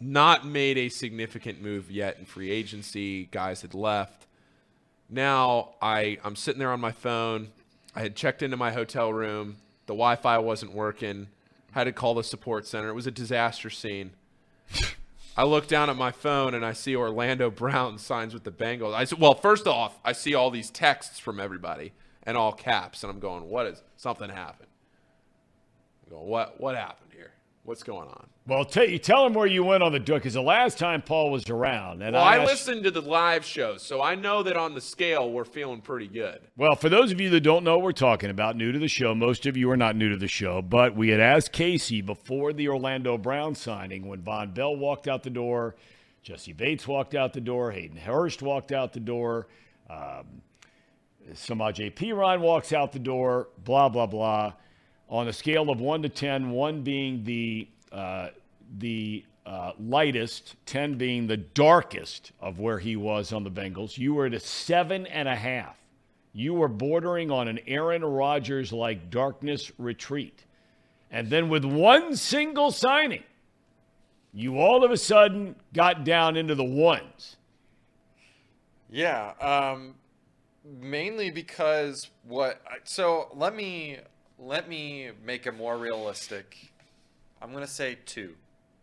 [0.00, 3.24] not made a significant move yet in free agency.
[3.26, 4.26] Guys had left.
[5.10, 7.48] Now I, I'm sitting there on my phone.
[7.94, 9.56] I had checked into my hotel room.
[9.86, 11.26] The Wi Fi wasn't working.
[11.72, 12.88] Had to call the support center.
[12.88, 14.12] It was a disaster scene.
[15.40, 18.92] I look down at my phone and I see Orlando Brown signs with the Bengals.
[18.92, 21.94] I said, well, first off, I see all these texts from everybody
[22.24, 24.68] and all caps, and I'm going, what is something happened?
[26.04, 27.09] I'm going, what what happened?
[27.70, 28.26] What's going on?
[28.48, 31.02] Well, tell you tell him where you went on the door because the last time
[31.02, 34.42] Paul was around, and Well, I, asked- listened to the live shows, so I know
[34.42, 36.40] that on the scale we're feeling pretty good.
[36.56, 38.88] Well, for those of you that don't know what we're talking about, new to the
[38.88, 42.00] show, most of you are not new to the show, but we had asked Casey
[42.00, 45.76] before the Orlando Brown signing when Vonn Bell walked out the door,
[46.24, 49.46] Jessie Bates walked out the door, Hayden Hurst walked out the door,
[49.88, 50.42] um,
[51.34, 52.12] Samaj P.
[52.12, 54.54] Ryan walks out the door, blah, blah, blah.
[55.10, 58.28] On a scale of 1 to 10, 1 being the, uh,
[58.78, 64.14] the uh, lightest, 10 being the darkest of where he was on the Bengals, you
[64.14, 65.74] were at a 7.5
[66.32, 70.44] you were bordering on an Aaron Rodgers like darkness retreat.
[71.10, 73.24] And then with one single signing,
[74.32, 77.36] you all of a sudden got down into the ones.
[78.88, 79.94] Yeah, um,
[80.64, 82.60] mainly because what?
[82.84, 83.98] So let me
[84.40, 86.56] let me make it more realistic.
[87.42, 88.34] I'm gonna say two.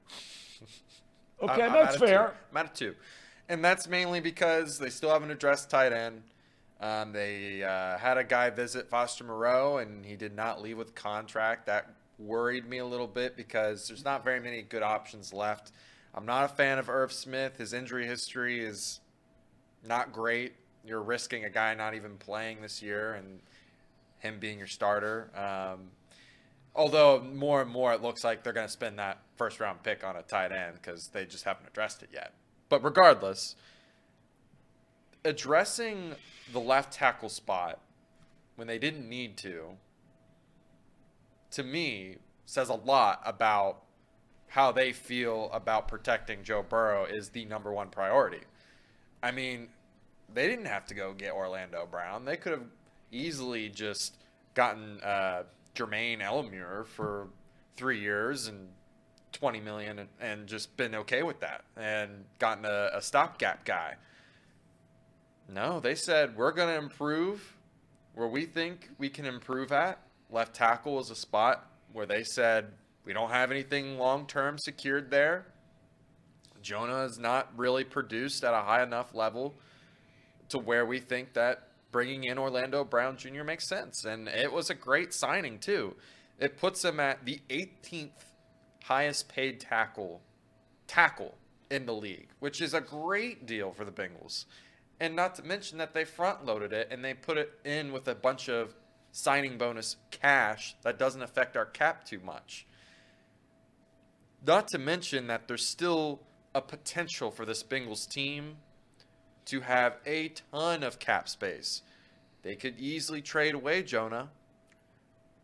[1.40, 2.08] Okay, I'm- I'm that's two.
[2.08, 2.34] fair.
[2.50, 2.96] I'm at a two,
[3.48, 6.24] and that's mainly because they still haven't addressed tight end.
[6.82, 10.96] Um, they uh, had a guy visit Foster Moreau, and he did not leave with
[10.96, 11.68] contract.
[11.68, 15.72] That worried me a little bit because there's not very many good options left.
[16.16, 17.58] I'm not a fan of Irv Smith.
[17.58, 19.00] His injury history is
[19.88, 20.54] not great.
[20.84, 23.42] You're risking a guy not even playing this year and
[24.19, 25.31] him being your starter.
[25.35, 25.91] Um,
[26.76, 30.03] although more and more it looks like they're going to spend that first round pick
[30.03, 32.34] on a tight end because they just haven't addressed it yet.
[32.69, 33.56] But regardless,
[35.23, 36.15] addressing
[36.52, 37.80] the left tackle spot
[38.56, 39.77] when they didn't need to,
[41.52, 43.84] to me, says a lot about
[44.48, 48.41] how they feel about protecting Joe Burrow is the number one priority.
[49.22, 49.68] I mean,
[50.34, 52.26] they didn't have to go get Orlando Brown.
[52.26, 52.64] They could have
[53.12, 54.18] easily just
[54.54, 55.44] gotten uh,
[55.76, 57.28] Jermaine Eluemunor for
[57.76, 58.70] three years and
[59.34, 63.96] 20 million and, and just been okay with that and gotten a, a stopgap guy.
[65.50, 67.56] No, they said we're going to improve
[68.16, 70.00] where we think we can improve at.
[70.30, 72.72] Left tackle is a spot where they said
[73.06, 75.46] we don't have anything long term secured there.
[76.62, 79.56] Jonah has not really produced at a high enough level
[80.50, 81.66] to where we think that
[81.98, 83.44] bringing in Orlando Brown Jr.
[83.44, 84.06] makes sense.
[84.06, 85.95] And it was a great signing, too.
[86.40, 88.11] It puts him at the 18th
[88.84, 90.22] highest paid tackle
[90.86, 91.40] tackle
[91.72, 94.45] in the league, which is a great deal for the Bengals.
[94.99, 98.07] And not to mention that they front loaded it and they put it in with
[98.07, 98.76] a bunch of
[99.11, 102.68] signing bonus cash that doesn't affect our cap too much.
[104.45, 106.19] Not to mention that there's still
[106.53, 108.57] a potential for this Bengals team
[109.45, 111.82] to have a ton of cap space.
[112.44, 114.30] They could easily trade away Jonah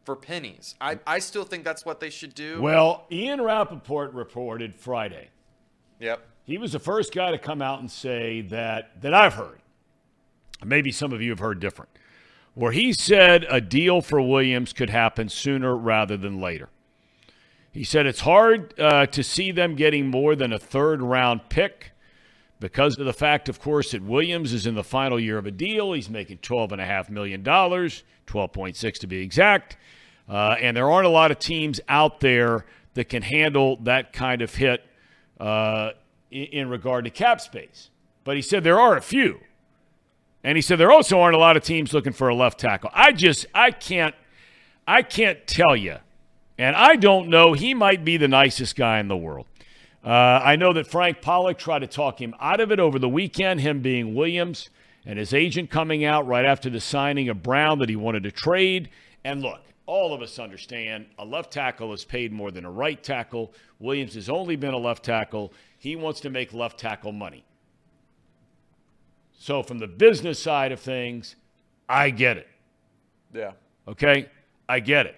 [0.04, 0.76] for pennies.
[0.80, 2.62] I, I still think that's what they should do.
[2.62, 5.30] Well, Ian Rapoport reported Friday.
[6.00, 6.28] yep.
[6.46, 9.62] He was the first guy to come out and say that that I've heard.
[10.64, 11.90] Maybe some of you have heard different.
[12.54, 16.70] Where he said a deal for Williams could happen sooner rather than later.
[17.72, 21.93] He said it's hard uh, to see them getting more than a third round pick
[22.60, 25.52] because of the fact, of course, that Williams is in the final year of a
[25.52, 25.94] deal.
[25.94, 29.78] He's making $12.5 million, 12.6 to be exact.
[30.30, 34.42] Uh, and there aren't a lot of teams out there that can handle that kind
[34.42, 34.86] of hit
[35.40, 35.92] uh,
[36.32, 37.90] in, in regard to cap space.
[38.24, 39.40] But he said there are a few.
[40.44, 42.90] And he said there also aren't a lot of teams looking for a left tackle.
[42.94, 44.16] I just I can't
[44.88, 45.98] I can't tell you.
[46.58, 47.54] And I don't know.
[47.54, 49.48] He might be the nicest guy in the world.
[50.04, 53.08] Uh, I know that Frank Pollack tried to talk him out of it over the
[53.08, 54.70] weekend, him being Williams
[55.06, 58.32] and his agent coming out right after the signing of Brown that he wanted to
[58.32, 58.90] trade.
[59.24, 63.02] And look, all of us understand a left tackle is paid more than a right
[63.02, 63.54] tackle.
[63.80, 65.54] Williams has only been a left tackle.
[65.78, 67.44] He wants to make left tackle money.
[69.38, 71.36] So, from the business side of things,
[71.90, 72.48] I get it.
[73.34, 73.52] Yeah.
[73.88, 74.30] Okay?
[74.70, 75.16] I get it.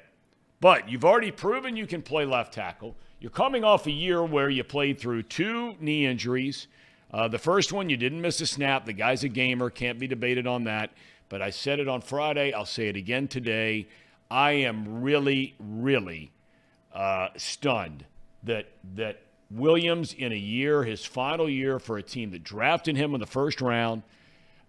[0.62, 2.95] But you've already proven you can play left tackle.
[3.26, 6.68] You're coming off a year where you played through two knee injuries.
[7.12, 8.86] Uh, the first one, you didn't miss a snap.
[8.86, 10.92] The guy's a gamer, can't be debated on that.
[11.28, 12.54] But I said it on Friday.
[12.54, 13.88] I'll say it again today.
[14.30, 16.34] I am really, really
[16.94, 18.06] uh, stunned
[18.44, 23.16] that that Williams in a year, his final year for a team that drafted him
[23.16, 24.04] in the first round,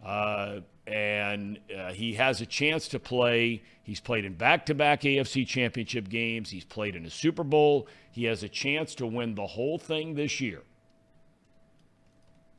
[0.03, 3.62] uh, and uh, he has a chance to play.
[3.82, 6.50] He's played in back-to-back AFC Championship games.
[6.50, 7.88] He's played in a Super Bowl.
[8.10, 10.62] He has a chance to win the whole thing this year,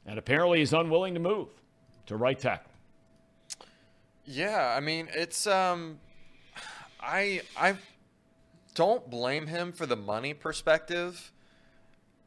[0.05, 1.49] and apparently he's unwilling to move
[2.07, 2.71] to right tackle.
[4.25, 5.99] Yeah, I mean, it's um
[6.99, 7.75] I I
[8.75, 11.31] don't blame him for the money perspective.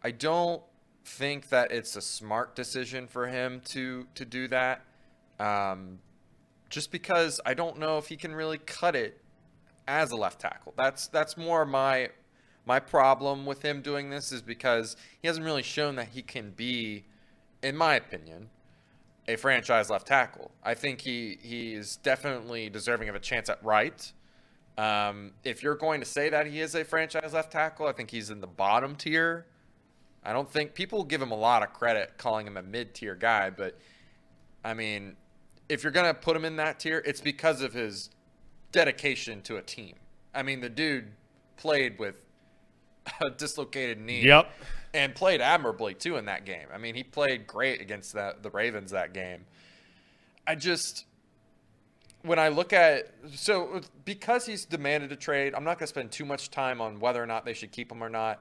[0.02, 0.62] I don't
[1.04, 4.82] think that it's a smart decision for him to to do that.
[5.40, 5.98] Um
[6.68, 9.20] just because I don't know if he can really cut it
[9.88, 10.72] as a left tackle.
[10.76, 12.10] That's that's more my
[12.64, 16.52] my problem with him doing this is because he hasn't really shown that he can
[16.52, 17.04] be
[17.62, 18.50] in my opinion
[19.28, 20.50] a franchise left tackle.
[20.62, 24.12] I think he he is definitely deserving of a chance at right.
[24.78, 28.10] Um, if you're going to say that he is a franchise left tackle, I think
[28.10, 29.46] he's in the bottom tier.
[30.24, 33.14] I don't think people give him a lot of credit calling him a mid tier
[33.14, 33.78] guy, but
[34.64, 35.16] I mean,
[35.70, 38.10] if you're gonna put him in that tier, it's because of his
[38.72, 39.94] dedication to a team.
[40.34, 41.06] I mean, the dude
[41.56, 42.16] played with
[43.20, 44.22] a dislocated knee.
[44.22, 44.50] Yep.
[44.92, 46.66] And played admirably too in that game.
[46.74, 49.44] I mean, he played great against that the Ravens that game.
[50.46, 51.04] I just
[52.22, 56.10] when I look at so because he's demanded a trade, I'm not going to spend
[56.10, 58.40] too much time on whether or not they should keep him or not.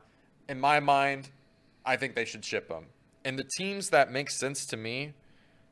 [0.49, 1.29] In my mind,
[1.85, 2.85] I think they should ship him.
[3.23, 5.13] And the teams that make sense to me,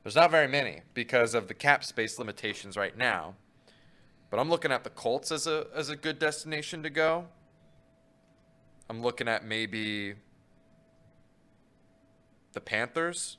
[0.07, 3.35] there's not very many because of the cap space limitations right now.
[4.29, 7.25] But I'm looking at the Colts as a as a good destination to go.
[8.89, 10.13] I'm looking at maybe
[12.53, 13.35] the Panthers.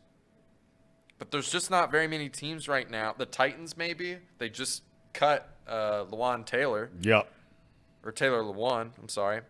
[1.19, 3.15] But there's just not very many teams right now.
[3.17, 4.19] The Titans, maybe.
[4.37, 4.83] They just
[5.15, 7.33] cut uh, Lewan Taylor, Yep.
[8.05, 9.41] or Taylor Lewan, I'm sorry.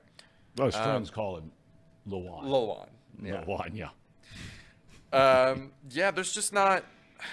[0.57, 1.51] Well, his friends call him
[2.09, 2.45] Lewan.
[2.45, 2.89] Lewan.
[3.21, 3.43] Yeah.
[3.45, 3.89] Lewan, yeah.
[5.13, 6.85] Um, yeah, there's just not.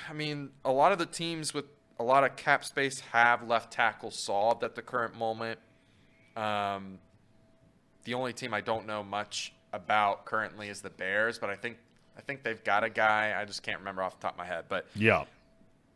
[0.09, 1.65] I mean, a lot of the teams with
[1.99, 5.59] a lot of cap space have left tackle solved at the current moment.
[6.35, 6.99] Um,
[8.03, 11.77] the only team I don't know much about currently is the Bears, but I think
[12.17, 13.33] I think they've got a guy.
[13.39, 15.25] I just can't remember off the top of my head, but Yeah.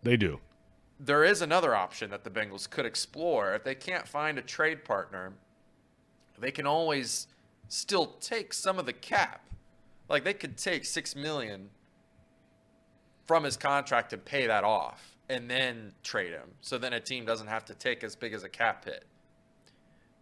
[0.03, 0.39] They do.
[0.99, 3.53] there is another option that the Bengals could explore.
[3.53, 5.33] If they can't find a trade partner,
[6.37, 7.27] they can always
[7.67, 9.41] still take some of the cap.
[10.09, 11.69] Like they could take 6 million
[13.29, 16.49] from his contract and pay that off and then trade him.
[16.61, 19.05] So then a team doesn't have to take as big as a cap hit.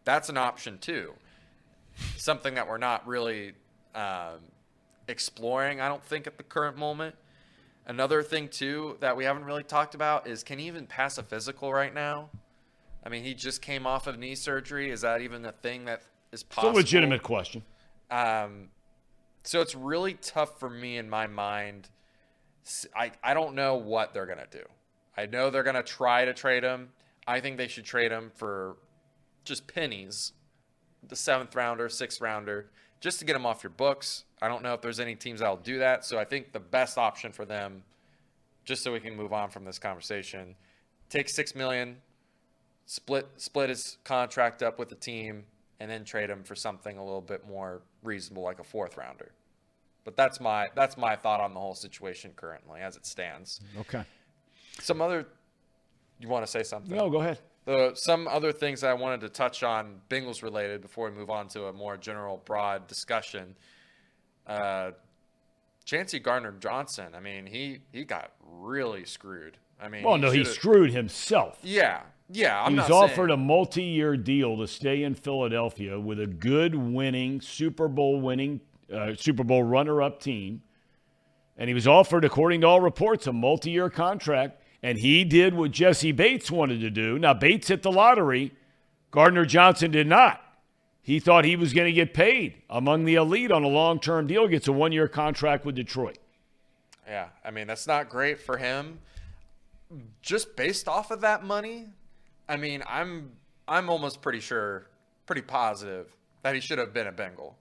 [0.04, 1.14] That's an option too.
[2.18, 3.54] Something that we're not really
[3.96, 4.40] um,
[5.08, 7.16] exploring, I don't think, at the current moment.
[7.86, 11.24] Another thing too that we haven't really talked about is can he even pass a
[11.24, 12.30] physical right now?
[13.06, 14.92] I mean, he just came off of knee surgery.
[14.92, 16.02] Is that even a thing that
[16.34, 16.76] is It's possible?
[16.76, 17.64] a legitimate question.
[18.12, 18.68] Um,
[19.44, 21.88] so it's really tough for me in my mind.
[22.96, 24.64] I, I don't know what they're going to do.
[25.16, 26.90] I know they're going to try to trade him.
[27.28, 28.78] I think they should trade him for
[29.44, 30.34] just pennies,
[31.08, 32.70] the seventh rounder, sixth rounder,
[33.00, 34.26] just to get him off your books.
[34.42, 36.06] I don't know if there's any teams that'll do that.
[36.06, 37.84] So I think the best option for them,
[38.66, 40.56] just so we can move on from this conversation,
[41.10, 41.98] take six million,
[42.86, 45.46] split split his contract up with the team,
[45.80, 49.32] and then trade him for something a little bit more reasonable, like a fourth rounder.
[50.08, 53.60] But that's my that's my thought on the whole situation currently as it stands.
[53.78, 54.06] Okay.
[54.80, 55.28] Some other,
[56.18, 56.96] you want to say something?
[56.96, 57.40] No, go ahead.
[57.66, 61.50] The, some other things I wanted to touch on Bengals related before we move on
[61.50, 63.58] to a more general, broad discussion.
[64.48, 64.92] Uh,
[65.84, 67.08] Chauncey Gardner Johnson.
[67.14, 69.58] I mean, he he got really screwed.
[69.78, 71.60] I mean, Well, no, he screwed himself.
[71.62, 72.64] Yeah, yeah.
[72.64, 76.28] I'm he not was offered saying, a multi-year deal to stay in Philadelphia with a
[76.28, 78.62] good winning Super Bowl winning
[78.94, 80.62] uh, Super Bowl runner-up team,
[81.58, 84.62] and he was offered, according to all reports, a multi-year contract.
[84.84, 87.18] And he did what Jessie Bates wanted to do.
[87.18, 88.54] Now Bates hit the lottery.
[89.10, 90.40] Gardner Johnson did not.
[91.02, 94.48] He thought he was going to get paid among the elite on a long-term deal.
[94.48, 96.20] Gets a one-year contract with Detroit.
[97.08, 99.00] Yeah, I mean that's not great for him.
[100.22, 101.88] Just based off of that money,
[102.48, 103.32] I mean, I'm
[103.68, 104.88] I'm almost pretty sure,
[105.26, 107.58] pretty positive that he should have been a Bengal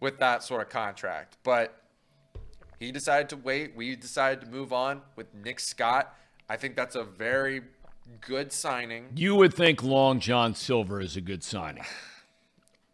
[0.00, 1.36] with that sort of contract.
[1.42, 1.74] But
[2.78, 3.74] he decided to wait.
[3.76, 6.14] We decided to move on with Nick Scott.
[6.48, 7.62] I think that's a very
[8.20, 9.06] good signing.
[9.14, 11.84] You would think Long John Silver is a good signing.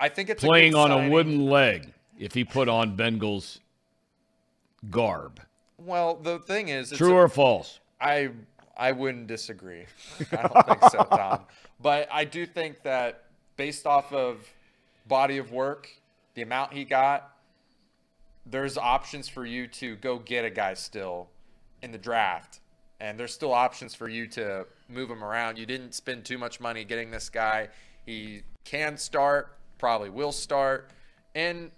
[0.00, 3.60] I think it's playing a good on a wooden leg if he put on Bengals
[4.90, 5.40] garb.
[5.78, 7.80] Well, the thing is, it's True a- or false?
[8.00, 8.30] I
[8.76, 9.84] I wouldn't disagree.
[10.32, 11.44] I don't think so, Thom.
[11.80, 13.24] But I do think that
[13.56, 14.38] based off of
[15.06, 15.88] body of work,
[16.34, 17.30] the amount he got,
[18.46, 21.28] there's options for you to go get a guy still
[21.82, 22.60] in the draft.
[23.00, 25.58] And there's still options for you to move him around.
[25.58, 27.68] You didn't spend too much money getting this guy.
[28.06, 30.90] He can start, probably will start,
[31.34, 31.70] and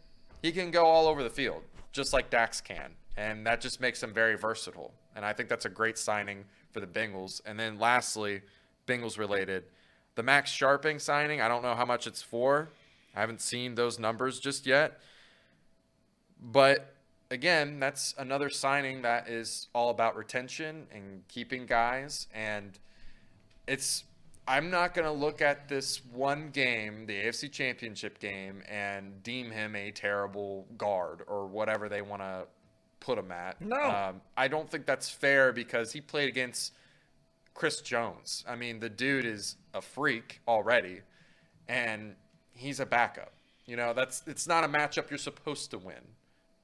[0.42, 1.62] he can go all over the field,
[1.92, 2.92] just like Dax can.
[3.16, 4.92] And that just makes him very versatile.
[5.14, 7.40] And I think that's a great signing for the Bengals.
[7.46, 8.42] And then lastly,
[8.86, 9.64] Bengals related,
[10.14, 12.68] the Max Scharping signing, I don't know how much it's for.
[13.16, 15.00] I haven't seen those numbers just yet.
[16.40, 16.94] But
[17.30, 22.26] again, that's another signing that is all about retention and keeping guys.
[22.34, 22.78] And
[23.66, 24.04] it's,
[24.46, 29.50] I'm not going to look at this one game, the AFC Championship game, and deem
[29.50, 32.46] him a terrible guard or whatever they want to
[33.00, 33.60] put him at.
[33.60, 33.80] No.
[33.80, 36.74] Um, I don't think that's fair because he played against
[37.54, 38.44] Chris Jones.
[38.46, 41.00] I mean, the dude is a freak already,
[41.66, 42.14] and
[42.56, 43.32] he's a backup.
[43.66, 46.02] You know, that's it's not a matchup you're supposed to win,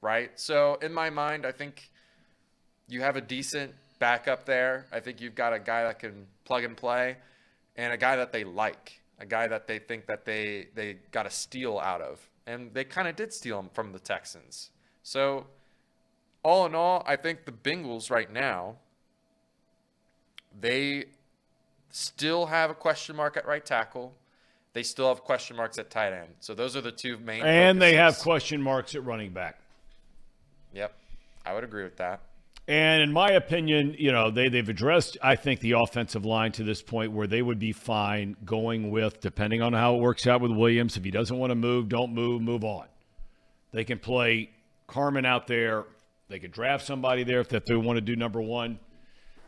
[0.00, 0.30] right?
[0.38, 1.90] So in my mind, I think
[2.88, 4.86] you have a decent backup there.
[4.92, 7.16] I think you've got a guy that can plug and play,
[7.76, 11.26] and a guy that they like, a guy that they think that they they got
[11.26, 14.70] a steal out of, and they kind of did steal him from the Texans.
[15.02, 15.46] So
[16.44, 18.76] all in all, I think the Bengals right now
[20.60, 21.06] they
[21.90, 24.14] still have a question mark at right tackle.
[24.74, 26.28] They still have question marks at tight end.
[26.40, 27.42] So those are the two main.
[27.42, 29.58] And they have question marks at running back.
[30.72, 30.94] Yep,
[31.44, 32.20] I would agree with that.
[32.68, 36.62] And in my opinion, you know, they, they've addressed, I think, the offensive line to
[36.62, 40.40] this point where they would be fine going with, depending on how it works out
[40.40, 40.96] with Williams.
[40.96, 42.86] If he doesn't want to move, don't move, move on.
[43.72, 44.50] They can play
[44.86, 45.84] Carman out there.
[46.28, 48.78] They could draft somebody there if they want to do number one.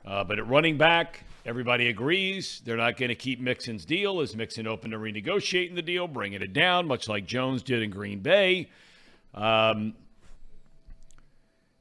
[0.05, 4.21] Uh, but at running back, everybody agrees they're not going to keep Mixon's deal.
[4.21, 7.91] Is Mixon open to renegotiating the deal, bringing it down, much like Jones did in
[7.91, 8.71] Green Bay?
[9.35, 9.95] Um,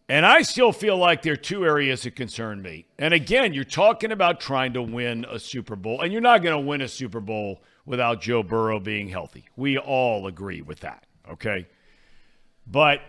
[0.10, 2.86] and I still feel like there are two areas that concern me.
[3.00, 6.56] And again, you're talking about trying to win a Super Bowl, and you're not going
[6.56, 9.46] to win a Super Bowl without Joe Burrow being healthy.
[9.56, 11.68] We all agree with that, okay?
[12.68, 13.00] But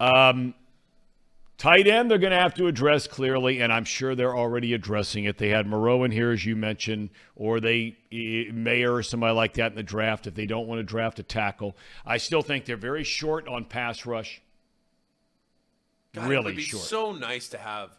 [0.00, 0.54] um,
[1.58, 5.24] tight end, they're going to have to address clearly, and I'm sure they're already addressing
[5.24, 5.36] it.
[5.36, 9.72] They had Moreau in here, as you mentioned, or they Mayer or somebody like that
[9.72, 11.76] in the draft if they don't want to draft a tackle.
[12.06, 14.40] I still think they're very short on pass rush.
[16.14, 16.84] God, it really would be short.
[16.84, 17.90] so nice to have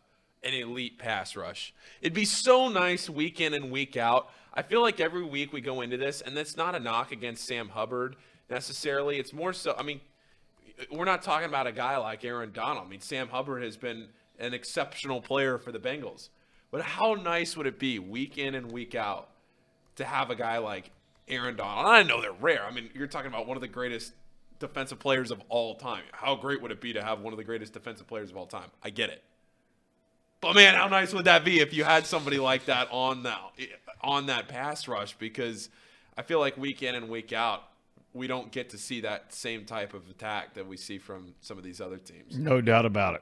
[0.42, 1.74] an elite pass rush.
[2.02, 4.32] It'd be so nice week in and week out.
[4.54, 7.46] I feel like every week we go into this, and that's not a knock against
[7.46, 8.16] Sam Hubbard
[8.50, 9.20] necessarily.
[9.20, 10.02] It's more so, I mean,
[10.92, 12.86] we're not talking about a guy like Aaron Donald.
[12.86, 14.08] I mean, Sam Hubbard has been
[14.40, 16.30] an exceptional player for the Bengals.
[16.72, 19.30] But how nice would it be week in and week out
[19.96, 20.92] to have a guy like
[21.28, 21.88] Aaron Donald?
[21.88, 22.64] And I know they're rare.
[22.64, 24.14] I mean, you're talking about one of the greatest
[24.60, 26.04] defensive players of all time.
[26.12, 28.46] How great would it be to have one of the greatest defensive players of all
[28.46, 28.70] time?
[28.84, 29.24] I get it.
[30.42, 33.40] But man, how nice would that be if you had somebody like that on that
[34.02, 35.18] on that pass rush?
[35.18, 35.70] Because
[36.18, 37.64] I feel like week in and week out,
[38.14, 41.58] we don't get to see that same type of attack that we see from some
[41.58, 42.38] of these other teams.
[42.38, 43.22] No doubt about it.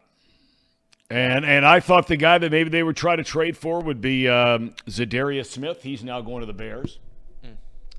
[1.09, 4.01] And and I thought the guy that maybe they would try to trade for would
[4.01, 5.83] be um, Za'Darius Smith.
[5.83, 6.99] He's now going to the Bears.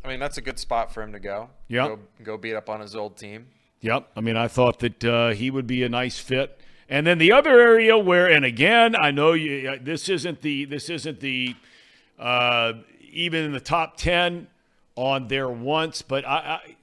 [0.05, 1.51] I mean, that's a good spot for him to go.
[1.69, 1.89] Yeah.
[1.89, 3.49] Go, go beat up on his old team.
[3.81, 4.09] Yep.
[4.17, 6.59] I mean, I thought that uh, he would be a nice fit.
[6.89, 10.65] And then the other area where, and again, I know you, uh, this isn't the
[10.65, 11.55] this isn't the
[12.19, 12.73] uh,
[13.11, 14.47] even in the top ten
[14.99, 16.77] on there once, but I, I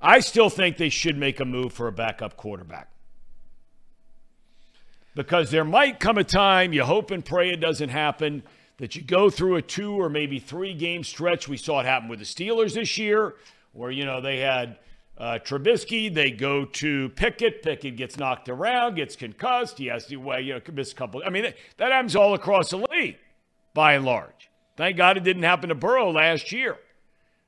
[0.00, 2.88] I still think they should make a move for a backup quarterback
[5.14, 8.42] because there might come a time you hope and pray it doesn't happen
[8.76, 11.48] that you go through a two or maybe three game stretch.
[11.48, 13.34] We saw it happen with the Steelers this year,
[13.72, 14.78] where you know they had
[15.18, 16.12] uh, Trubisky.
[16.12, 17.62] They go to Pickett.
[17.62, 19.78] Pickett gets knocked around, gets concussed.
[19.78, 21.22] He has to well, you know miss a couple.
[21.26, 23.16] I mean that, that happens all across the league,
[23.74, 24.35] by and large.
[24.76, 26.76] Thank God it didn't happen to Burrow last year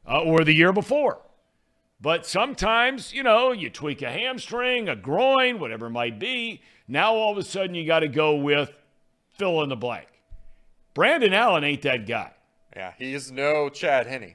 [0.07, 1.21] uh, or the year before.
[2.01, 6.63] But sometimes, you know, you tweak a hamstring, a groin, whatever it might be.
[6.87, 8.71] Now all of a sudden you got to go with
[9.37, 10.07] fill in the blank.
[10.95, 12.33] Brandon Allen ain't that guy.
[12.75, 14.35] Yeah, he's no Chad Henne.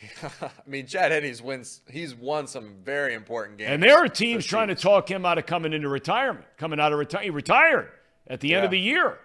[0.22, 1.82] I mean, Chad Henne's wins.
[1.90, 3.70] He's won some very important games.
[3.70, 6.92] And there are teams trying to talk him out of coming into retirement, coming out
[6.92, 7.24] of retirement.
[7.24, 7.90] He retired
[8.26, 9.18] at the end of the year.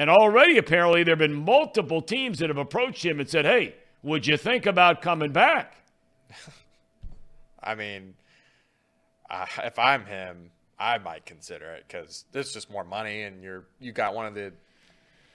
[0.00, 3.74] And already, apparently, there have been multiple teams that have approached him and said, hey,
[4.02, 5.74] would you think about coming back?
[7.62, 8.14] I mean,
[9.28, 13.66] uh, if I'm him, I might consider it because there's just more money, and you're
[13.78, 14.54] you got one of the.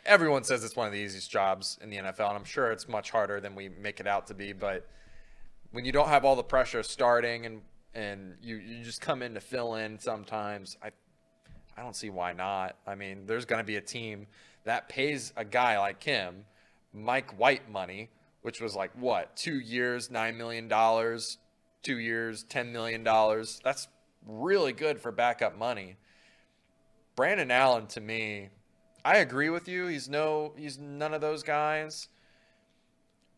[0.04, 2.88] Everyone says it's one of the easiest jobs in the NFL, and I'm sure it's
[2.88, 4.52] much harder than we make it out to be.
[4.52, 4.88] But
[5.74, 7.62] when you don't have all the pressure starting and
[7.94, 10.90] and you, you just come in to fill in sometimes, I
[11.78, 12.78] I don't see why not.
[12.88, 14.26] I mean, there's going to be a team
[14.66, 16.46] that pays a guy like him,
[16.94, 18.10] Mike White money,
[18.42, 21.38] which was like what two years, nine million dollars,
[21.82, 23.62] two years, ten million dollars.
[23.64, 23.88] That's
[24.28, 25.96] really good for backup money.
[27.16, 28.50] Brandon Allen, to me,
[29.06, 29.88] I agree with you.
[29.88, 32.10] He's no, he's none of those guys.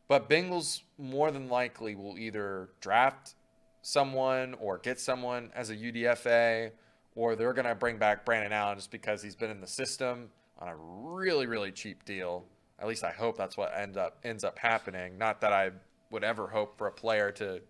[0.07, 3.35] But Bengals more than likely will either draft
[3.81, 6.71] someone or get someone as a UDFA,
[7.15, 10.29] or they're going to bring back Brandon Allen just because he's been in the system
[10.59, 12.45] on a really, really cheap deal.
[12.79, 15.17] At least I hope that's what end up ends up happening.
[15.17, 15.71] Not that I
[16.11, 17.61] would ever hope for a player to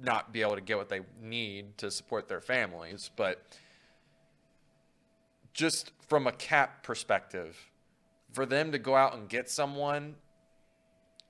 [0.00, 3.42] not be able to get what they need to support their families, but
[5.52, 7.56] just from a cap perspective,
[8.32, 10.14] for them to go out and get someone,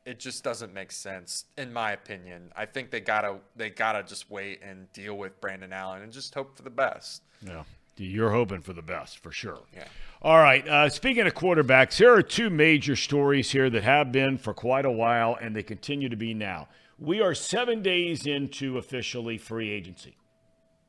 [0.05, 2.53] it just doesn't make sense, in my opinion.
[2.57, 6.35] I think they gotta they gotta just wait and deal with Brandon Allen and just
[6.35, 7.23] hope for the best.
[7.45, 7.65] Yeah.
[8.05, 9.63] You're hoping for the best for sure.
[9.75, 9.85] Yeah.
[10.23, 10.67] All right.
[10.67, 14.85] Uh, speaking of quarterbacks, here are two major stories here that have been for quite
[14.85, 16.69] a while, and they continue to be now.
[16.99, 20.17] We are seven days into officially free agency.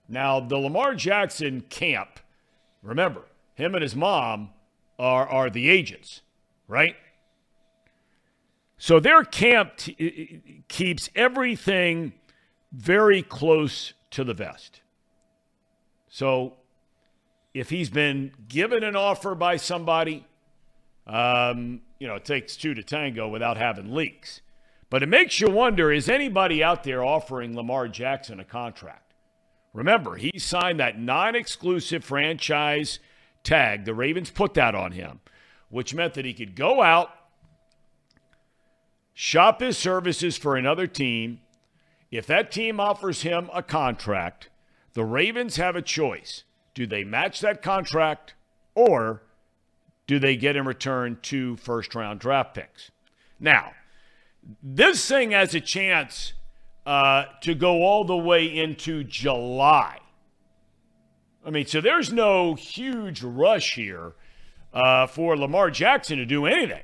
[0.08, 2.20] Now, the Lamar Jackson camp,
[2.82, 3.22] remember,
[3.54, 4.50] him and his mom
[4.98, 6.22] are, are the agents,
[6.68, 6.96] right?
[8.80, 12.14] So their camp t- keeps everything
[12.72, 14.82] very close to the vest.
[16.08, 16.54] So
[17.54, 20.26] if he's been given an offer by somebody,
[21.08, 24.42] um, you know, it takes two to tango without having leaks.
[24.90, 29.14] But it makes you wonder is anybody out there offering Lamar Jackson a contract?
[29.74, 33.00] Remember, he signed that non exclusive franchise
[33.44, 33.86] tag.
[33.86, 35.20] The Ravens put that on him,
[35.70, 37.12] which meant that he could go out,
[39.14, 41.42] shop his services for another team.
[42.12, 44.50] If that team offers him a contract,
[44.94, 46.44] the Ravens have a choice.
[46.80, 48.36] Do they match that contract
[48.74, 49.22] or
[50.08, 52.90] do they get in return two first round draft picks?
[53.38, 53.74] Now,
[54.64, 56.32] this thing has a chance
[56.86, 59.98] uh, to go all the way into July.
[61.46, 64.14] I mean, so there's no huge rush here
[64.74, 66.84] uh, for Lamar Jackson to do anything.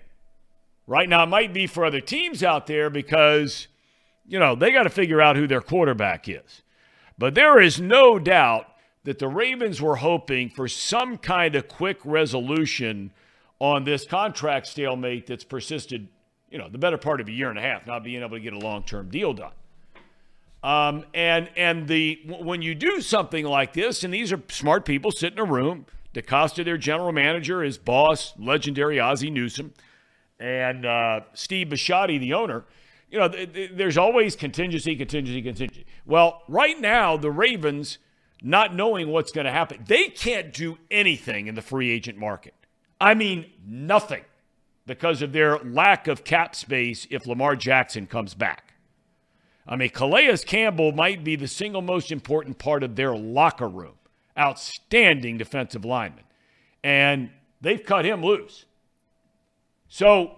[0.88, 3.70] Right now, it might be for other teams out there because,
[4.28, 6.64] you know, they got to figure out who their quarterback is.
[7.18, 8.68] But there is no doubt
[9.06, 13.12] that the Ravens were hoping for some kind of quick resolution
[13.60, 16.10] on this contract stalemate that's persisted,
[16.50, 18.40] you know, the better part of a year and a half, not being able to
[18.40, 19.54] get a long-term deal done.
[20.64, 25.12] Um, and and the when you do something like this, and these are smart people
[25.12, 25.86] sit in a room.
[26.16, 29.74] DeCosta, their general manager, his boss, legendary Ozzie Newsome,
[30.40, 32.64] and uh, Steve Bisciotti, the owner.
[33.12, 35.86] You know, th- th- there's always contingency, contingency, contingency.
[36.06, 38.00] Well, right now, the Ravens,
[38.46, 42.54] not knowing what's going to happen, they can't do anything in the free agent market.
[43.02, 44.24] I mean, nothing
[44.86, 48.76] because of their lack of cap space if Lamar Jackson comes back.
[49.68, 53.96] I mean, Calais Campbell might be the single most important part of their locker room.
[54.38, 56.26] Outstanding defensive lineman.
[56.84, 57.32] And
[57.62, 58.66] they've cut him loose.
[59.88, 60.36] So,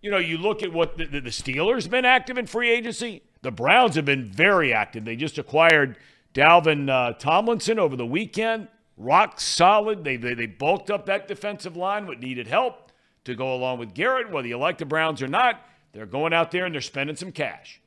[0.00, 3.22] you know, you look at what the, the, Steelers have been active in free agency.
[3.42, 5.04] The Browns have been very active.
[5.04, 5.98] They just acquired
[6.34, 8.68] Dalvin uh, Tomlinson over the weekend.
[8.96, 10.04] Rock solid.
[10.04, 12.92] They, they, they bulked up that defensive line, what needed help
[13.24, 14.30] to go along with Garrett.
[14.30, 15.60] Whether you like the Browns or not,
[15.92, 17.80] they're going out there and they're spending some cash.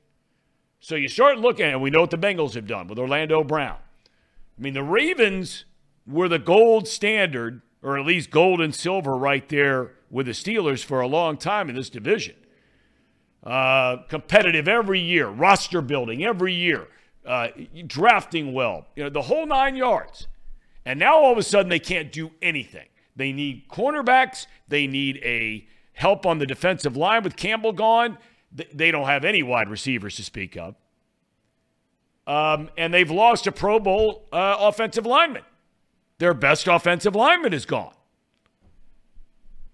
[0.80, 3.78] So you start looking, and we know what the Bengals have done with Orlando Brown.
[4.58, 5.66] I mean, the Ravens
[6.06, 10.84] were the gold standard, or at least gold and silver right there with the Steelers
[10.84, 12.36] for a long time in this division.
[13.44, 16.88] Uh, competitive every year, roster building every year,
[17.26, 17.48] uh,
[17.88, 20.28] drafting well, you know, the whole nine yards.
[20.86, 22.88] And now all of a sudden they can't do anything.
[23.16, 24.46] They need cornerbacks.
[24.68, 28.18] They need a help on the defensive line with Campbell gone.
[28.74, 30.76] They don't have any wide receivers to speak of.
[32.28, 35.44] Um, and they've lost a Pro Bowl uh, offensive lineman.
[36.18, 37.94] Their best offensive lineman is gone.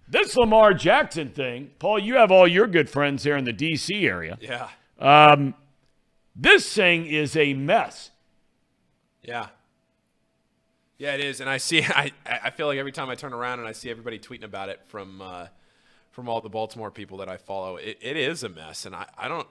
[0.08, 4.06] This Lamar Jackson thing, Paul, you have all your good friends there in the D.C.
[4.06, 4.36] area.
[4.40, 4.68] Yeah.
[4.98, 5.54] Um,
[6.34, 8.10] this thing is a mess.
[9.22, 9.48] Yeah.
[10.98, 11.82] Yeah, it is, and I see.
[11.88, 14.68] I I feel like every time I turn around and I see everybody tweeting about
[14.68, 15.48] it from uh,
[16.10, 19.06] from all the Baltimore people that I follow, it, it is a mess, and I,
[19.18, 19.48] I don't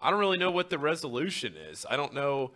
[0.00, 1.86] I don't really know what the resolution is.
[1.88, 2.52] I don't know.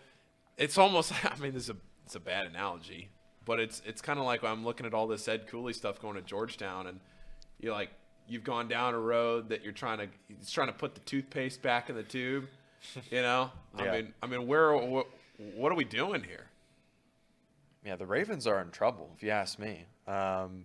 [0.59, 1.13] It's almost.
[1.25, 3.09] I mean, is a it's a bad analogy,
[3.45, 6.17] but it's it's kind of like I'm looking at all this Ed Cooley stuff going
[6.17, 7.01] to Georgetown, and
[7.59, 7.91] you're like,
[8.29, 11.63] you've gone down a road that you're trying to he's trying to put the toothpaste
[11.63, 12.49] back in the tube,
[13.11, 13.51] you know.
[13.79, 13.85] Yeah.
[13.85, 15.07] I mean, I mean, where what,
[15.55, 16.47] what are we doing here?
[17.85, 19.87] Yeah, the Ravens are in trouble, if you ask me.
[20.07, 20.65] Um,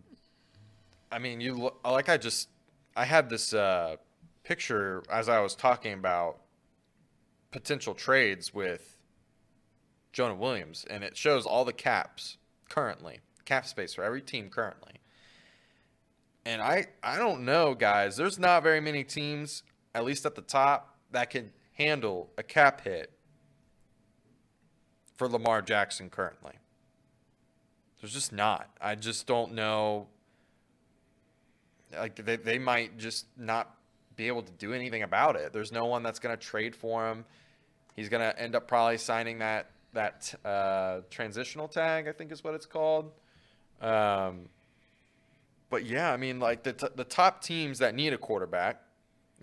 [1.11, 2.49] I mean, you look, like I just
[2.95, 3.95] I had this uh,
[4.43, 6.37] picture as I was talking about
[7.51, 8.97] potential trades with
[10.11, 12.37] Jonah Williams, and it shows all the caps
[12.69, 14.93] currently, cap space for every team currently.
[16.45, 18.17] And I I don't know, guys.
[18.17, 19.63] There's not very many teams,
[19.93, 23.11] at least at the top, that can handle a cap hit
[25.15, 26.53] for Lamar Jackson currently.
[28.01, 28.69] There's just not.
[28.81, 30.07] I just don't know.
[31.93, 33.75] Like they, they might just not
[34.15, 35.53] be able to do anything about it.
[35.53, 37.25] There's no one that's going to trade for him.
[37.95, 42.07] He's going to end up probably signing that that uh, transitional tag.
[42.07, 43.11] I think is what it's called.
[43.81, 44.49] Um,
[45.69, 48.81] but yeah, I mean, like the t- the top teams that need a quarterback.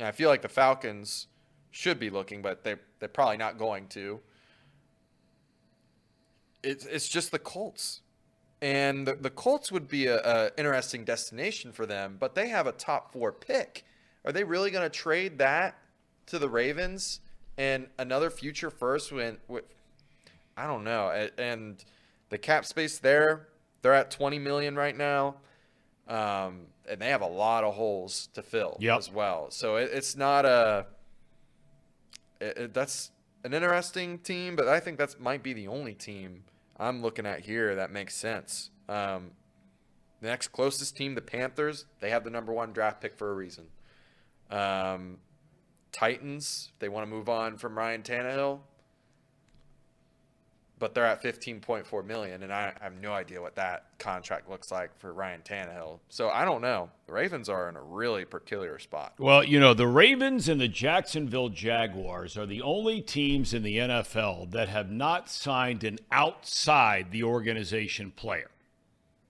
[0.00, 1.26] I feel like the Falcons
[1.72, 4.20] should be looking, but they they're probably not going to.
[6.62, 8.02] It's it's just the Colts,
[8.60, 12.68] and the, the Colts would be a, a interesting destination for them, but they have
[12.68, 13.84] a top four pick.
[14.24, 15.76] Are they really going to trade that
[16.26, 17.18] to the Ravens
[17.58, 19.10] and another future first?
[19.10, 19.64] When with,
[20.56, 21.84] I don't know, and
[22.28, 23.48] the cap space there,
[23.80, 25.36] they're at twenty million right now,
[26.06, 28.98] um, and they have a lot of holes to fill Yep.
[28.98, 29.50] as well.
[29.50, 30.86] So it, it's not a
[32.42, 33.10] it, it- that's
[33.44, 36.44] an interesting team, but I think that's might be the only team
[36.78, 38.70] I'm looking at here that makes sense.
[38.88, 39.32] Um,
[40.20, 43.34] the next closest team, the Panthers, they have the number one draft pick for a
[43.34, 43.66] reason.
[44.50, 45.18] Um,
[45.90, 48.60] Titans, they want to move on from Ryan Tannehill,
[50.82, 54.72] but they're at 15.4 million, and I, I have no idea what that contract looks
[54.72, 56.00] like for Ryan Tannehill.
[56.08, 56.90] So I don't know.
[57.06, 59.12] The Ravens are in a really peculiar spot.
[59.16, 63.76] Well, you know, the Ravens and the Jacksonville Jaguars are the only teams in the
[63.76, 68.50] NFL that have not signed an outside the organization player.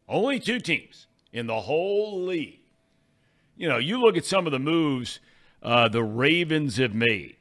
[0.08, 2.60] Only two teams in the whole league.
[3.58, 5.20] You know, you look at some of the moves
[5.62, 7.36] uh, the Ravens have made.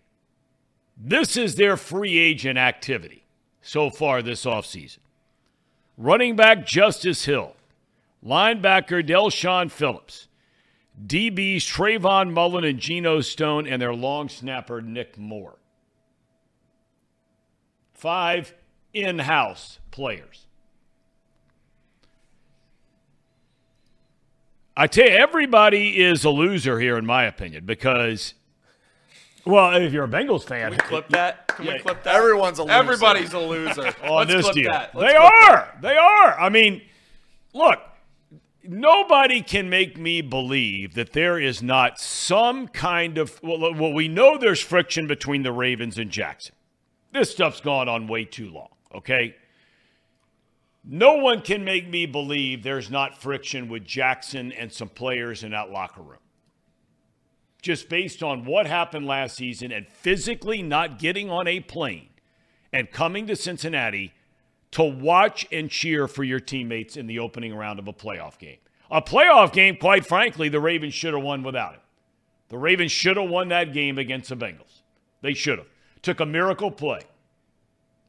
[0.97, 3.20] This is their free agent activity
[3.61, 4.99] so far this offseason.
[5.97, 7.55] Running back Justice Hill,
[8.25, 10.27] linebacker Del'Shawn Phillips,
[11.05, 15.57] DBs Trayvon Mullen and Geno Stone, and their long snapper Nick Moore.
[17.93, 18.53] Five
[18.93, 20.47] in house players.
[24.75, 28.33] I tell you, everybody is a loser here, in my opinion, because,
[29.45, 31.47] well, if you're a Bengals fan, Can we clip that?
[31.47, 31.73] Can Yeah.
[31.73, 32.15] we clip that?
[32.15, 32.73] Everyone's a loser.
[32.73, 33.93] Everybody's a loser.
[34.03, 34.71] on Let's this clip deal.
[34.71, 34.93] that.
[34.93, 35.49] They Let's clip that.
[35.51, 35.77] are.
[35.81, 36.39] They are.
[36.39, 36.81] I mean,
[37.53, 37.79] look,
[38.63, 44.07] nobody can make me believe that there is not some kind of well, well, we
[44.07, 46.55] know there's friction between the Ravens and Jackson.
[47.11, 49.35] This stuff's gone on way too long, okay?
[50.83, 55.51] No one can make me believe there's not friction with Jackson and some players in
[55.51, 56.17] that locker room.
[57.61, 62.09] Just based on what happened last season and physically not getting on a plane
[62.73, 64.13] and coming to Cincinnati
[64.71, 68.57] to watch and cheer for your teammates in the opening round of a playoff game.
[68.89, 71.81] A playoff game, quite frankly, the Ravens should have won without him.
[72.49, 74.81] The Ravens should have won that game against the Bengals.
[75.21, 75.67] They should have.
[76.01, 77.01] Took a miracle play.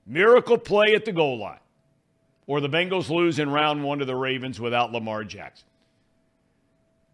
[0.06, 1.60] Miracle play at the goal line.
[2.46, 5.68] Or the Bengals lose in round one to the Ravens without Lamar Jackson.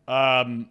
[0.06, 0.70] Um,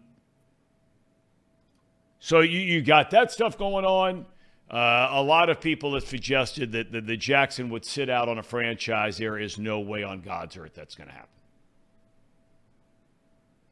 [2.19, 4.25] so you, you got that stuff going on.
[4.69, 8.43] Uh, a lot of people have suggested that the, Jackson would sit out on a
[8.43, 9.17] franchise.
[9.17, 11.29] There is no way on God's earth that's going to happen.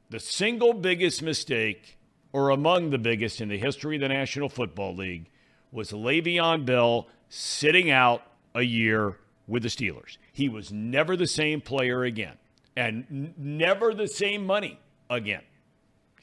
[0.10, 1.98] The single biggest mistake,
[2.32, 5.30] or among the biggest in the history of the National Football League,
[5.72, 8.22] was Le'Veon Bell sitting out
[8.54, 9.18] a year
[9.48, 10.18] with the Steelers.
[10.32, 12.38] He was never the same player again,
[12.78, 15.42] and n- never the same money again.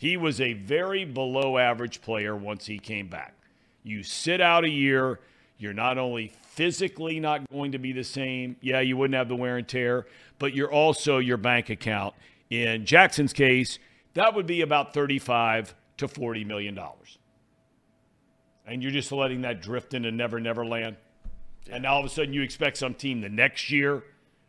[0.02, 3.34] He was a very below average player once he came back.
[3.84, 5.20] You sit out a year,
[5.58, 9.36] you're not only physically not going to be the same, yeah, you wouldn't have the
[9.36, 10.08] wear and tear,
[10.40, 12.16] but you're also your bank account.
[12.50, 13.78] In Jackson's case,
[14.14, 17.18] that would be about 35 to 40 million dollars.
[18.66, 20.96] And you're just letting that drift into never never land.
[21.70, 24.02] And now all of a sudden you expect some team the next year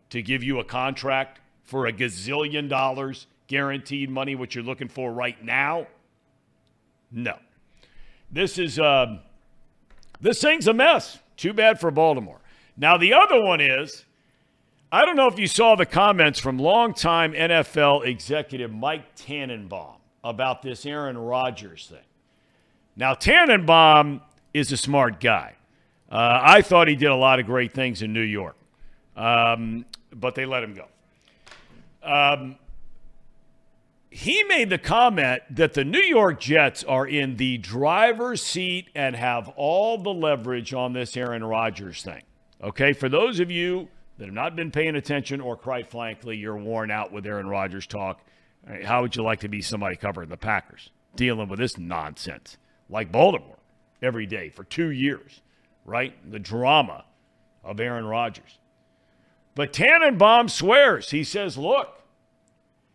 [0.10, 5.14] to give you a contract for a gazillion dollars guaranteed money, what you're looking for
[5.14, 5.86] right now?
[7.12, 7.38] No.
[8.32, 9.20] This is um,
[10.20, 11.20] this thing's a mess.
[11.38, 12.40] Too bad for Baltimore.
[12.76, 14.06] Now the other one is,
[14.92, 20.64] I don't know if you saw the comments from longtime NFL executive Mike Tannenbaum about
[20.64, 22.08] this Aaron Rodgers thing.
[22.96, 24.22] Now, Tannenbaum
[24.54, 25.54] is a smart guy.
[26.12, 28.56] Uh, I thought he did a lot of great things in New York,
[29.16, 29.86] um,
[30.16, 30.86] but they let him go.
[32.04, 32.56] Um,
[34.14, 39.15] he made the comment that the New York Jets are in the driver's seat and
[39.15, 42.22] have all the leverage on this Aaron Rodgers thing.
[42.61, 43.88] Okay, for those of you
[44.19, 47.88] that have not been paying attention, or quite frankly, you're worn out with Aaron Rodgers
[47.88, 48.22] talk,
[48.84, 52.57] how would you like to be somebody covering the Packers dealing with this nonsense
[52.90, 53.57] like Baltimore
[54.03, 55.41] every day for two years,
[55.85, 56.14] right?
[56.31, 57.06] The drama
[57.64, 58.60] of Aaron Rodgers.
[59.56, 61.10] But Tannenbaum swears.
[61.10, 62.03] He says, look,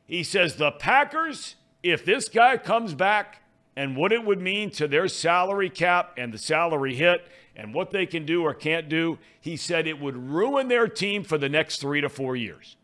[0.08, 3.42] he says the Packers, if this guy comes back
[3.76, 7.90] and what it would mean to their salary cap and the salary hit and what
[7.90, 11.48] they can do or can't do, he said it would ruin their team for the
[11.48, 12.76] next three to four years.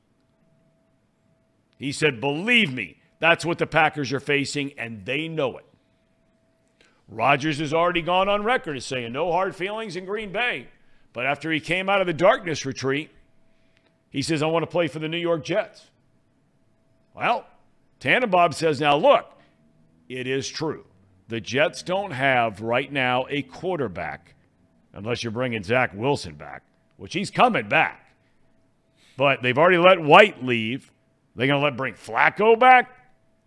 [1.78, 5.64] He said, believe me, that's what the Packers are facing, and they know it.
[7.08, 10.68] Rodgers has already gone on record as saying no hard feelings in Green Bay.
[11.14, 13.10] But after he came out of the darkness retreat,
[14.10, 15.86] he says, I want to play for the New York Jets.
[17.14, 17.46] Well,
[18.00, 19.38] Tannenbaum says, now look,
[20.08, 20.84] it is true.
[21.28, 24.34] The Jets don't have right now a quarterback,
[24.92, 26.62] unless you're bringing Zach Wilson back,
[26.96, 28.14] which he's coming back.
[29.16, 30.90] But they've already let White leave.
[31.34, 32.90] They're going to let bring Flacco back.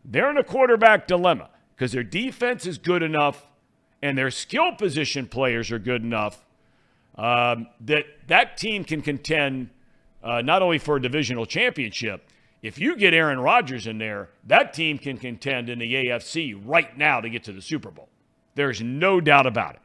[0.03, 3.45] They're in a quarterback dilemma because their defense is good enough
[4.01, 6.45] and their skill position players are good enough
[7.15, 9.69] um, that that team can contend
[10.23, 12.26] uh, not only for a divisional championship,
[12.67, 16.95] if you get Aaron Rodgers in there, that team can contend in the AFC right
[16.97, 18.09] now to get to the Super Bowl.
[18.55, 19.81] There's no doubt about it.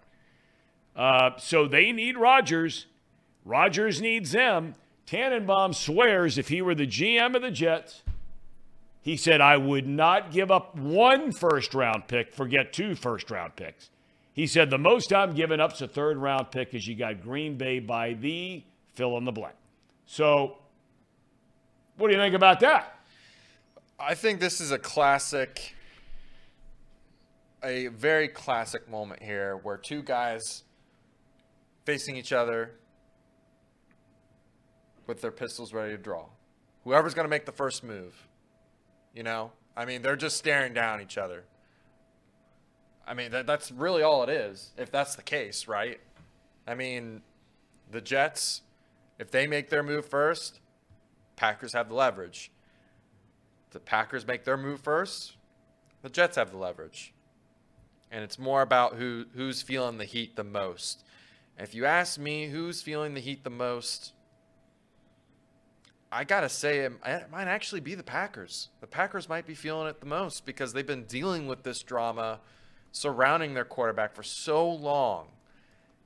[0.97, 2.87] Uh, so they need Rodgers.
[3.45, 4.75] Rodgers needs them.
[5.07, 8.03] Tannenbaum swears if he were the GM of the Jets,
[9.01, 13.55] he said, I would not give up one first round pick, forget two first round
[13.55, 13.91] picks.
[14.33, 17.23] He said, the most I'm giving up is a third round pick because you got
[17.23, 18.65] Green Bay by the
[18.95, 19.55] fill in the blank.
[20.07, 20.57] So
[21.97, 22.99] what do you think about that?
[23.99, 25.75] I think this is a classic,
[27.63, 30.65] a very classic moment here where two guys
[31.85, 32.73] facing each other
[35.07, 36.27] with their pistols ready to draw.
[36.85, 38.27] Whoever's going to make the first move,
[39.15, 39.53] you know?
[39.77, 41.45] I mean, they're just staring down each other.
[43.07, 46.01] I mean, that, that's really all it is, if that's the case, right?
[46.67, 47.23] I mean,
[47.91, 48.63] the Jets,
[49.19, 50.61] if they make their move first,
[51.37, 52.51] Packers have the leverage.
[53.71, 55.37] The Packers make their move first,
[56.03, 57.15] the Jets have the leverage.
[58.11, 61.05] And it's more about who who's feeling the heat the most.
[61.59, 64.13] If you ask me who's feeling the heat the most,
[66.11, 68.69] I gotta say it, it might actually be the Packers.
[68.81, 72.41] The Packers might be feeling it the most because they've been dealing with this drama
[72.91, 75.29] surrounding their quarterback for so long.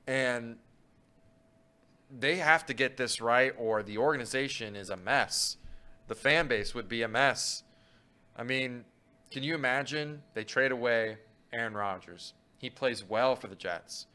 [0.07, 0.57] And
[2.09, 5.57] they have to get this right or the organization is a mess.
[6.07, 7.63] The fan base would be a mess.
[8.35, 8.85] I mean,
[9.31, 11.17] can you imagine they trade away
[11.51, 12.33] Aaron Rodgers?
[12.57, 14.07] He plays well for the Jets.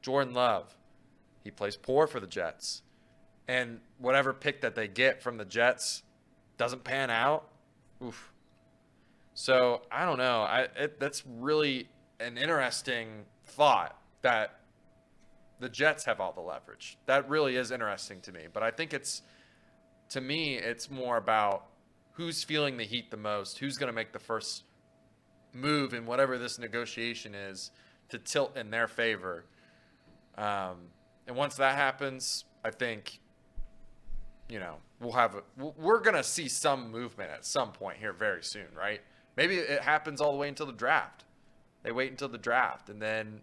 [0.00, 0.76] Jordan Love,
[1.42, 2.82] he plays poor for the Jets.
[3.46, 6.02] And whatever pick that they get from the Jets
[6.56, 7.48] doesn't pan out.
[8.02, 8.32] Oof.
[9.34, 10.42] So I don't know.
[10.42, 11.88] I it, that's really
[12.20, 14.60] an interesting thought that
[15.64, 16.98] the Jets have all the leverage.
[17.06, 18.42] That really is interesting to me.
[18.52, 19.22] But I think it's,
[20.10, 21.64] to me, it's more about
[22.12, 24.64] who's feeling the heat the most, who's going to make the first
[25.54, 27.70] move in whatever this negotiation is
[28.10, 29.46] to tilt in their favor.
[30.36, 30.90] Um,
[31.26, 33.20] and once that happens, I think,
[34.50, 35.42] you know, we'll have a,
[35.78, 39.00] we're going to see some movement at some point here very soon, right?
[39.34, 41.24] Maybe it happens all the way until the draft.
[41.84, 43.40] They wait until the draft and then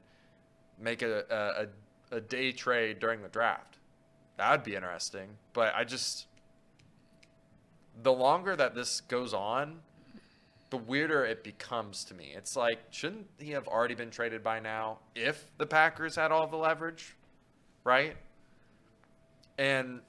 [0.79, 1.67] make a, a, a
[2.11, 3.77] a day trade during the draft.
[4.37, 5.29] That would be interesting.
[5.53, 6.27] But I just
[8.01, 9.79] the longer that this goes on,
[10.69, 12.33] the weirder it becomes to me.
[12.35, 16.47] It's like, shouldn't he have already been traded by now if the Packers had all
[16.47, 17.15] the leverage?
[17.83, 18.15] Right?
[19.57, 20.01] And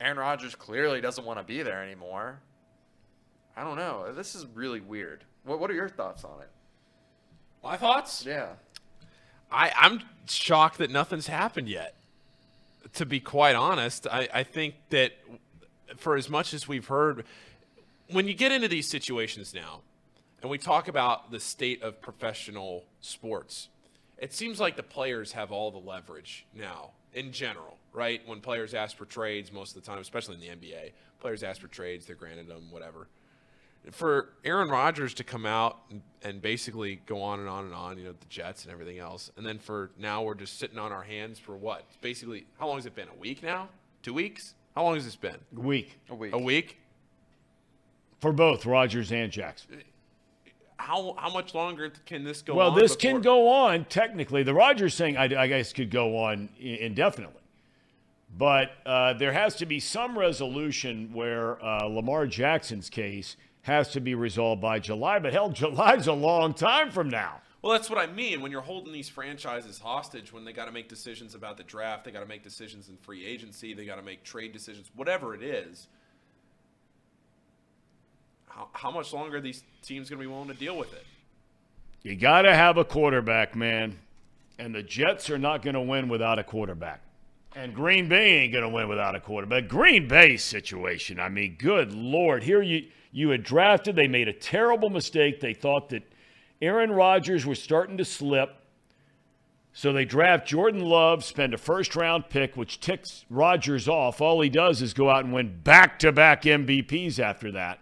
[0.00, 2.40] Aaron Rodgers clearly doesn't want to be there anymore.
[3.56, 4.12] I don't know.
[4.12, 5.24] This is really weird.
[5.44, 6.50] What what are your thoughts on it?
[7.62, 8.24] My thoughts?
[8.26, 8.54] Yeah.
[9.52, 11.94] I, I'm shocked that nothing's happened yet.
[12.94, 15.12] To be quite honest, I, I think that
[15.96, 17.24] for as much as we've heard,
[18.10, 19.80] when you get into these situations now,
[20.40, 23.68] and we talk about the state of professional sports,
[24.18, 28.20] it seems like the players have all the leverage now in general, right?
[28.26, 31.60] When players ask for trades, most of the time, especially in the NBA, players ask
[31.60, 33.06] for trades, they're granted them, whatever.
[33.90, 37.98] For Aaron Rodgers to come out and, and basically go on and on and on,
[37.98, 40.92] you know, the Jets and everything else, and then for now we're just sitting on
[40.92, 41.84] our hands for what?
[42.00, 43.08] Basically, how long has it been?
[43.08, 43.68] A week now?
[44.02, 44.54] Two weeks?
[44.76, 45.36] How long has this been?
[45.52, 46.32] Week A week.
[46.32, 46.78] A week?
[48.20, 49.82] for both Rodgers and Jackson.
[50.76, 52.56] How how much longer can this go on?
[52.56, 54.44] Well, this before- can go on technically.
[54.44, 57.40] The Rodgers thing, I, I guess, could go on indefinitely.
[58.36, 64.00] But uh, there has to be some resolution where uh, Lamar Jackson's case has to
[64.00, 65.18] be resolved by July.
[65.18, 67.40] But hell, July's a long time from now.
[67.62, 68.40] Well, that's what I mean.
[68.42, 72.04] When you're holding these franchises hostage, when they got to make decisions about the draft,
[72.04, 75.32] they got to make decisions in free agency, they got to make trade decisions, whatever
[75.34, 75.86] it is.
[78.48, 81.06] How, how much longer are these teams going to be willing to deal with it?
[82.02, 83.96] You got to have a quarterback, man.
[84.58, 87.00] And the Jets are not going to win without a quarterback.
[87.54, 89.68] And Green Bay ain't going to win without a quarterback.
[89.68, 92.42] Green Bay situation, I mean, good Lord.
[92.42, 95.40] Here you, you had drafted, they made a terrible mistake.
[95.40, 96.02] They thought that
[96.60, 98.56] Aaron Rodgers was starting to slip.
[99.74, 104.20] So they draft Jordan Love, spend a first round pick, which ticks Rodgers off.
[104.20, 107.78] All he does is go out and win back to back MVPs after that.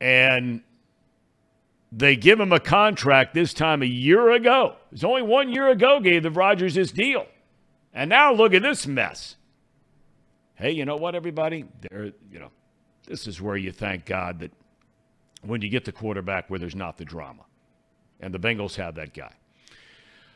[0.00, 0.62] And
[1.90, 4.76] they give him a contract this time a year ago.
[4.86, 7.26] It was only one year ago gave the Rodgers this deal.
[7.92, 9.36] And now look at this mess.
[10.54, 11.66] Hey, you know what, everybody?
[11.82, 12.50] There, you know,
[13.12, 14.50] this is where you thank God that
[15.42, 17.42] when you get the quarterback where there's not the drama.
[18.20, 19.34] And the Bengals have that guy.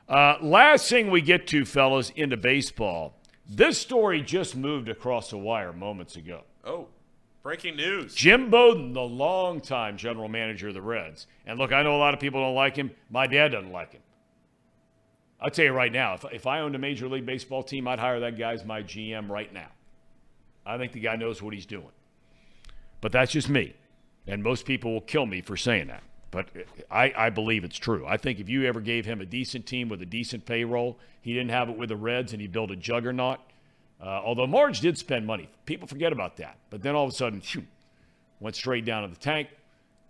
[0.07, 3.15] Uh, last thing we get to, fellas, into baseball.
[3.49, 6.43] This story just moved across the wire moments ago.
[6.67, 6.89] Oh,
[7.43, 8.15] breaking news.
[8.15, 11.27] Jim Bowden, the longtime general manager of the Reds.
[11.47, 12.91] And look, I know a lot of people don't like him.
[13.09, 14.03] My dad doesn't like him.
[15.41, 17.99] I'll tell you right now, if, if I owned a Major League Baseball team, I'd
[17.99, 19.69] hire that guy as my GM right now.
[20.67, 21.89] I think the guy knows what he's doing.
[23.07, 23.73] But that's just me.
[24.27, 26.03] And most people will kill me for saying that.
[26.33, 26.49] But
[26.91, 28.05] I, I believe it's true.
[28.05, 31.33] I think if you ever gave him a decent team with a decent payroll, he
[31.33, 33.39] didn't have it with the Reds and he built a juggernaut.
[34.03, 35.49] Uh, although Marge did spend money.
[35.67, 36.57] People forget about that.
[36.69, 37.63] But then all of a sudden, phew,
[38.41, 39.51] went straight down to the tank.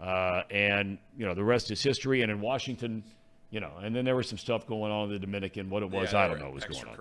[0.01, 2.23] Uh, and, you know, the rest is history.
[2.23, 3.05] And in Washington,
[3.51, 5.69] you know, and then there was some stuff going on in the Dominican.
[5.69, 6.97] What it was, Yeah, I don't know what was going on.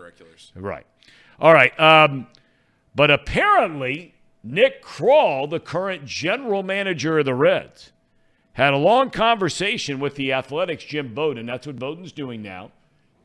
[0.55, 0.85] Right.
[1.39, 1.79] All right.
[1.79, 2.27] Um,
[2.93, 4.14] but apparently,
[4.47, 7.91] Nick Krall, the current general manager of the Reds,
[8.53, 11.47] had a long conversation with the Athletics' Jim Bowden.
[11.47, 12.69] That's what Bowden's doing now,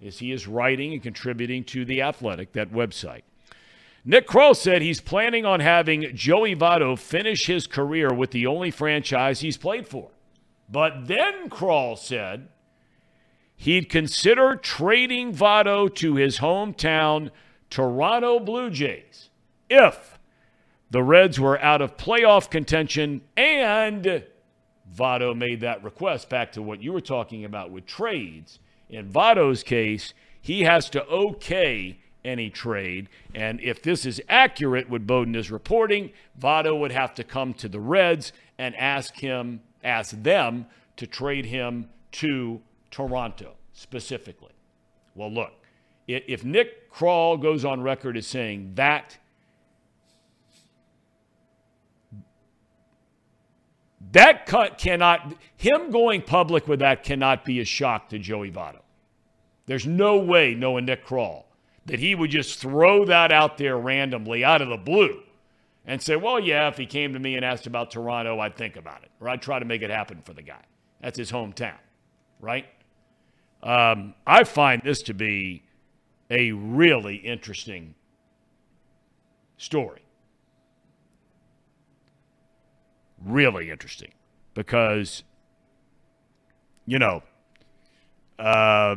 [0.00, 3.20] is he is writing and contributing to the Athletic, that website.
[4.02, 8.70] Nick Krall said he's planning on having Joey Votto finish his career with the only
[8.70, 10.08] franchise he's played for.
[10.70, 12.48] But then Krall said
[13.56, 17.30] he'd consider trading Votto to his hometown
[17.68, 19.28] Toronto Blue Jays
[19.68, 20.18] if
[20.90, 24.24] the Reds were out of playoff contention and
[24.94, 28.58] Votto made that request back to what you were talking about with trades.
[28.88, 33.08] In Votto's case, he has to okay any trade.
[33.34, 37.68] And if this is accurate, what Bowden is reporting, Votto would have to come to
[37.68, 42.60] the Reds and ask him, ask them to trade him to
[42.90, 44.52] Toronto specifically.
[45.14, 45.52] Well, look,
[46.06, 49.18] if Nick Krall goes on record as saying that,
[54.12, 58.80] that cut cannot, him going public with that cannot be a shock to Joey Votto.
[59.66, 61.44] There's no way, knowing Nick Krall,
[61.86, 65.22] that he would just throw that out there randomly out of the blue
[65.86, 68.76] and say, well, yeah, if he came to me and asked about Toronto, I'd think
[68.76, 70.62] about it, or I'd try to make it happen for the guy.
[71.00, 71.78] That's his hometown,
[72.40, 72.66] right?
[73.62, 75.62] Um, I find this to be
[76.30, 77.94] a really interesting
[79.56, 80.02] story.
[83.24, 84.12] Really interesting
[84.54, 85.22] because,
[86.86, 87.22] you know,
[88.38, 88.96] uh,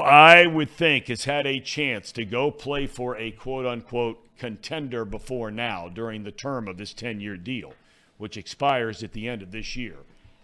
[0.00, 5.04] I would think, has had a chance to go play for a quote unquote contender
[5.04, 7.72] before now during the term of this 10 year deal,
[8.18, 9.96] which expires at the end of this year.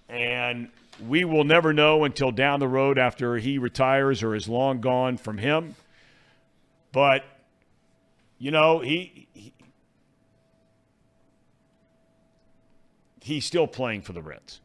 [0.09, 0.71] And
[1.07, 5.17] we will never know until down the road after he retires or is long gone
[5.17, 5.77] from him.
[6.93, 7.25] But,
[8.39, 9.29] you know, he
[13.21, 14.61] he's still playing for the Reds.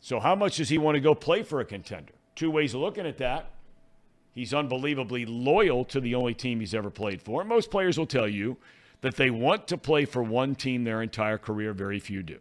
[0.00, 2.14] So, how much does he want to go play for a contender?
[2.34, 3.50] Two ways of looking at that.
[4.32, 7.44] He's unbelievably loyal to the only team he's ever played for.
[7.44, 8.56] Most players will tell you
[9.02, 11.72] that they want to play for one team their entire career.
[11.72, 12.38] Very few do.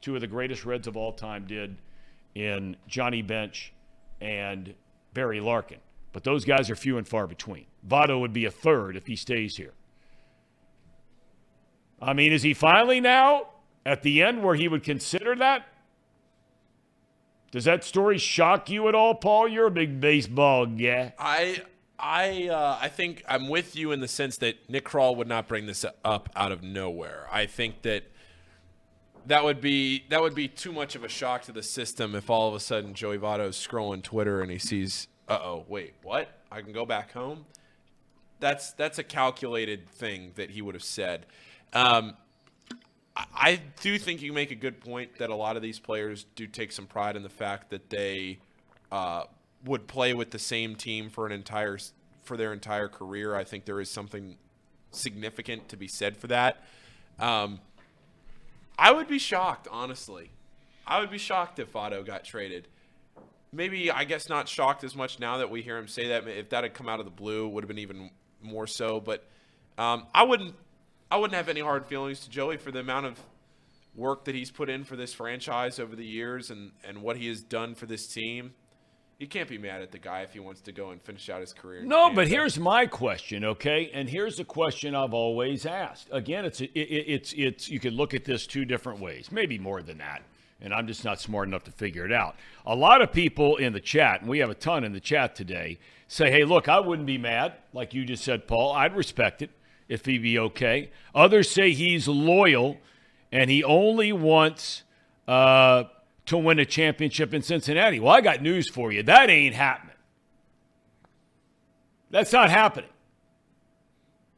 [0.00, 1.76] Two of the greatest Reds of all time did
[2.34, 3.72] in Johnny Bench
[4.20, 4.74] and
[5.14, 5.78] Barry Larkin.
[6.12, 7.66] But those guys are few and far between.
[7.86, 9.72] Votto would be a third if he stays here.
[12.00, 13.48] I mean, is he finally now
[13.84, 15.66] at the end where he would consider that?
[17.50, 19.48] Does that story shock you at all, Paul?
[19.48, 21.14] You're a big baseball guy.
[21.18, 21.62] I
[21.98, 25.48] I uh, I think I'm with you in the sense that Nick Krall would not
[25.48, 27.26] bring this up out of nowhere.
[27.32, 28.04] I think that
[29.26, 32.28] that would be that would be too much of a shock to the system if
[32.28, 36.28] all of a sudden Joey Votto's scrolling Twitter and he sees, uh oh, wait, what?
[36.52, 37.46] I can go back home.
[38.40, 41.26] That's that's a calculated thing that he would have said.
[41.72, 42.16] Um,
[43.34, 46.46] I do think you make a good point that a lot of these players do
[46.46, 48.38] take some pride in the fact that they
[48.92, 49.24] uh,
[49.64, 51.78] would play with the same team for an entire
[52.22, 53.34] for their entire career.
[53.34, 54.36] I think there is something
[54.90, 56.62] significant to be said for that.
[57.18, 57.60] Um,
[58.78, 60.30] I would be shocked, honestly.
[60.86, 62.68] I would be shocked if Votto got traded.
[63.52, 66.28] Maybe I guess not shocked as much now that we hear him say that.
[66.28, 68.10] If that had come out of the blue, would have been even
[68.42, 69.00] more so.
[69.00, 69.24] But
[69.76, 70.54] um, I wouldn't
[71.10, 73.18] I wouldn't have any hard feelings to Joey for the amount of
[73.94, 77.28] work that he's put in for this franchise over the years and, and what he
[77.28, 78.52] has done for this team.
[79.18, 81.40] You can't be mad at the guy if he wants to go and finish out
[81.40, 81.82] his career.
[81.82, 83.90] No, but here's my question, okay?
[83.92, 86.08] And here's the question I've always asked.
[86.12, 89.82] Again, it's it, it's it's you can look at this two different ways, maybe more
[89.82, 90.22] than that.
[90.60, 92.36] And I'm just not smart enough to figure it out.
[92.66, 95.34] A lot of people in the chat, and we have a ton in the chat
[95.34, 98.72] today, say, "Hey, look, I wouldn't be mad, like you just said, Paul.
[98.72, 99.50] I'd respect it
[99.88, 100.90] if he be okay.
[101.14, 102.76] Others say he's loyal
[103.32, 104.82] and he only wants
[105.26, 105.84] uh,
[106.26, 108.00] to win a championship in Cincinnati.
[108.00, 109.02] Well, I got news for you.
[109.02, 109.96] That ain't happening.
[112.10, 112.90] That's not happening.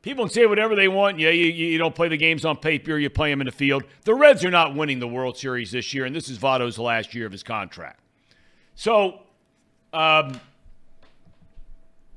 [0.02, 1.18] People can say whatever they want.
[1.18, 3.85] Yeah, you, you don't play the games on paper, you play them in the field.
[4.05, 7.14] The Reds are not winning the World Series this year, and this is Votto's last
[7.14, 8.01] year of his contract.
[8.74, 9.20] So,
[9.93, 10.40] um,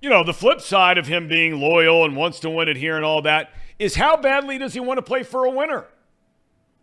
[0.03, 2.97] you know, the flip side of him being loyal and wants to win it here
[2.97, 5.85] and all that is how badly does he want to play for a winner?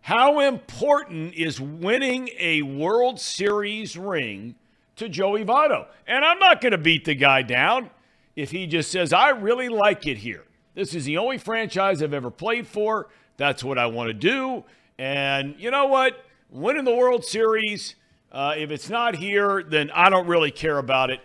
[0.00, 4.54] How important is winning a World Series ring
[4.96, 5.86] to Joey Votto?
[6.06, 7.90] And I'm not going to beat the guy down
[8.36, 10.44] if he just says, I really like it here.
[10.74, 13.08] This is the only franchise I've ever played for.
[13.36, 14.64] That's what I want to do.
[14.98, 16.24] And you know what?
[16.48, 17.96] Winning the World Series,
[18.32, 21.20] uh, if it's not here, then I don't really care about it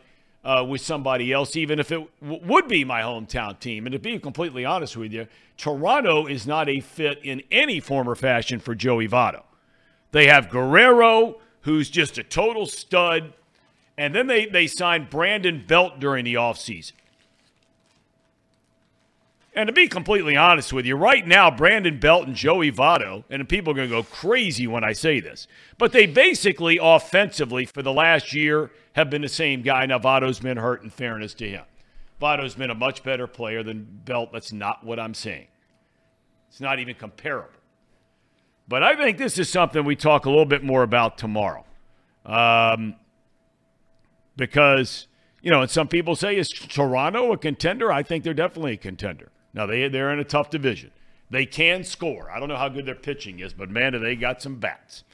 [0.46, 3.88] uh, with somebody else, even if it w- would be my hometown team.
[3.88, 5.28] And to be completely honest with you,
[5.58, 9.44] Toronto is not a fit in any form or fashion for Joey Votto.
[10.12, 13.34] They have Guerrero, who's just a total stud,
[13.98, 16.94] and then they, they signed Brandon Belt during the offseason.
[19.56, 23.48] And to be completely honest with you, right now, Brandon Belt and Joey Votto, and
[23.48, 27.82] people are going to go crazy when I say this, but they basically offensively for
[27.82, 29.86] the last year have been the same guy.
[29.86, 31.64] Now, Votto's been hurt in fairness to him.
[32.22, 34.32] Votto's been a much better player than Belt.
[34.34, 35.48] That's not what I'm saying.
[36.50, 37.50] It's not even comparable.
[38.68, 41.66] But I think this is something we talk a little bit more about tomorrow.
[42.26, 42.96] Um,
[44.36, 45.08] because,
[45.42, 47.92] you know, and some people say, is Toronto a contender?
[47.92, 49.32] I think they're definitely a contender.
[49.56, 50.92] Now, they, they're in a tough division.
[51.32, 52.30] They can score.
[52.30, 55.06] I don't know how good their pitching is, but man, do they got some bats.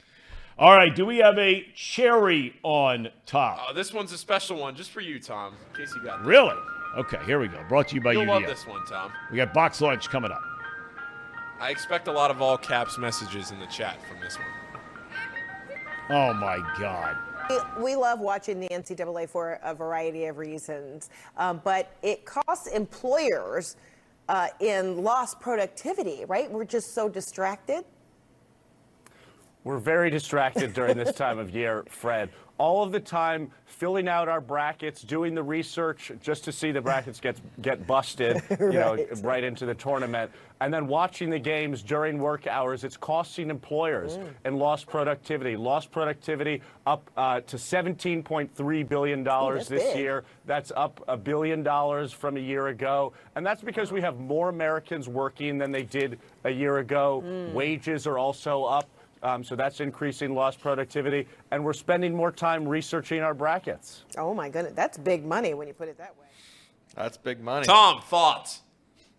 [0.58, 3.70] All right, do we have a cherry on top?
[3.70, 6.26] Uh, this one's a special one just for you, Thom, in case you got this.
[6.26, 6.56] Really?
[6.96, 7.64] Okay, here we go.
[7.68, 9.10] Brought to you by You'll love this one, Thom.
[9.30, 10.42] We got box lunch coming up.
[11.58, 14.46] I expect a lot of all caps messages in the chat from this one.
[16.10, 17.16] Oh my God.
[17.78, 23.76] We love watching the NCAA for a variety of reasons, um, but it costs employers
[24.28, 26.50] uh, in lost productivity, right?
[26.50, 27.84] We're just so distracted.
[29.64, 32.30] We're very distracted during this time of year, Fred.
[32.62, 36.80] All of the time filling out our brackets, doing the research just to see the
[36.80, 39.08] brackets get get busted, you know, Right.
[39.24, 40.30] right into the tournament,
[40.60, 42.84] and then watching the games during work hours.
[42.84, 45.56] It's costing employers and lost productivity.
[45.56, 49.96] Lost productivity up uh, to 17.3 billion dollars this big.
[49.96, 50.22] year.
[50.46, 54.50] That's up a billion dollars from a year ago, and that's because we have more
[54.50, 57.24] Americans working than they did a year ago.
[57.52, 58.88] Wages are also up.
[59.22, 64.04] Um, so that's increasing lost productivity, and we're spending more time researching our brackets.
[64.18, 66.26] Oh my goodness, that's big money when you put it that way.
[66.96, 67.64] That's big money.
[67.64, 68.62] Thom, thoughts?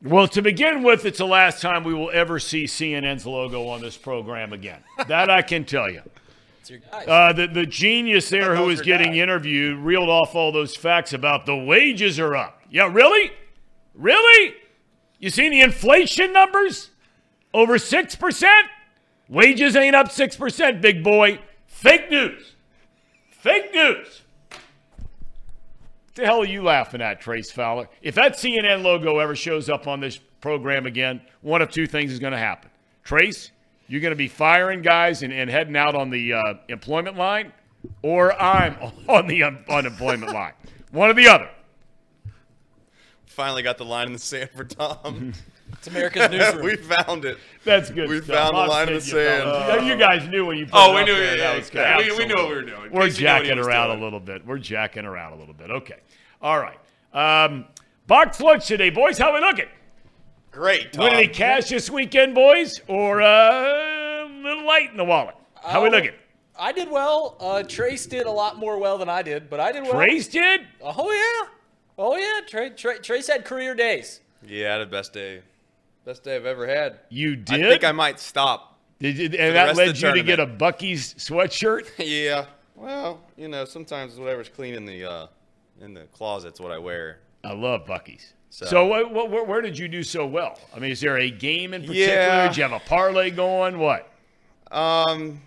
[0.04, 3.82] Well, to begin with, it's the last time we will ever see CNN's logo on
[3.82, 4.84] this program again.
[5.08, 6.02] That I can tell you.
[7.08, 9.18] Uh, the, the genius there that who was was getting guy.
[9.20, 12.62] interviewed reeled off all those facts about the wages are up.
[12.70, 13.32] Yeah, really?
[13.94, 14.56] Really?
[15.20, 16.90] You seen the inflation numbers?
[17.54, 18.54] Over 6%?
[19.30, 21.40] Wages ain't up 6%, big boy.
[21.68, 22.56] Fake news.
[23.30, 24.22] Fake news.
[24.50, 27.90] What the hell are you laughing at, Trace Fowler?
[28.02, 32.12] If that CNN logo ever shows up on this program again, one of two things
[32.12, 32.70] is going to happen.
[33.04, 33.52] Trace,
[33.88, 37.52] you're going to be firing guys and, and heading out on the uh, employment line,
[38.02, 38.76] or I'm
[39.08, 40.54] on the un- unemployment line.
[40.92, 41.50] One or the other.
[43.26, 45.34] Finally got the line in the sand for Thom.
[45.74, 46.64] It's America's newsroom.
[46.66, 47.38] we found it.
[47.64, 48.10] That's good.
[48.10, 48.36] We stuff.
[48.36, 49.44] found the line in the take you, sand.
[49.44, 49.86] fellas.
[49.86, 51.14] you guys knew when you put Oh, it we up knew.
[51.16, 51.24] there.
[51.24, 51.78] Yeah, That yeah, was good.
[51.80, 51.98] yeah.
[51.98, 52.92] We, we knew what we were doing.
[52.92, 54.00] We're Casey knew what he jacking around doing.
[54.00, 54.46] a little bit.
[54.46, 55.72] We're jacking around a little bit.
[55.72, 56.00] Okay.
[56.42, 56.78] All right.
[57.14, 57.66] Um,
[58.08, 59.18] Box lunch today, boys.
[59.18, 59.68] How we looking?
[60.52, 61.06] Great, Thom.
[61.06, 65.36] Winning any cash this weekend, boys, or uh, a little light in the wallet?
[65.64, 66.12] How we Oh, looking?
[66.60, 67.36] I did well.
[67.40, 69.94] Uh, Trace did a lot more well than I did, but I did well.
[69.94, 70.62] Trace did.
[70.82, 71.50] Oh yeah.
[71.98, 72.42] Oh yeah.
[72.48, 74.20] Tra- Tra- Trace had career days.
[74.46, 75.42] Yeah, I had the best day.
[76.06, 77.00] Best day I've ever had.
[77.10, 77.66] You did.
[77.66, 78.80] I think I might stop.
[79.00, 80.46] Did you, and that led you to get a.
[80.46, 81.88] Buc-ee's sweatshirt?
[81.98, 82.46] yeah.
[82.76, 85.28] Well, you know, sometimes whatever's clean in the uh,
[85.80, 87.20] in the closet's what I wear.
[87.44, 88.34] I love Buc-ee's.
[88.50, 90.60] So, So- what, what, where, did you do so well?
[90.76, 92.14] I mean, is there a game in particular?
[92.14, 92.48] Yeah.
[92.48, 93.80] Did you have a parlay going?
[93.80, 94.12] What?
[94.72, 95.42] Um,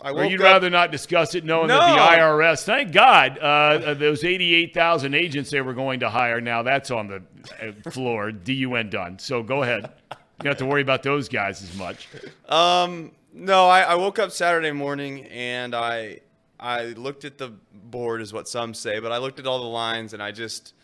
[0.00, 3.94] Or you'd up- rather not discuss it, knowing that the IRS, thank God, uh, uh,
[3.94, 7.22] those 88,000 agents they were going to hire, now that's on the
[7.60, 9.18] uh, floor, DUN done.
[9.18, 9.90] So go ahead.
[10.10, 12.08] You don't have to worry about those guys as much.
[12.48, 16.20] Um, no, I, I woke up Saturday morning and I
[16.60, 19.68] I looked at the board, is what some say, but I looked at all the
[19.68, 20.74] lines and I just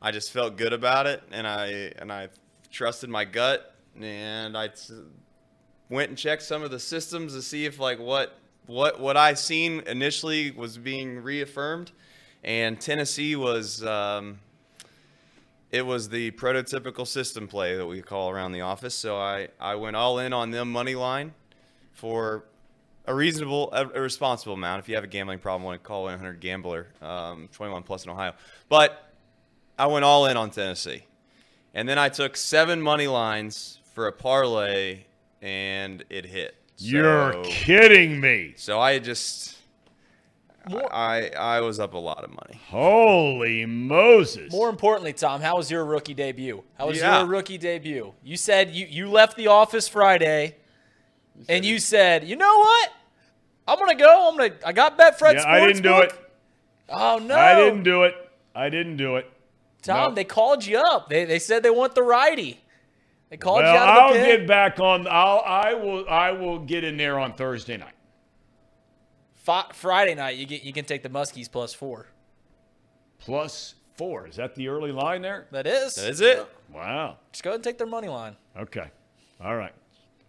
[0.00, 2.28] I just felt good about it, and I and I
[2.70, 4.70] trusted my gut, and I
[5.94, 9.34] went and checked some of the systems to see if like what what what I
[9.34, 11.92] seen initially was being reaffirmed,
[12.42, 13.84] and Tennessee was.
[13.84, 14.40] Um,
[15.70, 18.94] it was the prototypical system play that we call around the office.
[18.94, 21.34] So I, I went all in on them money line
[21.94, 22.44] for
[23.06, 24.78] a reasonable, a, responsible amount.
[24.78, 28.10] If you have a gambling problem, want to call 100 Gambler, um, 21 plus in
[28.12, 28.34] Ohio.
[28.68, 29.12] But
[29.76, 31.02] I went all in on Tennessee,
[31.74, 35.04] and then I took seven money lines for a parlay,
[35.44, 36.56] and it hit.
[36.78, 38.54] You're kidding me.
[38.56, 39.56] So I just,
[40.66, 42.58] I I was up a lot of money.
[42.68, 44.50] Holy Moses.
[44.50, 46.64] More importantly, Thom, how was your rookie debut?
[46.78, 47.18] How was Yeah.
[47.20, 48.12] your rookie debut?
[48.24, 50.56] You said you, you left the office Friday,
[51.48, 52.90] and you said, you know what?
[53.68, 54.30] I'm gonna go.
[54.30, 54.54] I'm gonna.
[54.66, 56.12] I got Betfred Yeah, I didn't do it.
[56.88, 57.36] Oh no!
[57.36, 58.14] I didn't do it.
[58.54, 59.30] I didn't do it.
[59.82, 60.14] Thom, No.
[60.14, 61.08] they called you up.
[61.10, 62.60] They, they said they want the righty.
[63.34, 64.26] They called Well, you out I'll pit.
[64.38, 65.08] get back on.
[65.10, 65.42] I'll.
[65.44, 66.08] I will.
[66.08, 67.96] I will get in there on Thursday night.
[69.34, 72.06] Fi- Friday night, you get you can take the Muskies plus four.
[73.18, 74.28] Plus four.
[74.28, 75.48] Is that the early line there?
[75.50, 75.96] That is.
[75.96, 76.46] That is it.
[76.72, 77.16] Wow.
[77.32, 78.36] Just go ahead and take their money line.
[78.56, 78.88] Okay.
[79.42, 79.74] All right.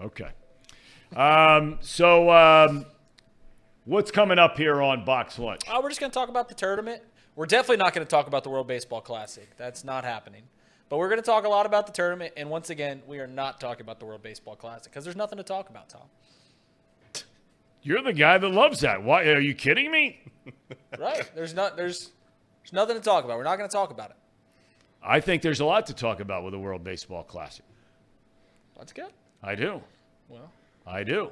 [0.02, 0.30] Okay.
[1.16, 2.88] Um, so, um,
[3.84, 5.62] what's coming up here on Box Lunch?
[5.70, 7.04] Oh, we're just going to talk about the tournament.
[7.36, 9.48] We're definitely not going to talk about the World Baseball Classic.
[9.58, 10.42] That's not happening.
[10.90, 12.34] But we're going to talk a lot about the tournament.
[12.38, 15.38] And once again, we are not talking about the World Baseball Classic because there's nothing
[15.38, 16.02] to talk about, Thom.
[17.82, 19.04] You're the guy that loves that.
[19.04, 19.26] Why?
[19.26, 20.22] Are you kidding me?
[21.00, 21.30] Right?
[21.36, 21.76] There's not.
[21.76, 22.12] There's.
[22.62, 23.38] There's nothing to talk about.
[23.38, 24.16] We're not going to talk about it.
[25.04, 27.66] I think there's a lot to talk about with the World Baseball Classic.
[28.78, 29.12] That's good.
[29.44, 29.82] I do.
[30.30, 30.52] Well,
[30.86, 31.32] I do.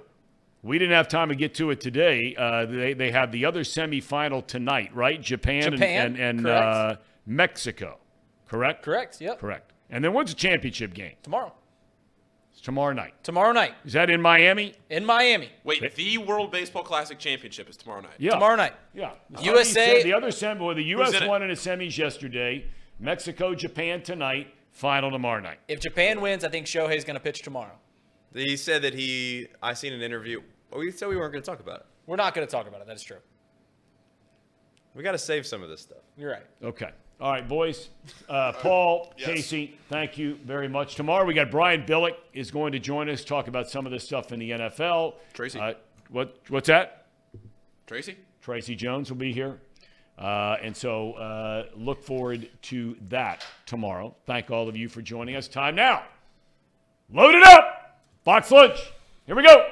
[0.64, 2.36] We didn't have time to get to it today.
[2.38, 5.22] Uh, they, they have the other semifinal tonight, right?
[5.22, 7.98] Japan, Japan, and, and, and uh, Mexico.
[8.54, 8.84] Correct?
[8.84, 9.20] correct.
[9.22, 9.40] Yep.
[9.40, 9.74] Correct.
[9.90, 11.14] And then when's the championship game?
[11.24, 11.54] Tomorrow.
[12.52, 13.16] It's tomorrow night.
[13.24, 14.76] Tomorrow night Is that in Miami?
[14.92, 15.50] in Miami.
[15.64, 18.14] Wait, the World Baseball Classic Championship is tomorrow night.
[18.20, 18.32] Yeah.
[18.32, 18.74] Tomorrow night.
[18.94, 19.14] Yeah.
[19.32, 21.14] The USA semis- The other semi, well, the U.S.
[21.16, 21.28] in it?
[21.30, 22.66] won in the semis yesterday.
[23.00, 24.54] Mexico, Japan tonight.
[24.72, 25.60] Final tomorrow night.
[25.68, 27.74] If Japan wins, I think Shohei's going to pitch tomorrow.
[28.34, 29.48] He said that he.
[29.62, 30.40] I seen an interview.
[30.42, 31.86] Oh, well, we said we weren't going to talk about it.
[32.08, 32.88] We're not going to talk about it.
[32.88, 33.18] That is true.
[34.96, 36.00] We got to save some of this stuff.
[36.18, 36.46] You're right.
[36.64, 36.90] Okay.
[37.22, 37.90] All right, boys.
[38.28, 40.96] Uh, Paul, Casey, thank you very much.
[40.96, 44.04] Tomorrow we got Brian Billick is going to join us, talk about some of this
[44.04, 45.16] stuff in the NFL.
[45.34, 45.60] Tracy.
[45.60, 45.74] Uh,
[46.10, 46.38] what?
[46.50, 47.08] What's that?
[47.88, 48.18] Tracy?
[48.42, 49.60] Tracy Jones will be here.
[50.18, 54.16] Uh, and so uh, look forward to that tomorrow.
[54.26, 55.48] Thank all of you for joining us.
[55.48, 56.04] Time now.
[57.12, 58.00] Load it up.
[58.24, 58.78] Box lunch.
[59.26, 59.66] Here we go.